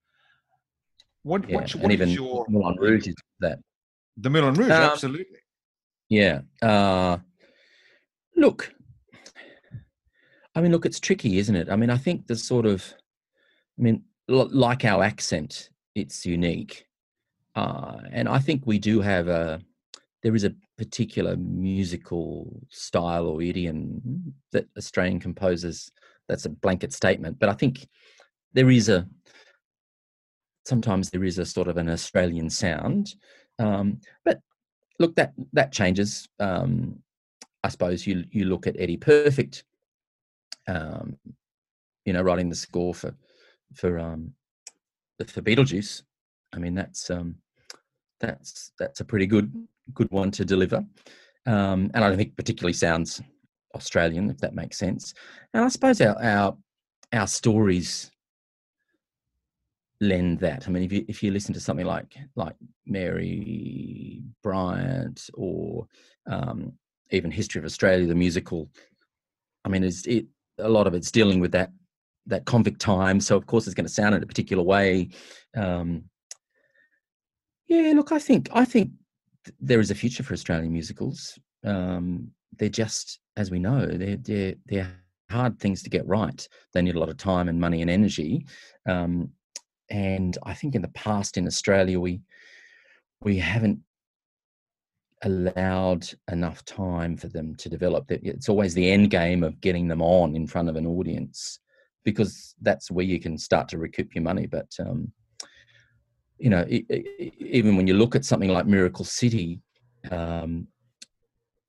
What, 1.24 1.50
yeah, 1.50 1.56
what, 1.56 1.76
what 1.76 1.84
and 1.84 1.92
even 1.92 2.10
your 2.10 2.46
Moulin 2.48 2.78
Rouge 2.78 3.08
is 3.08 3.16
that? 3.40 3.60
The 4.18 4.30
Moulin 4.30 4.54
Rouge, 4.54 4.70
um, 4.70 4.92
absolutely. 4.92 5.40
Yeah. 6.10 6.42
Uh, 6.62 7.18
look, 8.36 8.72
I 10.56 10.62
mean, 10.62 10.72
look, 10.72 10.86
it's 10.86 11.00
tricky, 11.00 11.38
isn't 11.40 11.56
it? 11.56 11.70
I 11.70 11.76
mean, 11.76 11.90
I 11.90 11.98
think 11.98 12.28
the 12.28 12.36
sort 12.36 12.66
of, 12.66 12.94
I 13.80 13.82
mean, 13.82 14.04
l- 14.30 14.50
like 14.52 14.86
our 14.86 15.04
accent, 15.04 15.70
it's 15.96 16.26
unique. 16.26 16.86
Uh, 17.56 17.98
and 18.12 18.30
I 18.30 18.40
think 18.40 18.64
we 18.66 18.80
do 18.80 19.02
have 19.02 19.28
a, 19.28 19.62
there 20.22 20.36
is 20.36 20.44
a 20.44 20.56
particular 20.78 21.36
musical 21.36 22.62
style 22.70 23.28
or 23.28 23.42
idiom 23.42 24.34
that 24.52 24.68
Australian 24.78 25.20
composers, 25.20 25.92
that's 26.28 26.46
a 26.46 26.50
blanket 26.50 26.94
statement, 26.94 27.40
but 27.40 27.50
I 27.50 27.54
think 27.54 27.88
there 28.54 28.70
is 28.70 28.90
a, 28.90 29.08
sometimes 30.66 31.10
there 31.10 31.24
is 31.24 31.40
a 31.40 31.46
sort 31.46 31.68
of 31.68 31.78
an 31.78 31.90
Australian 31.90 32.50
sound. 32.50 33.16
Um, 33.60 34.00
but 34.24 34.40
look, 35.00 35.16
that, 35.16 35.34
that 35.54 35.72
changes. 35.72 36.30
Um, 36.40 37.00
I 37.64 37.70
suppose 37.70 38.06
you, 38.08 38.24
you 38.32 38.46
look 38.46 38.68
at 38.68 38.80
Eddie 38.80 38.98
Perfect, 38.98 39.64
um, 40.68 41.18
you 42.06 42.14
know, 42.14 42.22
writing 42.22 42.50
the 42.50 42.56
score 42.56 42.94
for 42.94 43.16
for 43.74 44.00
um, 44.00 44.34
for 45.28 45.42
Beetlejuice. 45.42 46.04
I 46.54 46.60
mean, 46.60 46.76
that's 46.76 47.10
um, 47.10 47.36
that's 48.20 48.72
that's 48.80 49.00
a 49.00 49.06
pretty 49.06 49.28
good 49.28 49.52
good 49.94 50.12
one 50.12 50.32
to 50.32 50.46
deliver, 50.46 50.86
um, 51.46 51.92
and 51.94 51.98
I 51.98 52.10
don't 52.10 52.18
think 52.18 52.36
particularly 52.36 52.74
sounds 52.74 53.22
Australian, 53.76 54.30
if 54.30 54.38
that 54.40 54.56
makes 54.56 54.78
sense. 54.78 55.14
And 55.54 55.64
I 55.64 55.68
suppose 55.70 56.02
our 56.02 56.22
our 56.22 56.58
our 57.12 57.28
stories 57.28 58.12
lend 60.02 60.40
that. 60.40 60.68
I 60.68 60.72
mean, 60.72 60.84
if 60.84 60.92
you 60.92 61.06
if 61.08 61.24
you 61.24 61.32
listen 61.32 61.54
to 61.54 61.60
something 61.60 61.86
like 61.86 62.16
like 62.36 62.56
Mary 62.86 64.22
Bryant 64.44 65.30
or 65.34 65.88
um, 66.28 66.74
even 67.12 67.32
History 67.32 67.60
of 67.60 67.66
Australia, 67.66 68.06
the 68.06 68.16
musical, 68.16 68.70
I 69.66 69.70
mean, 69.70 69.84
it's, 69.84 70.06
it 70.06 70.26
a 70.60 70.70
lot 70.70 70.88
of 70.88 70.94
it's 70.94 71.12
dealing 71.12 71.40
with 71.40 71.52
that 71.52 71.72
that 72.28 72.46
convict 72.46 72.80
time. 72.80 73.20
So 73.20 73.36
of 73.36 73.46
course 73.46 73.68
it's 73.68 73.74
going 73.74 73.86
to 73.86 73.92
sound 73.92 74.16
in 74.16 74.24
a 74.24 74.28
particular 74.28 74.64
way. 74.64 75.10
Um, 75.56 76.06
yeah, 77.68 77.94
look, 77.96 78.12
I 78.12 78.20
think 78.20 78.50
I 78.54 78.66
think 78.66 78.92
there 79.60 79.80
is 79.80 79.92
a 79.92 79.96
future 79.96 80.24
for 80.24 80.34
Australian 80.34 80.72
musicals. 80.72 81.38
Um, 81.66 82.32
they're 82.58 82.70
just, 82.70 83.20
as 83.36 83.52
we 83.52 83.60
know, 83.60 83.86
they're 83.86 84.18
they're 84.18 84.56
they're 84.66 84.92
hard 85.30 85.60
things 85.60 85.82
to 85.84 85.90
get 85.90 86.08
right. 86.08 86.48
They 86.74 86.82
need 86.82 86.96
a 86.96 87.00
lot 87.00 87.10
of 87.10 87.18
time 87.18 87.50
and 87.50 87.60
money 87.60 87.82
and 87.82 87.90
energy. 87.90 88.46
Um, 88.88 89.32
and 89.90 90.38
I 90.44 90.54
think 90.54 90.76
in 90.76 90.82
the 90.82 90.88
past 90.90 91.38
in 91.38 91.48
Australia 91.48 92.00
we 92.00 92.22
we 93.22 93.38
haven't 93.38 93.80
allowed 95.24 96.08
enough 96.32 96.64
time 96.66 97.18
for 97.18 97.28
them 97.28 97.56
to 97.56 97.70
develop. 97.70 98.06
It's 98.10 98.50
always 98.50 98.74
the 98.74 98.92
end 98.92 99.10
game 99.10 99.44
of 99.44 99.62
getting 99.62 99.88
them 99.88 100.02
on 100.02 100.36
in 100.36 100.48
front 100.48 100.70
of 100.70 100.76
an 100.76 100.86
audience 100.86 101.60
because 102.04 102.56
that's 102.62 102.92
where 102.92 103.06
you 103.06 103.20
can 103.20 103.38
start 103.38 103.70
to 103.70 103.78
recoup 103.78 104.14
your 104.14 104.24
money. 104.24 104.46
But 104.46 104.70
um, 104.80 105.12
you 106.38 106.50
know, 106.50 106.66
even 107.40 107.78
when 107.78 107.88
you 107.88 107.94
look 107.94 108.16
at 108.16 108.26
something 108.26 108.50
like 108.50 108.66
Miracle 108.66 109.06
City 109.06 109.62
um, 110.12 110.68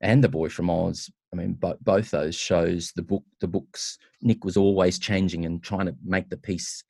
and 0.01 0.23
The 0.23 0.29
Boy 0.29 0.49
from 0.49 0.71
Oz, 0.71 1.11
I 1.33 1.37
mean, 1.37 1.55
bo- 1.55 1.79
both 1.81 2.11
those 2.11 2.35
shows, 2.35 2.93
the 2.97 3.03
book, 3.03 3.25
the 3.41 3.49
books, 3.49 3.99
Nick 4.23 4.45
was 4.45 4.57
always 4.57 4.99
changing 4.99 5.45
and 5.45 5.63
trying 5.63 5.87
to 5.87 5.97
make 6.05 6.29
the 6.29 6.37
piece 6.37 6.83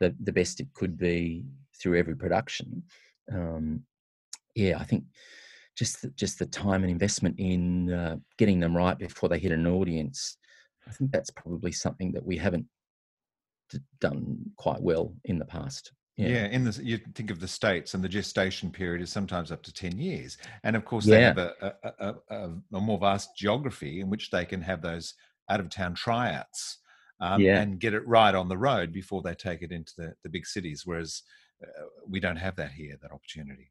the, 0.00 0.14
the 0.22 0.32
best 0.32 0.60
it 0.60 0.68
could 0.74 0.98
be 0.98 1.44
through 1.80 1.98
every 1.98 2.16
production. 2.16 2.82
Um, 3.32 3.84
yeah, 4.54 4.78
I 4.78 4.84
think 4.84 5.04
just 5.76 6.02
the, 6.02 6.08
just 6.10 6.38
the 6.38 6.46
time 6.46 6.82
and 6.82 6.90
investment 6.90 7.36
in 7.38 7.92
uh, 7.92 8.16
getting 8.38 8.60
them 8.60 8.76
right 8.76 8.98
before 8.98 9.28
they 9.28 9.38
hit 9.38 9.52
an 9.52 9.66
audience, 9.66 10.36
I 10.86 10.92
think 10.92 11.10
that's 11.10 11.30
probably 11.30 11.72
something 11.72 12.12
that 12.12 12.24
we 12.24 12.36
haven't 12.36 12.66
d- 13.70 13.78
done 14.00 14.38
quite 14.56 14.80
well 14.80 15.14
in 15.24 15.38
the 15.38 15.44
past. 15.44 15.92
Yeah. 16.16 16.28
yeah, 16.28 16.46
in 16.48 16.64
the 16.64 16.78
you 16.82 16.98
think 17.14 17.30
of 17.30 17.40
the 17.40 17.48
states, 17.48 17.94
and 17.94 18.04
the 18.04 18.08
gestation 18.08 18.70
period 18.70 19.00
is 19.00 19.10
sometimes 19.10 19.50
up 19.50 19.62
to 19.62 19.72
ten 19.72 19.96
years, 19.96 20.36
and 20.64 20.76
of 20.76 20.84
course 20.84 21.06
they 21.06 21.20
yeah. 21.20 21.28
have 21.28 21.38
a, 21.38 21.74
a, 21.82 22.14
a, 22.30 22.50
a, 22.74 22.80
more 22.80 22.98
vast 22.98 23.34
geography 23.36 24.00
in 24.00 24.10
which 24.10 24.30
they 24.30 24.44
can 24.44 24.60
have 24.60 24.82
those 24.82 25.14
out 25.48 25.60
of 25.60 25.70
town 25.70 25.94
tryouts 25.94 26.78
um, 27.20 27.40
yeah. 27.40 27.60
and 27.60 27.80
get 27.80 27.94
it 27.94 28.06
right 28.06 28.34
on 28.34 28.48
the 28.48 28.58
road 28.58 28.92
before 28.92 29.22
they 29.22 29.34
take 29.34 29.62
it 29.62 29.72
into 29.72 29.92
the, 29.96 30.14
the 30.22 30.28
big 30.28 30.46
cities. 30.46 30.82
Whereas 30.84 31.22
uh, 31.62 31.84
we 32.06 32.20
don't 32.20 32.36
have 32.36 32.56
that 32.56 32.72
here, 32.72 32.96
that 33.00 33.12
opportunity. 33.12 33.70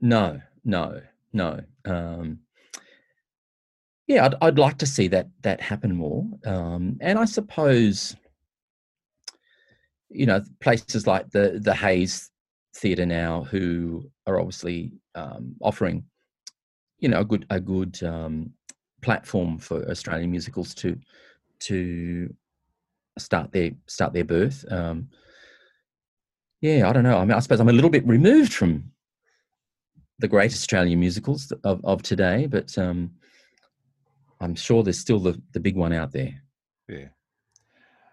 No, 0.00 0.40
no, 0.64 1.00
no. 1.32 1.60
Um, 1.84 2.40
yeah, 4.06 4.26
I'd, 4.26 4.34
I'd 4.40 4.58
like 4.58 4.78
to 4.78 4.86
see 4.86 5.08
that 5.08 5.28
that 5.42 5.60
happen 5.60 5.96
more. 5.96 6.24
Um, 6.44 6.98
and 7.00 7.18
I 7.18 7.24
suppose, 7.24 8.16
you 10.10 10.26
know, 10.26 10.42
places 10.60 11.06
like 11.06 11.30
the 11.30 11.58
the 11.62 11.74
Hayes 11.74 12.30
Theatre 12.76 13.06
now, 13.06 13.44
who 13.44 14.10
are 14.26 14.38
obviously 14.38 14.92
um, 15.14 15.56
offering, 15.60 16.04
you 16.98 17.08
know, 17.08 17.20
a 17.20 17.24
good 17.24 17.46
a 17.50 17.60
good 17.60 18.00
um, 18.02 18.52
platform 19.02 19.58
for 19.58 19.88
Australian 19.90 20.30
musicals 20.30 20.74
to 20.74 20.98
to 21.60 22.32
start 23.18 23.50
their 23.52 23.72
start 23.86 24.12
their 24.12 24.24
birth. 24.24 24.64
Um, 24.70 25.08
yeah, 26.60 26.88
I 26.88 26.92
don't 26.92 27.04
know. 27.04 27.18
I 27.18 27.24
mean, 27.24 27.32
I 27.32 27.40
suppose 27.40 27.60
I'm 27.60 27.68
a 27.68 27.72
little 27.72 27.90
bit 27.90 28.06
removed 28.06 28.52
from 28.52 28.92
the 30.18 30.28
great 30.28 30.52
Australian 30.52 31.00
musicals 31.00 31.52
of, 31.64 31.84
of 31.84 32.02
today, 32.02 32.46
but 32.46 32.76
um, 32.78 33.10
I'm 34.40 34.54
sure 34.54 34.82
there's 34.82 34.98
still 34.98 35.20
the, 35.20 35.40
the 35.52 35.60
big 35.60 35.76
one 35.76 35.92
out 35.92 36.12
there. 36.12 36.42
Yeah. 36.88 37.08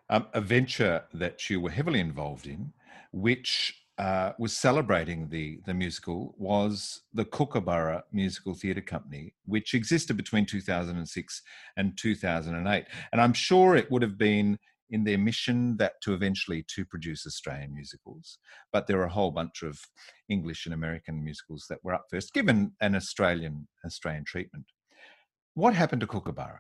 Um, 0.10 0.28
a 0.34 0.42
venture 0.42 1.04
that 1.14 1.50
you 1.50 1.62
were 1.62 1.70
heavily 1.70 2.00
involved 2.00 2.48
in, 2.48 2.74
which 3.12 3.84
uh, 3.98 4.32
was 4.38 4.56
celebrating 4.56 5.30
the, 5.30 5.60
the 5.66 5.74
musical, 5.74 6.36
was 6.38 7.02
the 7.14 7.26
Kookaburra 7.26 8.04
Musical 8.12 8.54
Theatre 8.54 8.82
Company, 8.82 9.34
which 9.46 9.74
existed 9.74 10.18
between 10.18 10.46
2006 10.46 11.42
and 11.78 11.98
2008. 11.98 12.86
And 13.12 13.22
I'm 13.22 13.34
sure 13.34 13.76
it 13.76 13.90
would 13.92 14.02
have 14.02 14.18
been 14.18 14.58
in 14.94 15.04
their 15.04 15.18
mission 15.18 15.76
that 15.78 15.94
to 16.04 16.14
eventually 16.14 16.64
to 16.76 16.86
produce 16.86 17.26
Australian 17.26 17.74
musicals. 17.74 18.38
But 18.72 18.86
there 18.86 19.00
are 19.02 19.06
a 19.06 19.18
whole 19.18 19.32
bunch 19.32 19.64
of 19.64 19.80
English 20.30 20.66
and 20.66 20.74
American 20.74 21.24
musicals 21.24 21.66
that 21.70 21.80
were 21.84 21.96
up 21.96 22.06
first, 22.12 22.34
given 22.34 22.74
an 22.80 22.96
Australian 22.96 23.68
Australian 23.84 24.24
treatment. 24.24 24.66
What 25.56 25.74
happened 25.74 26.02
to 26.02 26.08
Kookaburra? 26.08 26.60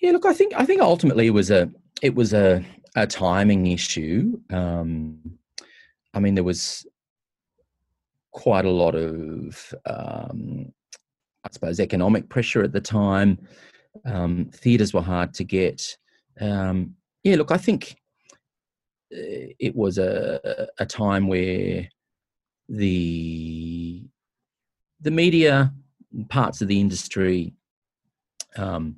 Yeah, 0.00 0.10
look, 0.10 0.26
I 0.26 0.34
think 0.34 0.52
I 0.56 0.66
think 0.66 0.82
ultimately 0.82 1.28
it 1.28 1.34
was 1.40 1.50
a 1.52 1.70
it 2.02 2.14
was 2.16 2.32
a 2.32 2.64
a 2.96 3.06
timing 3.06 3.68
issue. 3.68 4.40
Um, 4.50 5.38
I 6.14 6.18
mean, 6.18 6.34
there 6.34 6.44
was 6.44 6.84
quite 8.32 8.64
a 8.64 8.70
lot 8.70 8.96
of 8.96 9.72
um, 9.86 10.72
I 11.44 11.48
suppose 11.52 11.78
economic 11.78 12.28
pressure 12.28 12.64
at 12.64 12.72
the 12.72 12.80
time. 12.80 13.38
Um, 14.04 14.50
theatres 14.52 14.92
were 14.92 15.02
hard 15.02 15.34
to 15.34 15.44
get. 15.44 15.96
Um, 16.40 16.96
yeah, 17.22 17.36
look, 17.36 17.50
I 17.50 17.56
think 17.56 17.96
uh, 19.12 19.54
it 19.58 19.74
was 19.76 19.98
a, 19.98 20.68
a 20.78 20.86
time 20.86 21.28
where 21.28 21.88
the 22.68 24.04
the 25.00 25.10
media 25.10 25.72
parts 26.28 26.62
of 26.62 26.68
the 26.68 26.80
industry 26.80 27.54
um, 28.56 28.96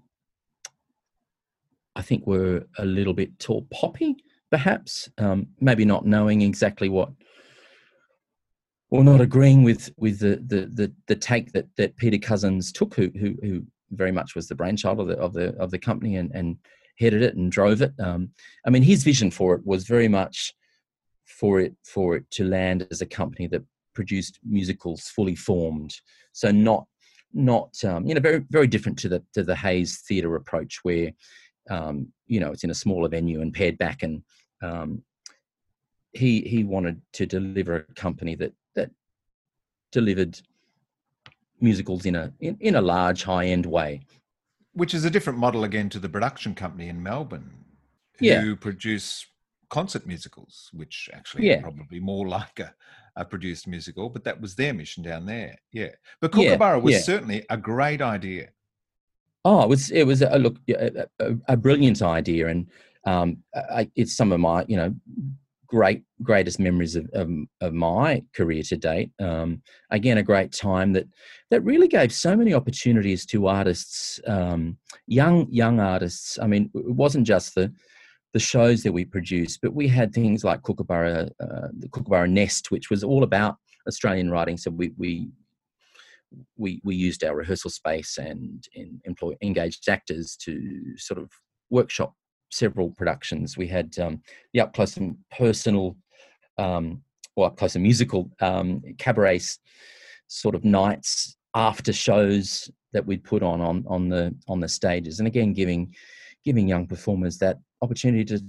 I 1.96 2.02
think 2.02 2.26
were 2.26 2.66
a 2.78 2.84
little 2.84 3.14
bit 3.14 3.38
tall 3.38 3.66
poppy, 3.70 4.16
perhaps, 4.50 5.09
um, 5.18 5.48
maybe 5.61 5.84
not 5.84 6.07
knowing 6.07 6.42
exactly 6.42 6.88
what, 6.88 7.11
or 8.90 9.05
not 9.05 9.20
agreeing 9.20 9.62
with 9.62 9.92
with 9.96 10.18
the 10.18 10.36
the 10.46 10.66
the, 10.66 10.92
the 11.07 11.16
take 11.16 11.52
that 11.52 11.66
that 11.76 11.96
Peter 11.96 12.18
Cousins 12.18 12.72
took, 12.72 12.94
who 12.94 13.11
who, 13.18 13.36
who 13.42 13.66
very 13.97 14.12
much 14.12 14.34
was 14.34 14.49
the 14.49 14.55
brainchild 14.55 15.01
of 15.01 15.09
the 15.09 15.16
of 15.16 15.32
the 15.32 15.55
of 15.57 15.70
the 15.70 15.78
company 15.78 16.16
and 16.16 16.30
and 16.34 16.57
headed 16.99 17.22
it 17.22 17.36
and 17.36 17.51
drove 17.51 17.82
it. 17.82 17.92
Um, 17.99 18.30
I 18.66 18.70
mean, 18.70 18.82
his 18.82 19.03
vision 19.03 19.30
for 19.30 19.55
it 19.55 19.66
was 19.66 19.84
very 19.86 20.09
much 20.09 20.55
for 21.26 21.61
it 21.61 21.74
for 21.84 22.16
it 22.16 22.30
to 22.32 22.45
land 22.45 22.86
as 22.90 23.01
a 23.01 23.07
company 23.07 23.47
that 23.49 23.62
produced 23.95 24.38
musicals 24.45 25.09
fully 25.09 25.36
formed. 25.36 25.95
So 26.32 26.51
not 26.51 26.86
not 27.32 27.72
um, 27.84 28.07
you 28.07 28.14
know 28.14 28.20
very 28.20 28.45
very 28.51 28.66
different 28.66 28.99
to 29.01 29.09
the 29.09 29.22
to 29.34 29.42
the 29.42 29.57
Hayes 29.57 30.03
theatre 30.07 30.36
approach 30.36 30.80
where 30.82 31.11
um, 31.70 32.12
you 32.26 32.40
know 32.40 32.53
it's 32.53 32.64
in 32.64 32.70
a 32.70 32.74
smaller 32.74 33.09
venue 33.09 33.40
and 33.40 33.53
pared 33.53 33.78
back 33.78 34.03
and 34.03 34.22
um, 34.62 35.03
he 36.12 36.42
he 36.42 36.64
wanted 36.64 37.01
to 37.14 37.26
deliver 37.26 37.76
a 37.76 37.95
company 37.95 38.34
that 38.36 38.53
that 38.76 38.90
delivered 39.90 40.40
musicals 41.61 42.07
in 42.07 42.16
a 42.16 42.32
in, 42.40 42.57
in 42.61 42.74
a 42.74 42.80
large 42.80 43.22
high 43.24 43.46
end 43.46 43.66
way 43.66 44.00
which 44.72 44.92
is 44.92 45.05
a 45.05 45.11
different 45.11 45.38
model 45.38 45.64
again 45.64 45.88
to 45.88 45.98
the 45.98 46.09
production 46.09 46.55
company 46.55 46.88
in 46.88 47.02
melbourne 47.02 47.50
who 48.18 48.26
yeah. 48.26 48.55
produce 48.61 49.26
concert 49.70 50.07
musicals 50.07 50.70
which 50.72 51.09
actually 51.12 51.46
yeah. 51.46 51.61
probably 51.61 52.00
more 52.00 52.28
like 52.38 52.61
a, 52.61 52.74
a, 53.16 53.24
produced 53.24 53.66
musical 53.66 54.09
but 54.09 54.24
that 54.24 54.40
was 54.40 54.55
their 54.55 54.74
mission 54.74 55.02
down 55.02 55.26
there 55.26 55.57
yeah 55.72 55.90
but 56.20 56.32
kookaburra 56.32 56.76
yeah. 56.76 56.82
was 56.82 56.94
yeah. 56.94 57.00
certainly 57.00 57.44
a 57.50 57.57
great 57.57 58.02
idea 58.02 58.48
oh 59.44 59.62
it 59.62 59.68
was 59.68 59.90
it 59.90 60.05
was 60.05 60.22
a 60.22 60.38
look 60.38 60.57
a, 60.68 61.07
a, 61.20 61.36
a 61.48 61.57
brilliant 61.57 62.02
idea 62.02 62.48
and 62.48 62.68
um, 63.07 63.38
I, 63.55 63.90
it's 63.96 64.16
some 64.16 64.32
of 64.32 64.40
my 64.40 64.64
you 64.66 64.76
know 64.76 64.94
great 65.74 66.02
greatest 66.22 66.60
memories 66.60 66.94
of, 66.94 67.08
of, 67.14 67.28
of 67.60 67.72
my 67.72 68.22
career 68.32 68.62
to 68.62 68.76
date. 68.76 69.10
Um, 69.20 69.60
again, 69.90 70.18
a 70.18 70.22
great 70.22 70.52
time 70.52 70.92
that 70.92 71.06
that 71.50 71.64
really 71.64 71.88
gave 71.88 72.12
so 72.12 72.36
many 72.36 72.54
opportunities 72.54 73.26
to 73.26 73.48
artists, 73.48 74.20
um, 74.26 74.78
young 75.08 75.48
young 75.50 75.80
artists. 75.80 76.38
I 76.40 76.46
mean, 76.46 76.70
it 76.74 76.94
wasn't 77.04 77.26
just 77.26 77.54
the 77.54 77.72
the 78.34 78.40
shows 78.40 78.82
that 78.82 78.92
we 78.92 79.04
produced, 79.04 79.58
but 79.62 79.74
we 79.74 79.88
had 79.88 80.12
things 80.12 80.44
like 80.44 80.62
Kookaburra, 80.62 81.28
uh, 81.40 81.68
the 81.78 81.88
Kookaburra 81.88 82.28
Nest, 82.28 82.70
which 82.70 82.90
was 82.90 83.02
all 83.02 83.22
about 83.24 83.56
Australian 83.88 84.30
writing. 84.30 84.56
So 84.56 84.70
we 84.70 84.92
we 84.96 85.28
we, 86.56 86.80
we 86.84 86.94
used 86.96 87.24
our 87.24 87.36
rehearsal 87.36 87.70
space 87.70 88.18
and, 88.18 88.66
and 88.74 89.00
employ 89.04 89.34
engaged 89.42 89.88
actors 89.88 90.36
to 90.44 90.96
sort 90.96 91.20
of 91.20 91.30
workshop 91.70 92.12
several 92.51 92.90
productions. 92.90 93.57
We 93.57 93.66
had 93.66 93.99
um, 93.99 94.20
the 94.53 94.61
up 94.61 94.74
close 94.74 94.97
and 94.97 95.16
personal, 95.36 95.97
um, 96.59 97.03
or 97.36 97.47
up 97.47 97.57
close 97.57 97.74
and 97.74 97.82
musical 97.82 98.30
um, 98.40 98.82
cabaret 98.99 99.40
sort 100.26 100.55
of 100.55 100.64
nights 100.64 101.36
after 101.55 101.92
shows 101.92 102.70
that 102.92 103.05
we'd 103.07 103.24
put 103.24 103.42
on 103.42 103.61
on 103.61 103.84
on 103.88 104.09
the 104.09 104.34
on 104.49 104.61
the 104.61 104.68
stages, 104.68 105.18
and 105.18 105.26
again 105.26 105.53
giving 105.53 105.95
giving 106.45 106.68
young 106.68 106.86
performers 106.86 107.38
that 107.38 107.59
opportunity 107.82 108.24
to 108.24 108.40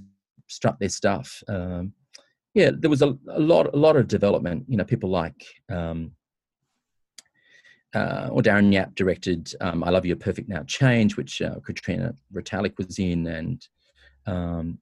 strut 0.48 0.78
their 0.80 0.90
stuff. 0.90 1.44
Um, 1.48 1.94
yeah, 2.54 2.72
there 2.74 2.90
was 2.90 3.02
a, 3.02 3.18
a, 3.30 3.40
lot 3.40 3.74
a 3.74 3.78
lot 3.78 3.98
of 3.98 4.08
development. 4.08 4.66
You 4.68 4.78
know, 4.78 4.86
people 4.86 5.10
like. 5.10 5.46
Um, 5.70 6.12
uh, 7.94 8.28
or 8.30 8.42
Darren 8.42 8.74
Yap 8.74 8.94
directed 8.96 9.54
um, 9.62 9.82
"I 9.82 9.90
Love 9.90 10.06
You, 10.06 10.18
Perfect 10.18 10.50
Now 10.50 10.64
Change," 10.64 11.16
which 11.16 11.42
uh, 11.42 11.56
Katrina 11.66 12.14
Retallick 12.34 12.78
was 12.78 13.00
in, 13.00 13.26
and 13.28 13.66
um, 14.26 14.80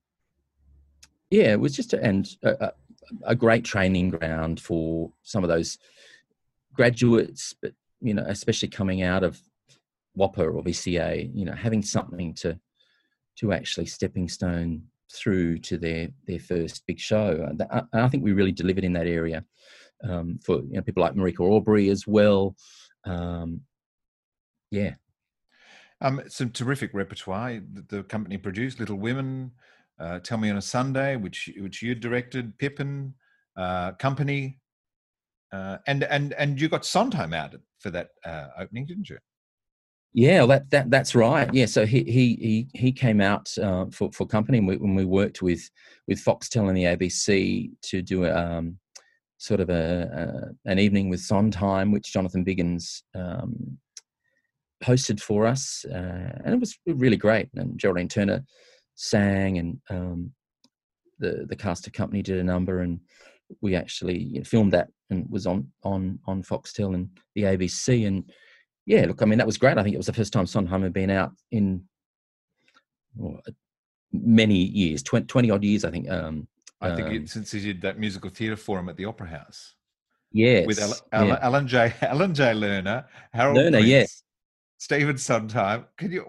yeah, 1.30 1.52
it 1.52 1.60
was 1.60 1.74
just 1.74 1.92
a, 1.92 2.02
and 2.02 2.28
a, 2.42 2.72
a, 3.24 3.34
great 3.34 3.64
training 3.64 4.10
ground 4.10 4.60
for 4.60 5.12
some 5.22 5.42
of 5.42 5.48
those 5.48 5.78
graduates, 6.72 7.54
but 7.60 7.72
you 8.00 8.14
know, 8.14 8.24
especially 8.26 8.68
coming 8.68 9.02
out 9.02 9.22
of 9.22 9.40
WAAPA 10.16 10.38
or 10.38 10.62
VCA, 10.62 11.30
you 11.34 11.44
know, 11.44 11.54
having 11.54 11.82
something 11.82 12.34
to 12.34 12.58
to 13.36 13.52
actually 13.52 13.86
stepping 13.86 14.28
stone 14.28 14.84
through 15.12 15.58
to 15.58 15.78
their 15.78 16.08
their 16.26 16.38
first 16.38 16.86
big 16.86 16.98
show. 16.98 17.46
And 17.48 17.62
I 17.92 18.08
think 18.08 18.24
we 18.24 18.32
really 18.32 18.52
delivered 18.52 18.84
in 18.84 18.92
that 18.94 19.06
area 19.06 19.44
um, 20.02 20.38
for 20.42 20.56
you 20.56 20.74
know 20.74 20.82
people 20.82 21.02
like 21.02 21.14
Marika 21.14 21.40
Aubrey 21.40 21.88
as 21.88 22.06
well. 22.06 22.56
Um, 23.04 23.62
yeah. 24.70 24.94
Um, 26.00 26.22
some 26.28 26.50
terrific 26.50 26.92
repertoire. 26.92 27.60
The, 27.88 28.02
company 28.04 28.36
produced 28.36 28.80
Little 28.80 28.98
Women, 28.98 29.52
uh, 29.98 30.18
Tell 30.20 30.38
Me 30.38 30.50
on 30.50 30.56
a 30.56 30.62
Sunday, 30.62 31.16
which 31.16 31.50
which 31.58 31.82
you 31.82 31.94
directed, 31.94 32.58
Pippin, 32.58 33.14
uh, 33.56 33.92
Company, 33.92 34.58
uh, 35.52 35.78
and 35.86 36.04
and 36.04 36.32
and 36.34 36.60
you 36.60 36.68
got 36.68 36.84
Sondheim 36.84 37.32
out 37.32 37.54
for 37.78 37.90
that 37.90 38.08
uh, 38.24 38.48
opening, 38.58 38.86
didn't 38.86 39.08
you? 39.08 39.18
Yeah, 40.12 40.46
that 40.46 40.70
that 40.70 40.90
that's 40.90 41.14
right. 41.14 41.52
Yeah, 41.52 41.66
so 41.66 41.84
he 41.84 42.04
he 42.04 42.36
he 42.36 42.68
he 42.72 42.92
came 42.92 43.20
out 43.20 43.52
uh, 43.58 43.86
for 43.90 44.12
for 44.12 44.26
company 44.26 44.60
when 44.60 44.94
we 44.94 45.04
worked 45.04 45.42
with 45.42 45.68
with 46.06 46.24
Foxtel 46.24 46.68
and 46.68 46.76
the 46.76 46.84
ABC 46.84 47.72
to 47.82 48.02
do 48.02 48.26
um, 48.26 48.78
sort 49.38 49.60
of 49.60 49.70
a, 49.70 50.54
a, 50.64 50.70
an 50.70 50.78
evening 50.78 51.08
with 51.08 51.20
Sondheim, 51.20 51.90
which 51.90 52.12
Jonathan 52.12 52.44
Biggins 52.44 53.02
um, 53.14 53.78
hosted 54.84 55.20
for 55.20 55.46
us, 55.46 55.84
uh, 55.90 56.40
and 56.44 56.54
it 56.54 56.60
was 56.60 56.78
really 56.86 57.16
great. 57.16 57.48
And 57.54 57.78
Geraldine 57.78 58.08
Turner 58.08 58.44
sang, 58.94 59.58
and 59.58 59.80
um, 59.90 60.32
the 61.18 61.46
the 61.48 61.56
cast 61.56 61.86
of 61.86 61.92
company 61.92 62.22
did 62.22 62.38
a 62.38 62.44
number, 62.44 62.80
and 62.80 63.00
we 63.60 63.74
actually 63.74 64.18
you 64.18 64.38
know, 64.38 64.44
filmed 64.44 64.72
that 64.72 64.88
and 65.10 65.28
was 65.30 65.46
on 65.46 65.70
on 65.82 66.18
on 66.26 66.42
Foxtel 66.42 66.94
and 66.94 67.08
the 67.34 67.42
ABC. 67.42 68.06
And 68.06 68.30
yeah, 68.86 69.06
look, 69.06 69.22
I 69.22 69.24
mean 69.24 69.38
that 69.38 69.46
was 69.46 69.58
great. 69.58 69.78
I 69.78 69.82
think 69.82 69.94
it 69.94 69.98
was 69.98 70.06
the 70.06 70.12
first 70.12 70.32
time 70.32 70.46
Sondheim 70.46 70.82
had 70.82 70.92
been 70.92 71.10
out 71.10 71.32
in 71.50 71.84
well, 73.16 73.40
many 74.12 74.56
years, 74.56 75.02
20, 75.02 75.26
20, 75.26 75.50
odd 75.50 75.64
years, 75.64 75.84
I 75.84 75.90
think. 75.90 76.10
Um, 76.10 76.48
I 76.80 76.94
think 76.94 77.08
um, 77.08 77.26
since 77.26 77.52
he 77.52 77.60
did 77.60 77.80
that 77.82 77.98
musical 77.98 78.30
theatre 78.30 78.56
forum 78.56 78.88
at 78.88 78.96
the 78.96 79.04
Opera 79.04 79.28
House. 79.28 79.74
Yes. 80.32 80.66
With 80.66 80.80
Alan, 81.12 81.28
yeah. 81.28 81.38
Alan 81.40 81.68
J. 81.68 81.94
Alan 82.02 82.34
J. 82.34 82.52
Lerner, 82.52 83.04
Harold 83.32 83.56
Lerner, 83.56 83.70
Prince, 83.70 83.86
yes. 83.86 84.22
Stephen 84.84 85.16
Sondheim. 85.16 85.86
Can 85.96 86.12
you 86.12 86.26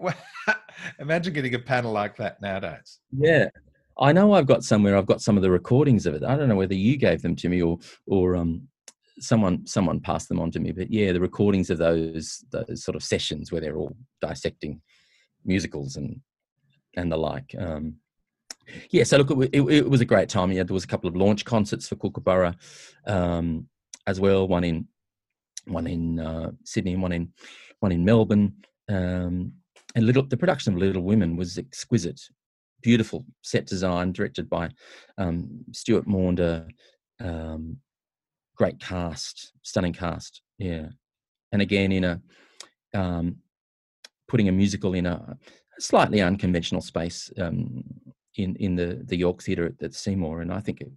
imagine 0.98 1.34
getting 1.34 1.54
a 1.54 1.58
panel 1.58 1.92
like 1.92 2.16
that 2.16 2.40
nowadays? 2.40 3.00
Yeah. 3.12 3.50
I 3.98 4.12
know 4.12 4.32
I've 4.32 4.46
got 4.46 4.64
somewhere. 4.64 4.96
I've 4.96 5.04
got 5.04 5.20
some 5.20 5.36
of 5.36 5.42
the 5.42 5.50
recordings 5.50 6.06
of 6.06 6.14
it. 6.14 6.24
I 6.24 6.36
don't 6.36 6.48
know 6.48 6.56
whether 6.56 6.74
you 6.74 6.96
gave 6.96 7.20
them 7.20 7.36
to 7.36 7.50
me 7.50 7.60
or 7.60 7.78
or 8.06 8.34
um, 8.34 8.66
someone 9.18 9.66
someone 9.66 10.00
passed 10.00 10.30
them 10.30 10.40
on 10.40 10.50
to 10.52 10.58
me. 10.58 10.72
But 10.72 10.90
yeah, 10.90 11.12
the 11.12 11.20
recordings 11.20 11.68
of 11.68 11.76
those 11.76 12.46
those 12.50 12.82
sort 12.82 12.96
of 12.96 13.04
sessions 13.04 13.52
where 13.52 13.60
they're 13.60 13.76
all 13.76 13.94
dissecting 14.22 14.80
musicals 15.44 15.96
and 15.96 16.22
and 16.96 17.12
the 17.12 17.18
like. 17.18 17.54
Um, 17.58 17.96
yeah, 18.88 19.04
so 19.04 19.18
look, 19.18 19.30
it, 19.30 19.50
it, 19.52 19.70
it, 19.70 19.90
was 19.90 20.00
a 20.00 20.06
great 20.06 20.30
time. 20.30 20.50
Yeah, 20.50 20.62
there 20.62 20.74
was 20.74 20.84
a 20.84 20.88
couple 20.88 21.08
of 21.08 21.14
launch 21.14 21.44
concerts 21.44 21.88
for 21.88 21.96
Kookaburra 21.96 22.56
um, 23.06 23.68
as 24.06 24.18
well. 24.18 24.48
One 24.48 24.64
in 24.64 24.88
one 25.66 25.86
in 25.86 26.18
uh, 26.18 26.52
Sydney 26.64 26.94
and 26.94 27.02
one 27.02 27.12
in 27.12 27.32
one 27.80 27.92
in 27.92 28.04
Melbourne. 28.04 28.54
Um, 28.88 29.52
and 29.94 30.06
little 30.06 30.22
the 30.22 30.36
production 30.36 30.74
of 30.74 30.78
Little 30.78 31.02
Women 31.02 31.36
was 31.36 31.58
exquisite, 31.58 32.20
beautiful 32.82 33.24
set 33.42 33.66
design, 33.66 34.12
directed 34.12 34.48
by 34.48 34.70
um, 35.18 35.64
Stuart 35.72 36.06
Maunder. 36.06 36.66
Um, 37.20 37.78
great 38.56 38.78
cast, 38.78 39.52
stunning 39.62 39.92
cast. 39.92 40.42
Yeah, 40.58 40.88
and 41.52 41.62
again 41.62 41.92
in 41.92 42.04
a 42.04 42.20
um, 42.94 43.36
putting 44.28 44.48
a 44.48 44.52
musical 44.52 44.94
in 44.94 45.06
a 45.06 45.36
slightly 45.78 46.20
unconventional 46.20 46.82
space. 46.82 47.30
Um, 47.38 47.84
in 48.36 48.54
in 48.56 48.76
the 48.76 49.02
the 49.06 49.16
York 49.16 49.42
Theatre 49.42 49.66
at, 49.66 49.82
at 49.82 49.94
Seymour, 49.94 50.42
and 50.42 50.52
I 50.52 50.60
think 50.60 50.80
it 50.80 50.90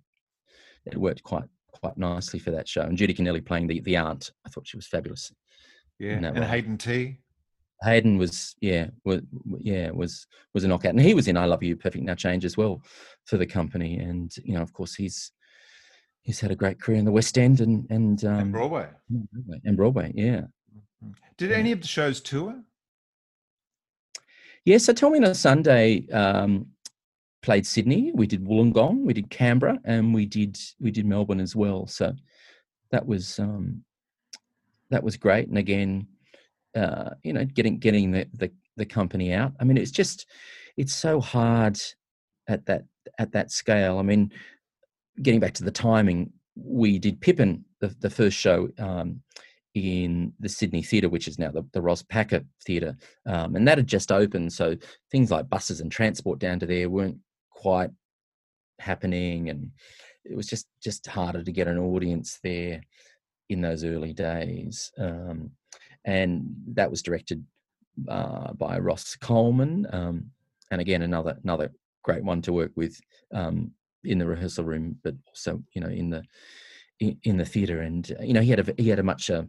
it 0.86 0.98
worked 0.98 1.24
quite 1.24 1.48
quite 1.72 1.98
nicely 1.98 2.40
for 2.40 2.52
that 2.52 2.68
show. 2.68 2.82
And 2.82 2.98
Judy 2.98 3.14
Connelli 3.14 3.46
playing 3.46 3.68
the 3.68 3.80
the 3.82 3.98
aunt, 3.98 4.32
I 4.46 4.50
thought 4.50 4.68
she 4.68 4.78
was 4.78 4.88
fabulous. 4.88 5.32
Yeah, 6.00 6.14
and 6.14 6.38
role. 6.38 6.46
Hayden 6.46 6.78
Tee 6.78 7.20
Hayden 7.82 8.18
was 8.18 8.56
yeah 8.62 8.88
was 9.06 9.22
yeah 9.60 9.90
was 9.92 10.28
was 10.54 10.64
a 10.64 10.68
knockout, 10.68 10.92
and 10.92 11.02
he 11.02 11.14
was 11.14 11.28
in 11.28 11.38
I 11.38 11.46
Love 11.46 11.64
You 11.64 11.76
Perfect 11.76 12.04
Now 12.04 12.16
Change 12.16 12.46
as 12.46 12.58
well 12.58 12.82
for 13.26 13.38
the 13.38 13.46
company, 13.46 14.00
and 14.00 14.34
you 14.44 14.54
know 14.54 14.62
of 14.62 14.74
course 14.74 14.96
he's 14.96 15.32
he's 16.22 16.40
had 16.40 16.52
a 16.52 16.56
great 16.56 16.82
career 16.82 16.98
in 16.98 17.06
the 17.06 17.12
West 17.12 17.38
End 17.38 17.62
and 17.62 17.86
and, 17.90 18.26
um, 18.26 18.40
and 18.40 18.52
Broadway 18.52 18.88
and 19.64 19.78
Broadway, 19.78 20.12
yeah. 20.14 20.42
Mm-hmm. 21.04 21.12
Did 21.38 21.52
any 21.52 21.72
of 21.72 21.82
the 21.82 21.88
shows 21.88 22.20
tour? 22.20 22.62
Yes, 24.66 24.84
yeah, 24.84 24.86
so 24.86 24.94
Tell 24.94 25.10
Me 25.10 25.20
on 25.20 25.24
a 25.24 25.36
Sunday 25.36 26.06
um, 26.10 26.68
played 27.42 27.66
Sydney, 27.66 28.12
we 28.14 28.28
did 28.28 28.44
Wollongong, 28.44 29.06
we 29.06 29.14
did 29.14 29.30
Canberra, 29.30 29.80
and 29.86 30.14
we 30.14 30.26
did 30.26 30.60
we 30.82 30.92
did 30.92 31.06
Melbourne 31.06 31.40
as 31.40 31.56
well. 31.56 31.88
So 31.88 32.14
that 32.92 33.06
was 33.06 33.40
um, 33.40 33.86
that 34.90 35.04
was 35.04 35.18
great. 35.18 35.48
And 35.48 35.58
again, 35.58 36.08
uh, 36.76 37.12
you 37.24 37.34
know, 37.34 37.46
getting 37.46 37.80
getting 37.80 38.12
the, 38.12 38.28
the 38.34 38.52
the 38.78 38.86
company 38.86 39.34
out. 39.34 39.54
I 39.60 39.64
mean, 39.64 39.78
it's 39.78 39.92
just 39.92 40.26
it's 40.78 40.94
so 40.94 41.20
hard 41.20 41.80
at 42.48 42.66
that 42.66 42.86
at 43.18 43.32
that 43.34 43.52
scale. 43.52 43.98
I 43.98 44.02
mean, 44.02 44.32
getting 45.22 45.40
back 45.40 45.54
to 45.56 45.64
the 45.64 45.72
timing, 45.72 46.32
we 46.56 47.00
did 47.00 47.22
Pippin, 47.22 47.64
the, 47.80 47.96
the 48.00 48.10
first 48.10 48.38
show 48.38 48.70
um, 48.78 49.22
in 49.74 50.34
the 50.40 50.50
Sydney 50.50 50.82
Theatre, 50.82 51.10
which 51.10 51.28
is 51.28 51.40
now 51.40 51.52
the, 51.52 51.66
the 51.74 51.82
Ros 51.82 52.04
Packer 52.04 52.42
Theatre, 52.66 52.96
um, 53.26 53.56
and 53.56 53.68
that 53.68 53.78
had 53.78 53.88
just 53.88 54.12
opened. 54.12 54.54
So 54.54 54.76
things 55.12 55.32
like 55.32 55.50
buses 55.50 55.82
and 55.82 55.92
transport 55.92 56.40
down 56.40 56.60
to 56.60 56.66
there 56.66 56.90
weren't 56.90 57.18
quite 57.52 57.92
happening 58.80 59.50
and 59.50 59.72
it 60.24 60.36
was 60.36 60.48
just 60.48 60.68
just 60.82 61.06
harder 61.08 61.44
to 61.44 61.52
get 61.52 61.68
an 61.68 61.78
audience 61.78 62.40
there 62.44 62.82
in 63.50 63.62
those 63.62 63.84
early 63.84 64.14
days 64.14 64.92
um, 64.98 65.52
and 66.06 66.44
that 66.74 66.90
was 66.90 67.02
directed 67.02 67.44
uh, 68.08 68.54
by 68.54 68.78
ross 68.80 69.16
coleman 69.16 69.88
um, 69.92 70.26
and 70.72 70.82
again 70.82 71.02
another 71.02 71.38
another 71.44 71.72
great 72.04 72.24
one 72.24 72.42
to 72.42 72.54
work 72.54 72.72
with 72.76 73.00
um, 73.34 73.72
in 74.04 74.18
the 74.18 74.26
rehearsal 74.26 74.64
room 74.64 74.96
but 75.04 75.16
also 75.28 75.62
you 75.74 75.82
know 75.82 75.90
in 75.90 76.10
the 76.10 76.24
in, 77.00 77.18
in 77.24 77.38
the 77.38 77.46
theater 77.46 77.82
and 77.82 78.16
you 78.22 78.34
know 78.34 78.42
he 78.42 78.50
had 78.50 78.60
a 78.60 78.74
he 78.78 78.90
had 78.90 79.00
a 79.00 79.04
much 79.04 79.30
uh, 79.30 79.44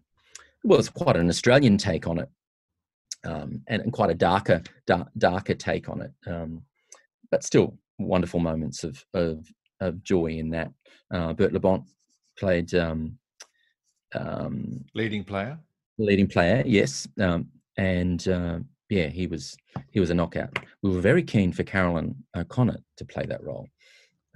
well 0.64 0.78
it's 0.78 0.88
quite 0.88 1.16
an 1.16 1.28
australian 1.28 1.76
take 1.76 2.07
on 2.07 2.18
it 2.18 2.28
um, 3.24 3.61
and, 3.68 3.82
and, 3.82 3.92
quite 3.92 4.09
a 4.09 4.14
darker 4.14 4.62
dark, 4.86 5.09
darker 5.18 5.55
take 5.55 5.90
on 5.90 6.01
it 6.01 6.12
um, 6.26 6.62
but 7.30 7.44
still 7.44 7.76
wonderful 8.01 8.40
moments 8.40 8.84
of 8.84 9.05
of, 9.14 9.46
of 9.80 10.03
joy 10.03 10.26
in 10.26 10.51
that. 10.51 10.72
Uh, 11.12 11.32
Bert 11.32 11.53
LaBonté 11.53 11.84
played 12.38 12.74
um, 12.74 13.18
um, 14.14 14.84
leading 14.94 15.24
player. 15.24 15.58
Leading 15.98 16.26
player, 16.26 16.62
yes, 16.66 17.06
um, 17.20 17.48
and 17.76 18.26
uh, 18.26 18.58
yeah, 18.88 19.08
he 19.08 19.26
was 19.26 19.56
he 19.90 20.00
was 20.00 20.11
a 20.11 20.14
knockout. 20.14 20.58
We 20.82 20.90
were 20.90 21.00
very 21.00 21.22
keen 21.22 21.52
for 21.52 21.62
Caroline 21.62 22.14
O'Connor 22.36 22.78
to 22.96 23.04
play 23.04 23.26
that 23.26 23.42
role. 23.42 23.68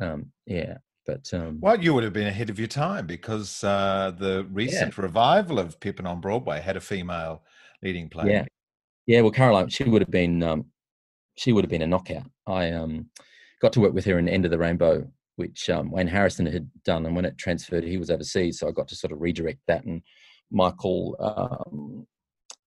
Um, 0.00 0.30
yeah, 0.46 0.76
but 1.06 1.32
um, 1.32 1.58
well, 1.60 1.80
you 1.80 1.94
would 1.94 2.04
have 2.04 2.12
been 2.12 2.26
ahead 2.26 2.50
of 2.50 2.58
your 2.58 2.68
time 2.68 3.06
because 3.06 3.64
uh, 3.64 4.12
the 4.18 4.46
recent 4.50 4.94
yeah. 4.96 5.02
revival 5.02 5.58
of 5.58 5.80
Pippin 5.80 6.06
on 6.06 6.20
Broadway 6.20 6.60
had 6.60 6.76
a 6.76 6.80
female 6.80 7.42
leading 7.82 8.08
player. 8.08 8.30
Yeah, 8.30 8.44
yeah. 9.06 9.20
Well, 9.22 9.30
Caroline, 9.30 9.68
she 9.68 9.84
would 9.84 10.02
have 10.02 10.10
been 10.10 10.42
um, 10.42 10.66
she 11.36 11.52
would 11.52 11.64
have 11.64 11.70
been 11.70 11.82
a 11.82 11.86
knockout. 11.86 12.26
I 12.46 12.70
um, 12.70 13.06
got 13.60 13.72
to 13.74 13.80
work 13.80 13.94
with 13.94 14.04
her 14.04 14.18
in 14.18 14.28
End 14.28 14.44
of 14.44 14.50
the 14.50 14.58
Rainbow, 14.58 15.06
which 15.36 15.68
um, 15.70 15.90
Wayne 15.90 16.06
Harrison 16.06 16.46
had 16.46 16.68
done, 16.84 17.06
and 17.06 17.16
when 17.16 17.24
it 17.24 17.38
transferred, 17.38 17.84
he 17.84 17.96
was 17.96 18.10
overseas, 18.10 18.58
so 18.58 18.68
I 18.68 18.72
got 18.72 18.88
to 18.88 18.96
sort 18.96 19.12
of 19.12 19.20
redirect 19.20 19.60
that. 19.66 19.84
And 19.84 20.02
Michael 20.50 21.16
um, 21.20 22.06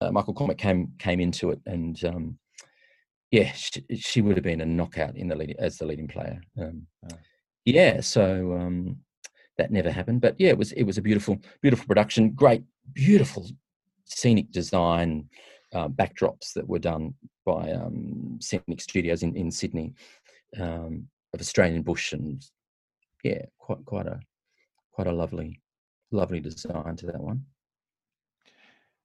uh, 0.00 0.10
Michael 0.10 0.34
Cormick 0.34 0.58
came 0.58 0.92
came 0.98 1.20
into 1.20 1.50
it, 1.50 1.60
and 1.66 2.02
um, 2.04 2.38
yeah, 3.30 3.52
she, 3.52 3.84
she, 3.96 4.22
would 4.22 4.36
have 4.36 4.44
been 4.44 4.62
a 4.62 4.66
knockout 4.66 5.16
in 5.16 5.28
the 5.28 5.36
lead, 5.36 5.56
as 5.58 5.76
the 5.76 5.86
leading 5.86 6.08
player. 6.08 6.40
Um, 6.60 6.86
yeah, 7.64 8.00
so 8.00 8.56
um, 8.58 8.96
that 9.58 9.70
never 9.70 9.90
happened, 9.90 10.20
but 10.20 10.36
yeah, 10.38 10.50
it 10.50 10.58
was 10.58 10.72
it 10.72 10.84
was 10.84 10.98
a 10.98 11.02
beautiful 11.02 11.38
beautiful 11.60 11.86
production, 11.86 12.30
great 12.30 12.64
beautiful 12.92 13.48
scenic 14.04 14.50
design. 14.50 15.28
Uh, 15.72 15.86
backdrops 15.86 16.52
that 16.52 16.66
were 16.66 16.80
done 16.80 17.14
by 17.46 17.70
um, 17.70 18.36
Scenic 18.40 18.80
Studios 18.80 19.22
in, 19.22 19.36
in 19.36 19.52
Sydney, 19.52 19.94
um, 20.58 21.06
of 21.32 21.40
Australian 21.40 21.82
bush, 21.82 22.12
and 22.12 22.44
yeah, 23.22 23.42
quite 23.58 23.84
quite 23.84 24.06
a 24.06 24.20
quite 24.92 25.06
a 25.06 25.12
lovely 25.12 25.60
lovely 26.10 26.40
design 26.40 26.96
to 26.96 27.06
that 27.06 27.20
one. 27.20 27.44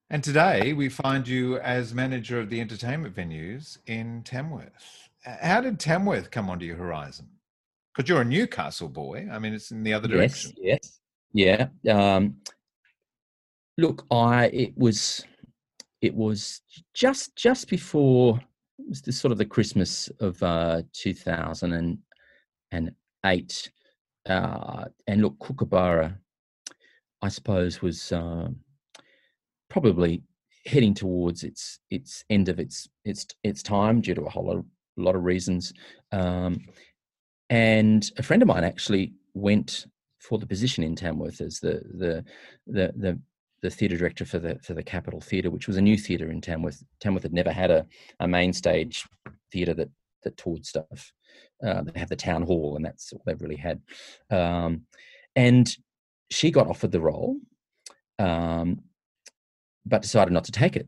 And 0.09 0.23
today 0.23 0.73
we 0.73 0.89
find 0.89 1.27
you 1.27 1.57
as 1.59 1.93
manager 1.93 2.39
of 2.39 2.49
the 2.49 2.61
entertainment 2.61 3.15
venues 3.15 3.79
in 3.87 4.21
Tamworth. 4.23 5.09
How 5.23 5.61
did 5.61 5.79
Tamworth 5.79 6.29
come 6.29 6.49
onto 6.49 6.65
your 6.65 6.75
horizon? 6.75 7.27
Because 7.95 8.07
you're 8.07 8.21
a 8.21 8.25
Newcastle 8.25 8.89
boy. 8.89 9.27
I 9.31 9.39
mean, 9.39 9.53
it's 9.53 9.71
in 9.71 9.83
the 9.83 9.93
other 9.93 10.07
direction. 10.07 10.51
Yes, 10.57 10.99
yes, 11.33 11.69
yeah. 11.85 12.15
Um, 12.15 12.35
look, 13.77 14.05
I 14.11 14.47
it 14.47 14.77
was 14.77 15.25
it 16.01 16.13
was 16.13 16.61
just 16.93 17.35
just 17.35 17.67
before 17.67 18.39
it 18.77 18.89
was 18.89 19.01
the 19.01 19.11
sort 19.11 19.31
of 19.31 19.37
the 19.37 19.45
Christmas 19.45 20.09
of 20.19 20.41
uh, 20.43 20.83
2008. 22.71 23.71
Uh, 24.27 24.85
and 25.07 25.21
look, 25.21 25.37
Kookaburra, 25.39 26.17
I 27.21 27.29
suppose, 27.29 27.81
was 27.81 28.11
uh, 28.11 28.49
probably 29.69 30.23
heading 30.65 30.95
towards 30.95 31.43
its 31.43 31.79
its 31.91 32.23
end 32.29 32.49
of 32.49 32.59
its 32.59 32.89
its 33.03 33.27
its 33.43 33.61
time 33.61 34.01
due 34.01 34.15
to 34.15 34.23
a 34.23 34.29
whole 34.29 34.47
lot 34.47 34.57
of, 34.57 34.65
lot 34.97 35.15
of 35.15 35.23
reasons. 35.23 35.73
Um, 36.11 36.59
and 37.49 38.09
a 38.17 38.23
friend 38.23 38.41
of 38.41 38.47
mine 38.47 38.63
actually 38.63 39.13
went 39.33 39.85
for 40.19 40.39
the 40.39 40.47
position 40.47 40.83
in 40.83 40.95
Tamworth 40.95 41.41
as 41.41 41.59
the 41.59 41.81
the 41.93 42.25
the 42.65 42.93
the, 42.97 43.19
the 43.61 43.69
theatre 43.69 43.97
director 43.97 44.25
for 44.25 44.39
the 44.39 44.57
for 44.63 44.73
the 44.73 44.83
Capitol 44.83 45.21
Theatre, 45.21 45.51
which 45.51 45.67
was 45.67 45.77
a 45.77 45.81
new 45.81 45.97
theatre 45.97 46.31
in 46.31 46.41
Tamworth. 46.41 46.83
Tamworth 46.99 47.23
had 47.23 47.33
never 47.33 47.51
had 47.51 47.69
a, 47.69 47.85
a 48.19 48.27
main 48.27 48.53
stage 48.53 49.05
theatre 49.51 49.75
that 49.75 49.89
that 50.23 50.37
toured 50.37 50.65
stuff. 50.65 51.11
Uh, 51.63 51.81
they 51.83 51.99
have 51.99 52.09
the 52.09 52.15
town 52.15 52.43
hall, 52.43 52.75
and 52.75 52.85
that's 52.85 53.11
all 53.13 53.21
they've 53.25 53.41
really 53.41 53.55
had. 53.55 53.81
Um, 54.29 54.81
and 55.35 55.75
she 56.29 56.51
got 56.51 56.67
offered 56.67 56.91
the 56.91 57.01
role, 57.01 57.37
um, 58.19 58.81
but 59.85 60.01
decided 60.01 60.33
not 60.33 60.45
to 60.45 60.51
take 60.51 60.75
it. 60.75 60.87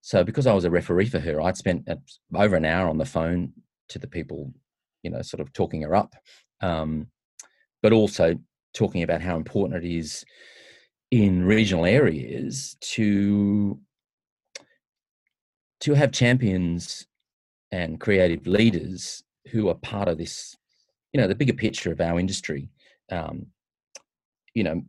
So 0.00 0.22
because 0.22 0.46
I 0.46 0.54
was 0.54 0.64
a 0.64 0.70
referee 0.70 1.08
for 1.08 1.18
her, 1.18 1.40
I'd 1.40 1.56
spent 1.56 1.88
over 2.34 2.56
an 2.56 2.64
hour 2.64 2.88
on 2.88 2.98
the 2.98 3.04
phone 3.04 3.52
to 3.88 3.98
the 3.98 4.06
people, 4.06 4.52
you 5.02 5.10
know, 5.10 5.22
sort 5.22 5.40
of 5.40 5.52
talking 5.52 5.82
her 5.82 5.96
up, 5.96 6.14
um, 6.60 7.08
but 7.82 7.92
also 7.92 8.36
talking 8.74 9.02
about 9.02 9.22
how 9.22 9.36
important 9.36 9.84
it 9.84 9.88
is 9.88 10.24
in 11.10 11.44
regional 11.44 11.86
areas 11.86 12.76
to 12.80 13.78
to 15.80 15.94
have 15.94 16.10
champions 16.10 17.06
and 17.70 18.00
creative 18.00 18.46
leaders 18.46 19.22
who 19.50 19.68
are 19.68 19.74
part 19.74 20.08
of 20.08 20.18
this, 20.18 20.56
you 21.12 21.20
know, 21.20 21.28
the 21.28 21.34
bigger 21.34 21.52
picture 21.52 21.92
of 21.92 22.00
our 22.00 22.18
industry. 22.18 22.68
Um, 23.10 23.46
you 24.54 24.64
know, 24.64 24.82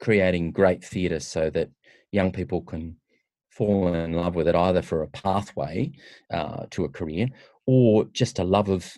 creating 0.00 0.52
great 0.52 0.84
theatre 0.84 1.20
so 1.20 1.48
that 1.48 1.70
young 2.10 2.30
people 2.30 2.60
can 2.60 2.96
fall 3.50 3.94
in 3.94 4.12
love 4.12 4.34
with 4.34 4.48
it 4.48 4.54
either 4.54 4.82
for 4.82 5.02
a 5.02 5.08
pathway 5.08 5.90
uh, 6.30 6.66
to 6.70 6.84
a 6.84 6.88
career 6.88 7.28
or 7.66 8.04
just 8.12 8.38
a 8.38 8.44
love 8.44 8.68
of 8.68 8.92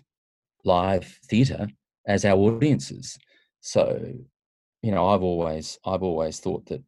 live 0.65 1.19
theatre 1.27 1.69
as 2.07 2.25
our 2.25 2.37
audiences. 2.37 3.19
So, 3.61 4.15
you 4.83 4.91
know, 4.91 5.09
I've 5.09 5.23
always 5.23 5.79
I've 5.85 6.03
always 6.03 6.41
thought 6.41 6.67
that, 6.67 6.83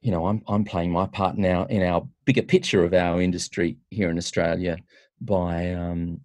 you 0.00 0.10
know, 0.10 0.26
I'm 0.26 0.42
I'm 0.48 0.64
playing 0.64 0.90
my 0.90 1.06
part 1.06 1.36
now 1.36 1.64
in 1.66 1.82
our 1.82 2.08
bigger 2.24 2.42
picture 2.42 2.84
of 2.84 2.94
our 2.94 3.20
industry 3.20 3.76
here 3.90 4.10
in 4.10 4.18
Australia 4.18 4.78
by, 5.20 5.72
um, 5.72 6.20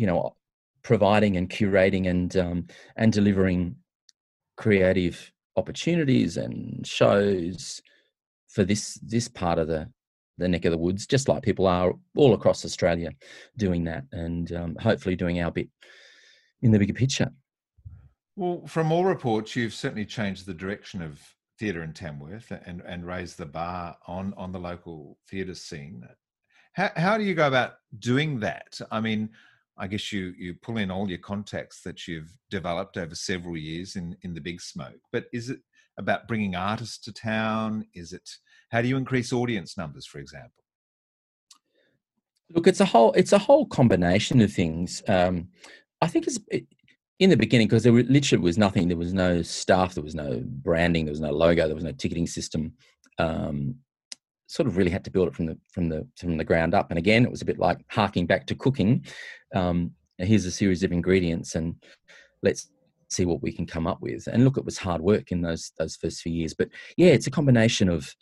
you 0.00 0.06
know, 0.06 0.34
providing 0.82 1.36
and 1.36 1.50
curating 1.50 2.08
and 2.08 2.34
um, 2.38 2.66
and 2.96 3.12
delivering 3.12 3.76
creative 4.56 5.30
opportunities 5.56 6.38
and 6.38 6.86
shows 6.86 7.82
for 8.48 8.64
this 8.64 8.94
this 9.02 9.28
part 9.28 9.58
of 9.58 9.68
the 9.68 9.86
the 10.38 10.48
neck 10.48 10.64
of 10.64 10.72
the 10.72 10.78
woods, 10.78 11.06
just 11.06 11.28
like 11.28 11.42
people 11.42 11.66
are 11.66 11.92
all 12.16 12.32
across 12.32 12.64
Australia 12.64 13.10
doing 13.58 13.84
that, 13.84 14.04
and 14.12 14.52
um, 14.52 14.74
hopefully 14.80 15.16
doing 15.16 15.42
our 15.42 15.50
bit 15.50 15.68
in 16.62 16.70
the 16.70 16.78
bigger 16.78 16.94
picture. 16.94 17.30
Well, 18.36 18.66
from 18.66 18.90
all 18.90 19.04
reports, 19.04 19.54
you've 19.54 19.74
certainly 19.74 20.06
changed 20.06 20.46
the 20.46 20.54
direction 20.54 21.02
of 21.02 21.20
theatre 21.58 21.82
in 21.82 21.92
Tamworth 21.92 22.50
and, 22.64 22.80
and 22.86 23.06
raised 23.06 23.36
the 23.36 23.44
bar 23.44 23.98
on, 24.06 24.32
on 24.38 24.50
the 24.50 24.58
local 24.58 25.18
theatre 25.28 25.54
scene. 25.54 26.08
How, 26.72 26.90
how 26.96 27.18
do 27.18 27.24
you 27.24 27.34
go 27.34 27.46
about 27.46 27.74
doing 27.98 28.40
that? 28.40 28.80
I 28.90 29.00
mean, 29.00 29.28
I 29.80 29.86
guess 29.86 30.12
you 30.12 30.34
you 30.38 30.54
pull 30.54 30.76
in 30.76 30.90
all 30.90 31.08
your 31.08 31.18
contacts 31.18 31.80
that 31.82 32.06
you've 32.06 32.30
developed 32.50 32.98
over 32.98 33.14
several 33.14 33.56
years 33.56 33.96
in 33.96 34.16
in 34.22 34.34
the 34.34 34.40
big 34.40 34.60
smoke. 34.60 35.00
But 35.10 35.24
is 35.32 35.48
it 35.48 35.60
about 35.98 36.28
bringing 36.28 36.54
artists 36.54 36.98
to 37.04 37.12
town? 37.12 37.86
Is 37.94 38.12
it 38.12 38.28
how 38.70 38.82
do 38.82 38.88
you 38.88 38.96
increase 38.96 39.32
audience 39.32 39.76
numbers, 39.76 40.06
for 40.06 40.18
example? 40.18 40.62
Look, 42.52 42.66
it's 42.66 42.80
a 42.80 42.84
whole 42.84 43.12
it's 43.14 43.32
a 43.32 43.38
whole 43.38 43.66
combination 43.66 44.40
of 44.42 44.52
things. 44.52 45.02
Um, 45.08 45.48
I 46.02 46.08
think 46.08 46.26
it's 46.26 46.38
in 47.18 47.30
the 47.30 47.36
beginning 47.36 47.68
because 47.68 47.82
there 47.82 47.92
literally 47.92 48.42
was 48.42 48.58
nothing. 48.58 48.88
There 48.88 48.96
was 48.96 49.14
no 49.14 49.42
staff. 49.42 49.94
There 49.94 50.04
was 50.04 50.14
no 50.14 50.42
branding. 50.44 51.06
There 51.06 51.12
was 51.12 51.20
no 51.20 51.32
logo. 51.32 51.66
There 51.66 51.74
was 51.74 51.84
no 51.84 51.92
ticketing 51.92 52.26
system. 52.26 52.74
Um, 53.18 53.76
sort 54.50 54.66
of 54.66 54.76
really 54.76 54.90
had 54.90 55.04
to 55.04 55.12
build 55.12 55.28
it 55.28 55.34
from 55.34 55.46
the 55.46 55.56
from 55.72 55.88
the 55.88 56.04
from 56.18 56.36
the 56.36 56.44
ground 56.44 56.74
up. 56.74 56.90
And 56.90 56.98
again, 56.98 57.24
it 57.24 57.30
was 57.30 57.40
a 57.40 57.44
bit 57.44 57.60
like 57.60 57.78
harking 57.88 58.26
back 58.26 58.46
to 58.48 58.56
cooking. 58.56 59.04
Um, 59.54 59.92
here's 60.18 60.44
a 60.44 60.50
series 60.50 60.82
of 60.82 60.90
ingredients, 60.90 61.54
and 61.54 61.76
let's 62.42 62.68
see 63.08 63.24
what 63.24 63.42
we 63.42 63.52
can 63.52 63.64
come 63.64 63.86
up 63.86 64.00
with. 64.00 64.26
And 64.26 64.44
look, 64.44 64.56
it 64.56 64.64
was 64.64 64.76
hard 64.76 65.02
work 65.02 65.30
in 65.30 65.40
those 65.40 65.72
those 65.78 65.94
first 65.94 66.20
few 66.20 66.32
years, 66.32 66.52
but 66.52 66.68
yeah, 66.96 67.10
it's 67.10 67.28
a 67.28 67.30
combination 67.30 67.88
of 67.88 68.12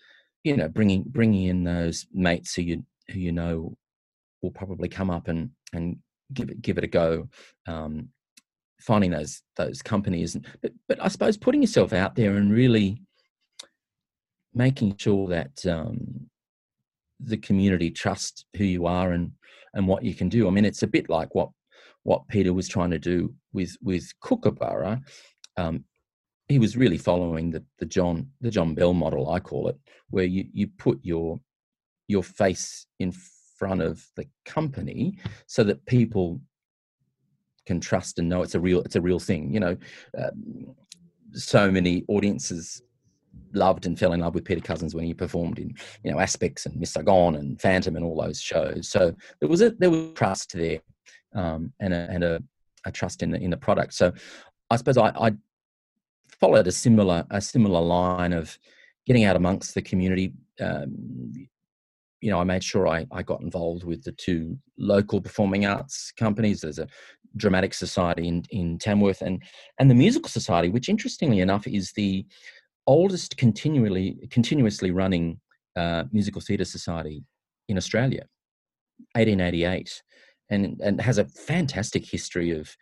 you 0.45 0.55
know 0.55 0.69
bringing 0.69 1.05
bringing 1.07 1.45
in 1.45 1.65
those 1.65 2.07
mates 2.13 2.55
who 2.55 2.63
you 2.63 2.85
who 3.11 3.19
you 3.19 3.33
know 3.33 3.75
will 4.43 4.51
probably 4.51 4.89
come 4.89 5.11
up 5.11 5.29
and 5.29 5.51
and 5.73 5.97
give 6.35 6.51
it 6.51 6.61
give 6.61 6.77
it 6.77 6.85
a 6.85 6.89
go. 6.89 7.29
Um, 7.67 8.11
finding 8.81 9.11
those 9.11 9.43
those 9.57 9.81
companies, 9.81 10.37
but 10.61 10.73
but 10.89 11.03
I 11.03 11.09
suppose 11.09 11.39
putting 11.39 11.63
yourself 11.63 11.95
out 11.95 12.17
there 12.17 12.37
and 12.37 12.53
really 12.53 13.01
making 14.55 14.97
sure 14.97 15.29
that 15.29 15.65
um, 15.67 16.29
the 17.21 17.37
community 17.37 17.91
trust 17.91 18.47
who 18.57 18.65
you 18.65 18.87
are 18.87 19.13
and 19.13 19.33
and 19.75 19.87
what 19.87 20.03
you 20.03 20.15
can 20.15 20.29
do. 20.29 20.49
I 20.49 20.51
mean, 20.51 20.65
it's 20.65 20.83
a 20.83 20.87
bit 20.87 21.09
like 21.09 21.35
what 21.35 21.51
what 22.05 22.27
Peter 22.29 22.53
was 22.53 22.69
trying 22.69 22.91
to 22.91 22.99
do 22.99 23.35
with 23.53 23.77
with 23.83 24.11
Kookaburra. 24.21 25.01
Um, 25.57 25.85
he 26.49 26.59
was 26.59 26.77
really 26.77 26.99
following 26.99 27.51
the 27.51 27.65
the 27.79 27.87
John 27.87 28.29
the 28.41 28.51
John 28.51 28.75
Bell 28.75 28.95
model, 28.95 29.31
I 29.31 29.41
call 29.41 29.69
it, 29.69 29.77
where 30.11 30.25
you 30.25 30.47
you 30.53 30.69
put 30.79 30.99
your 31.03 31.41
your 32.07 32.23
face 32.23 32.87
in 32.99 33.13
front 33.59 33.83
of 33.83 34.05
the 34.17 34.27
company 34.47 35.19
so 35.47 35.65
that 35.65 35.85
people 35.87 36.41
can 37.67 37.81
trust 37.81 38.19
and 38.19 38.29
know 38.29 38.43
it's 38.43 38.55
a 38.55 38.61
real 38.61 38.81
it's 38.83 38.97
a 38.97 39.01
real 39.01 39.19
thing. 39.19 39.53
You 39.53 39.61
know, 39.61 39.77
um, 40.17 40.75
so 41.33 41.71
many 41.71 42.05
audiences 42.09 42.83
loved 43.53 43.87
and 43.87 43.99
fell 43.99 44.13
in 44.13 44.21
love 44.21 44.35
with 44.35 44.45
Peter 44.45 44.61
Cousins 44.61 44.95
when 44.95 45.05
he 45.05 45.15
performed 45.15 45.59
in 45.59 45.75
you 46.05 46.11
know 46.11 46.21
Aspects 46.21 46.67
and 46.67 46.77
Miss 46.77 46.93
Saigon 46.93 47.37
and 47.37 47.61
Phantom 47.61 47.97
and 47.97 48.05
all 48.05 48.21
those 48.21 48.41
shows. 48.41 48.89
So 48.89 49.15
there 49.41 49.49
was 49.49 49.63
a 49.63 49.71
there 49.71 49.91
was 49.91 50.13
trust 50.15 50.53
there 50.53 50.81
um, 51.35 51.73
and 51.81 51.93
a, 51.93 52.09
and 52.11 52.25
a, 52.25 52.43
a, 52.87 52.93
trust 52.93 53.23
in 53.23 53.31
the 53.31 53.39
in 53.39 53.51
the 53.51 53.57
product. 53.57 53.95
So 53.95 54.13
I 54.71 54.77
suppose 54.77 54.97
I, 54.97 55.09
I 55.09 55.33
followed 56.41 56.67
a 56.67 56.73
similar 56.73 57.25
a 57.31 57.41
similar 57.41 57.81
line 57.81 58.33
of 58.33 58.59
getting 59.07 59.25
out 59.25 59.37
amongst 59.37 59.75
the 59.75 59.83
community. 59.83 60.33
Um, 60.61 61.33
you 62.21 62.31
know, 62.31 62.41
I 62.41 62.45
made 62.45 62.65
sure 62.65 62.89
I, 62.89 63.07
I 63.13 63.23
got 63.23 63.43
involved 63.43 63.85
with 63.85 64.03
the 64.03 64.13
two 64.13 64.59
local 64.77 65.21
performing 65.21 65.67
arts 65.67 66.13
companies. 66.17 66.61
There's 66.61 66.81
a 66.81 66.89
dramatic 67.37 67.75
society 67.75 68.27
in, 68.27 68.45
in 68.51 68.79
Tamworth 68.79 69.23
and 69.23 69.43
and 69.79 69.91
the 69.91 69.95
musical 69.95 70.29
society, 70.29 70.69
which 70.69 70.89
interestingly 70.89 71.41
enough 71.41 71.67
is 71.67 71.93
the 71.93 72.27
oldest 72.89 73.37
continually 73.37 74.17
continuously 74.31 74.91
running 74.91 75.39
uh, 75.77 76.05
musical 76.11 76.41
theatre 76.41 76.65
society 76.65 77.23
in 77.69 77.77
Australia, 77.77 78.27
1888, 79.15 80.03
and 80.51 80.81
and 80.81 81.01
has 81.01 81.19
a 81.19 81.27
fantastic 81.27 82.05
history 82.05 82.51
of 82.51 82.75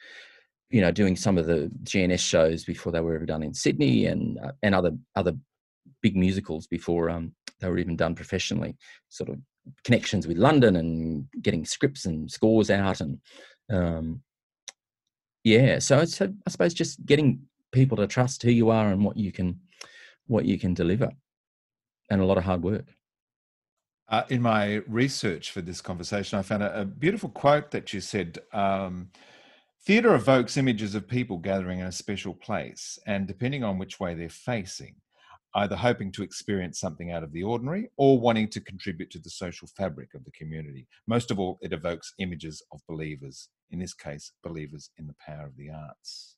you 0.70 0.80
know 0.80 0.92
doing 0.92 1.16
some 1.16 1.36
of 1.36 1.46
the 1.46 1.70
G&S 1.82 2.20
shows 2.20 2.64
before 2.64 2.92
they 2.92 3.00
were 3.00 3.16
ever 3.16 3.26
done 3.26 3.42
in 3.42 3.52
Sydney 3.52 4.06
and 4.06 4.38
uh, 4.38 4.52
and 4.62 4.74
other 4.74 4.92
other 5.16 5.34
big 6.02 6.16
musicals 6.16 6.66
before 6.66 7.10
um, 7.10 7.34
they 7.60 7.68
were 7.68 7.78
even 7.78 7.96
done 7.96 8.14
professionally. 8.14 8.76
Sort 9.08 9.28
of 9.28 9.38
connections 9.84 10.26
with 10.28 10.38
London 10.38 10.76
and 10.76 11.26
getting 11.42 11.64
scripts 11.64 12.06
and 12.06 12.30
scores 12.30 12.70
out 12.70 13.00
and 13.00 13.18
um, 13.70 14.22
yeah. 15.42 15.80
So 15.80 15.98
it's 15.98 16.20
I 16.22 16.28
suppose 16.48 16.74
just 16.74 17.04
getting 17.04 17.40
people 17.72 17.96
to 17.96 18.06
trust 18.06 18.42
who 18.42 18.50
you 18.50 18.70
are 18.70 18.88
and 18.92 19.04
what 19.04 19.16
you 19.16 19.32
can 19.32 19.60
what 20.26 20.44
you 20.44 20.58
can 20.58 20.74
deliver 20.74 21.10
and 22.10 22.20
a 22.20 22.24
lot 22.24 22.38
of 22.38 22.44
hard 22.44 22.62
work. 22.62 22.86
Uh, 24.08 24.22
in 24.28 24.40
my 24.40 24.76
research 24.86 25.50
for 25.50 25.60
this 25.60 25.80
conversation, 25.80 26.38
I 26.38 26.42
found 26.42 26.62
a, 26.62 26.82
a 26.82 26.84
beautiful 26.84 27.28
quote 27.28 27.72
that 27.72 27.92
you 27.92 28.00
said 28.00 28.38
um, 28.52 29.10
Theatre 29.84 30.14
evokes 30.14 30.56
images 30.56 30.94
of 30.94 31.08
people 31.08 31.38
gathering 31.38 31.80
in 31.80 31.86
a 31.86 31.92
special 31.92 32.34
place, 32.34 32.98
and 33.06 33.26
depending 33.26 33.62
on 33.64 33.78
which 33.78 34.00
way 34.00 34.14
they're 34.14 34.28
facing, 34.28 34.96
either 35.54 35.76
hoping 35.76 36.10
to 36.12 36.22
experience 36.22 36.80
something 36.80 37.12
out 37.12 37.22
of 37.22 37.32
the 37.32 37.42
ordinary 37.42 37.88
or 37.96 38.18
wanting 38.18 38.48
to 38.48 38.60
contribute 38.60 39.10
to 39.10 39.18
the 39.20 39.30
social 39.30 39.68
fabric 39.76 40.14
of 40.14 40.24
the 40.24 40.32
community. 40.32 40.88
Most 41.06 41.30
of 41.30 41.38
all, 41.38 41.58
it 41.60 41.72
evokes 41.72 42.14
images 42.18 42.62
of 42.72 42.80
believers, 42.88 43.48
in 43.70 43.78
this 43.78 43.94
case, 43.94 44.32
believers 44.42 44.90
in 44.98 45.06
the 45.06 45.14
power 45.24 45.46
of 45.46 45.56
the 45.56 45.70
arts. 45.70 46.36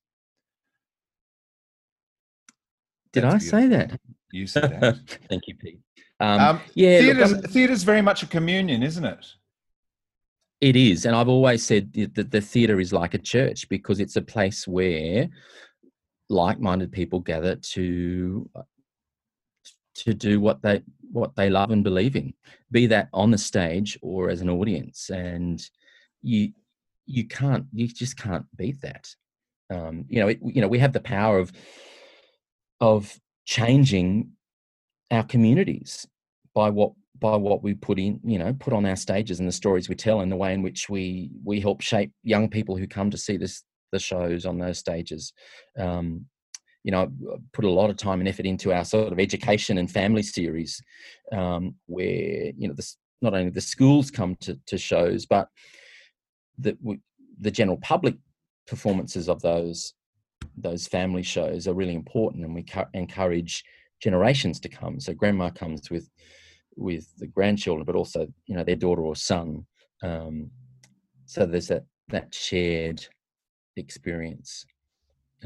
Did 3.21 3.25
I 3.25 3.39
beautiful. 3.39 3.59
say 3.59 3.67
that? 3.69 4.01
You 4.33 4.47
said 4.47 4.81
that. 4.81 4.99
Thank 5.29 5.47
you, 5.47 5.55
Pete. 5.57 5.81
Um, 6.21 6.41
um, 6.41 6.61
yeah, 6.75 7.01
theatre's, 7.01 7.33
look, 7.33 7.51
theatre's 7.51 7.83
very 7.85 8.03
much 8.03 8.23
a 8.23 8.27
communion, 8.27 8.83
isn't 8.83 9.05
it? 9.05 9.27
It 10.61 10.75
is, 10.75 11.07
and 11.07 11.15
I've 11.15 11.29
always 11.29 11.65
said 11.65 11.93
that 12.15 12.33
the 12.33 12.41
theatre 12.41 12.81
is 12.81 12.93
like 12.93 13.15
a 13.15 13.19
church 13.19 13.69
because 13.69 14.01
it's 14.01 14.17
a 14.17 14.23
place 14.23 14.67
where 14.67 15.29
like-minded 16.29 16.91
people 16.91 17.21
gather 17.21 17.55
to 17.57 18.51
to 19.95 20.15
do 20.15 20.41
what 20.41 20.61
they 20.63 20.83
what 21.13 21.35
they 21.37 21.49
love 21.49 21.71
and 21.71 21.85
believe 21.85 22.17
in, 22.17 22.35
be 22.71 22.87
that 22.87 23.09
on 23.13 23.31
the 23.31 23.39
stage 23.39 23.99
or 24.03 24.31
as 24.31 24.41
an 24.41 24.51
audience, 24.51 25.11
and 25.11 25.63
you 26.23 26.53
you 27.07 27.27
can't 27.27 27.67
you 27.73 27.87
just 27.87 28.17
can't 28.17 28.45
beat 28.57 28.81
that. 28.83 29.09
Um, 29.71 30.07
you 30.09 30.21
know, 30.21 30.29
it, 30.29 30.39
you 30.43 30.61
know, 30.61 30.69
we 30.69 30.79
have 30.81 30.93
the 30.93 31.01
power 31.01 31.39
of 31.39 31.53
of 32.81 33.19
changing 33.45 34.31
our 35.11 35.25
communities 35.25 36.07
by 36.55 36.71
what 36.71 36.93
by 37.19 37.35
what 37.35 37.63
we 37.63 37.75
put 37.75 37.99
in 37.99 38.21
you 38.25 38.39
know 38.39 38.55
put 38.61 38.73
on 38.73 38.87
our 38.87 38.97
stages 38.97 39.41
and 39.41 39.49
the 39.49 39.53
stories 39.53 39.89
we 39.89 39.95
tell 39.95 40.21
and 40.21 40.31
the 40.31 40.37
way 40.37 40.53
in 40.53 40.63
which 40.63 40.89
we 40.89 41.31
we 41.45 41.61
help 41.61 41.81
shape 41.81 42.13
young 42.23 42.49
people 42.49 42.77
who 42.77 42.87
come 42.87 43.11
to 43.11 43.19
see 43.19 43.37
this 43.37 43.65
the 43.91 43.99
shows 43.99 44.45
on 44.45 44.59
those 44.59 44.79
stages. 44.79 45.33
Um, 45.79 46.27
you 46.85 46.93
know 46.93 47.11
put 47.53 47.65
a 47.65 47.71
lot 47.71 47.91
of 47.91 47.97
time 47.97 48.21
and 48.21 48.29
effort 48.29 48.47
into 48.47 48.73
our 48.73 48.85
sort 48.85 49.13
of 49.13 49.19
education 49.19 49.79
and 49.79 49.91
family 49.91 50.23
series 50.23 50.81
um, 51.33 51.75
where 51.87 52.53
you 52.57 52.69
know 52.69 52.75
this 52.75 52.97
not 53.21 53.35
only 53.35 53.51
the 53.51 53.61
schools 53.61 54.11
come 54.11 54.37
to, 54.37 54.59
to 54.67 54.79
shows 54.79 55.27
but 55.27 55.49
the 56.57 56.77
the 57.41 57.51
general 57.51 57.79
public 57.79 58.15
performances 58.67 59.29
of 59.29 59.43
those 59.43 59.93
those 60.61 60.87
family 60.87 61.23
shows 61.23 61.67
are 61.67 61.75
really 61.75 61.95
important 61.95 62.45
and 62.45 62.55
we 62.55 62.65
encourage 62.95 63.65
generations 64.01 64.61
to 64.61 64.69
come 64.69 65.01
so 65.01 65.13
grandma 65.13 65.51
comes 65.51 65.91
with 65.91 66.09
with 66.79 67.13
the 67.19 67.27
grandchildren, 67.27 67.85
but 67.85 67.97
also 67.97 68.27
you 68.47 68.57
know 68.57 68.65
their 68.65 68.77
daughter 68.77 69.03
or 69.03 69.17
son. 69.17 69.67
Um, 70.03 70.51
so 71.27 71.45
there's 71.45 71.69
that 71.69 71.85
that 72.09 72.33
shared 72.33 73.05
experience, 73.77 74.65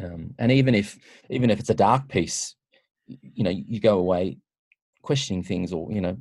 um, 0.02 0.34
and 0.38 0.52
even 0.52 0.74
if 0.74 0.98
even 1.30 1.50
if 1.50 1.58
it's 1.58 1.70
a 1.70 1.74
dark 1.74 2.08
piece, 2.08 2.54
you 3.06 3.42
know 3.42 3.50
you 3.50 3.80
go 3.80 3.98
away 3.98 4.38
questioning 5.02 5.42
things, 5.42 5.72
or 5.72 5.90
you 5.90 6.00
know 6.00 6.16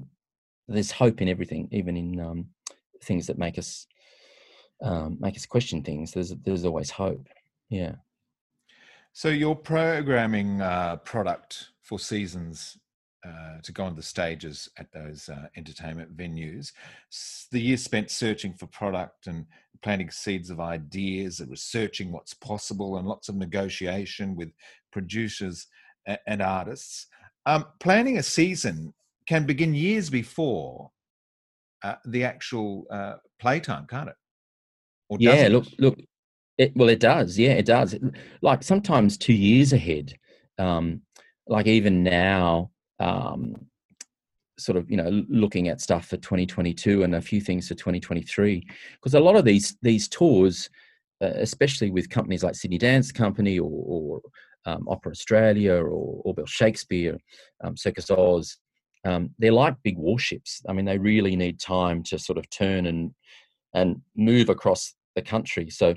there's 0.68 0.92
hope 0.92 1.22
in 1.22 1.28
everything, 1.28 1.68
even 1.72 1.98
in 1.98 2.20
um, 2.20 2.46
things 3.04 3.28
that 3.28 3.38
make 3.38 3.58
us 3.60 3.86
um, 4.82 5.18
make 5.20 5.36
us 5.36 5.46
question 5.46 5.84
things. 5.84 6.12
There's 6.14 6.34
there's 6.44 6.66
always 6.66 6.90
hope. 6.90 7.28
Yeah. 7.70 7.96
So 9.14 9.30
your 9.30 9.56
programming 9.56 10.62
uh, 10.62 10.98
product 10.98 11.70
for 11.82 12.00
seasons 12.00 12.78
uh, 13.28 13.60
to 13.62 13.72
go 13.72 13.84
on 13.84 13.96
the 13.96 14.02
stages 14.02 14.70
at 14.78 14.92
those 14.92 15.30
uh, 15.30 15.48
entertainment 15.56 16.16
venues. 16.16 16.72
The 17.52 17.62
year 17.62 17.78
spent 17.78 18.10
searching 18.10 18.54
for 18.54 18.68
product 18.68 19.28
and 19.28 19.46
planting 19.84 20.10
seeds 20.10 20.50
of 20.50 20.60
ideas 20.60 21.40
and 21.40 21.52
researching 21.52 22.12
what's 22.12 22.34
possible 22.34 22.98
and 22.98 23.08
lots 23.08 23.30
of 23.30 23.36
negotiation 23.36 24.36
with 24.36 24.52
producers 24.92 25.68
and 26.26 26.42
artists. 26.42 27.08
Um, 27.46 27.66
planning 27.80 28.18
a 28.18 28.24
season 28.24 28.94
can 29.28 29.46
begin 29.46 29.74
years 29.74 30.10
before 30.10 30.92
uh, 31.84 31.96
the 32.06 32.24
actual 32.24 32.86
uh, 32.92 33.16
playtime, 33.40 33.88
can't 33.88 34.10
it? 34.10 34.16
yeah, 35.20 35.48
look, 35.50 35.66
look. 35.78 36.00
It, 36.62 36.74
well, 36.76 36.90
it 36.90 37.00
does. 37.00 37.40
Yeah, 37.40 37.54
it 37.54 37.66
does. 37.66 37.96
Like 38.44 38.62
sometimes 38.62 39.18
two 39.18 39.34
years 39.34 39.74
ahead. 39.74 40.14
Um, 40.60 41.02
like 41.48 41.66
even 41.66 42.04
now, 42.04 42.70
um, 43.00 43.56
sort 44.60 44.78
of 44.78 44.88
you 44.92 44.96
know 44.96 45.24
looking 45.28 45.70
at 45.70 45.82
stuff 45.82 46.06
for 46.06 46.18
2022 46.18 47.02
and 47.02 47.16
a 47.16 47.22
few 47.22 47.42
things 47.42 47.68
for 47.68 47.74
2023 47.74 48.64
because 48.94 49.16
a 49.16 49.20
lot 49.20 49.36
of 49.36 49.44
these 49.44 49.76
these 49.82 50.08
tours 50.08 50.70
uh, 51.24 51.34
especially 51.38 51.90
with 51.90 52.12
companies 52.12 52.44
like 52.44 52.54
sydney 52.54 52.78
dance 52.78 53.12
company 53.12 53.58
or, 53.58 53.72
or 53.72 54.22
um, 54.66 54.88
opera 54.88 55.12
australia 55.12 55.74
or, 55.74 56.34
bell 56.36 56.46
shakespeare 56.46 57.18
um, 57.64 57.76
circus 57.76 58.12
oz 58.12 58.58
um, 59.04 59.32
they're 59.40 59.52
like 59.52 59.76
big 59.84 59.98
warships 59.98 60.62
i 60.70 60.74
mean 60.74 60.86
they 60.86 61.00
really 61.00 61.36
need 61.36 61.60
time 61.60 62.04
to 62.04 62.20
sort 62.20 62.38
of 62.38 62.48
turn 62.52 62.86
and 62.86 63.16
and 63.74 64.00
move 64.16 64.50
across 64.50 64.94
the 65.16 65.24
country 65.24 65.72
so 65.72 65.96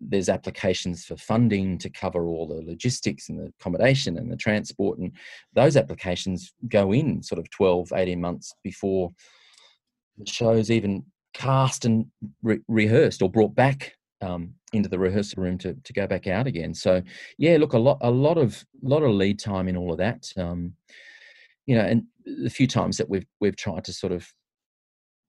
there's 0.00 0.28
applications 0.28 1.04
for 1.04 1.16
funding 1.16 1.78
to 1.78 1.90
cover 1.90 2.26
all 2.28 2.46
the 2.46 2.62
logistics 2.62 3.28
and 3.28 3.38
the 3.38 3.52
accommodation 3.60 4.16
and 4.16 4.30
the 4.30 4.36
transport 4.36 4.98
and 4.98 5.12
those 5.54 5.76
applications 5.76 6.52
go 6.68 6.92
in 6.92 7.22
sort 7.22 7.38
of 7.38 7.50
12 7.50 7.92
18 7.94 8.20
months 8.20 8.54
before 8.62 9.10
the 10.18 10.26
show's 10.26 10.70
even 10.70 11.04
cast 11.34 11.84
and 11.84 12.06
re- 12.42 12.60
rehearsed 12.68 13.22
or 13.22 13.30
brought 13.30 13.54
back 13.54 13.94
um, 14.20 14.54
into 14.72 14.88
the 14.88 14.98
rehearsal 14.98 15.42
room 15.42 15.58
to, 15.58 15.74
to 15.84 15.92
go 15.92 16.06
back 16.06 16.26
out 16.26 16.46
again. 16.46 16.74
So 16.74 17.02
yeah 17.38 17.56
look 17.56 17.72
a 17.72 17.78
lot 17.78 17.98
a 18.00 18.10
lot 18.10 18.38
of 18.38 18.64
lot 18.82 19.02
of 19.02 19.10
lead 19.10 19.38
time 19.38 19.68
in 19.68 19.76
all 19.76 19.92
of 19.92 19.98
that. 19.98 20.30
Um, 20.36 20.74
you 21.66 21.76
know 21.76 21.84
and 21.84 22.04
the 22.24 22.50
few 22.50 22.66
times 22.66 22.96
that 22.96 23.08
we've 23.08 23.26
we've 23.40 23.56
tried 23.56 23.84
to 23.84 23.92
sort 23.92 24.12
of 24.12 24.32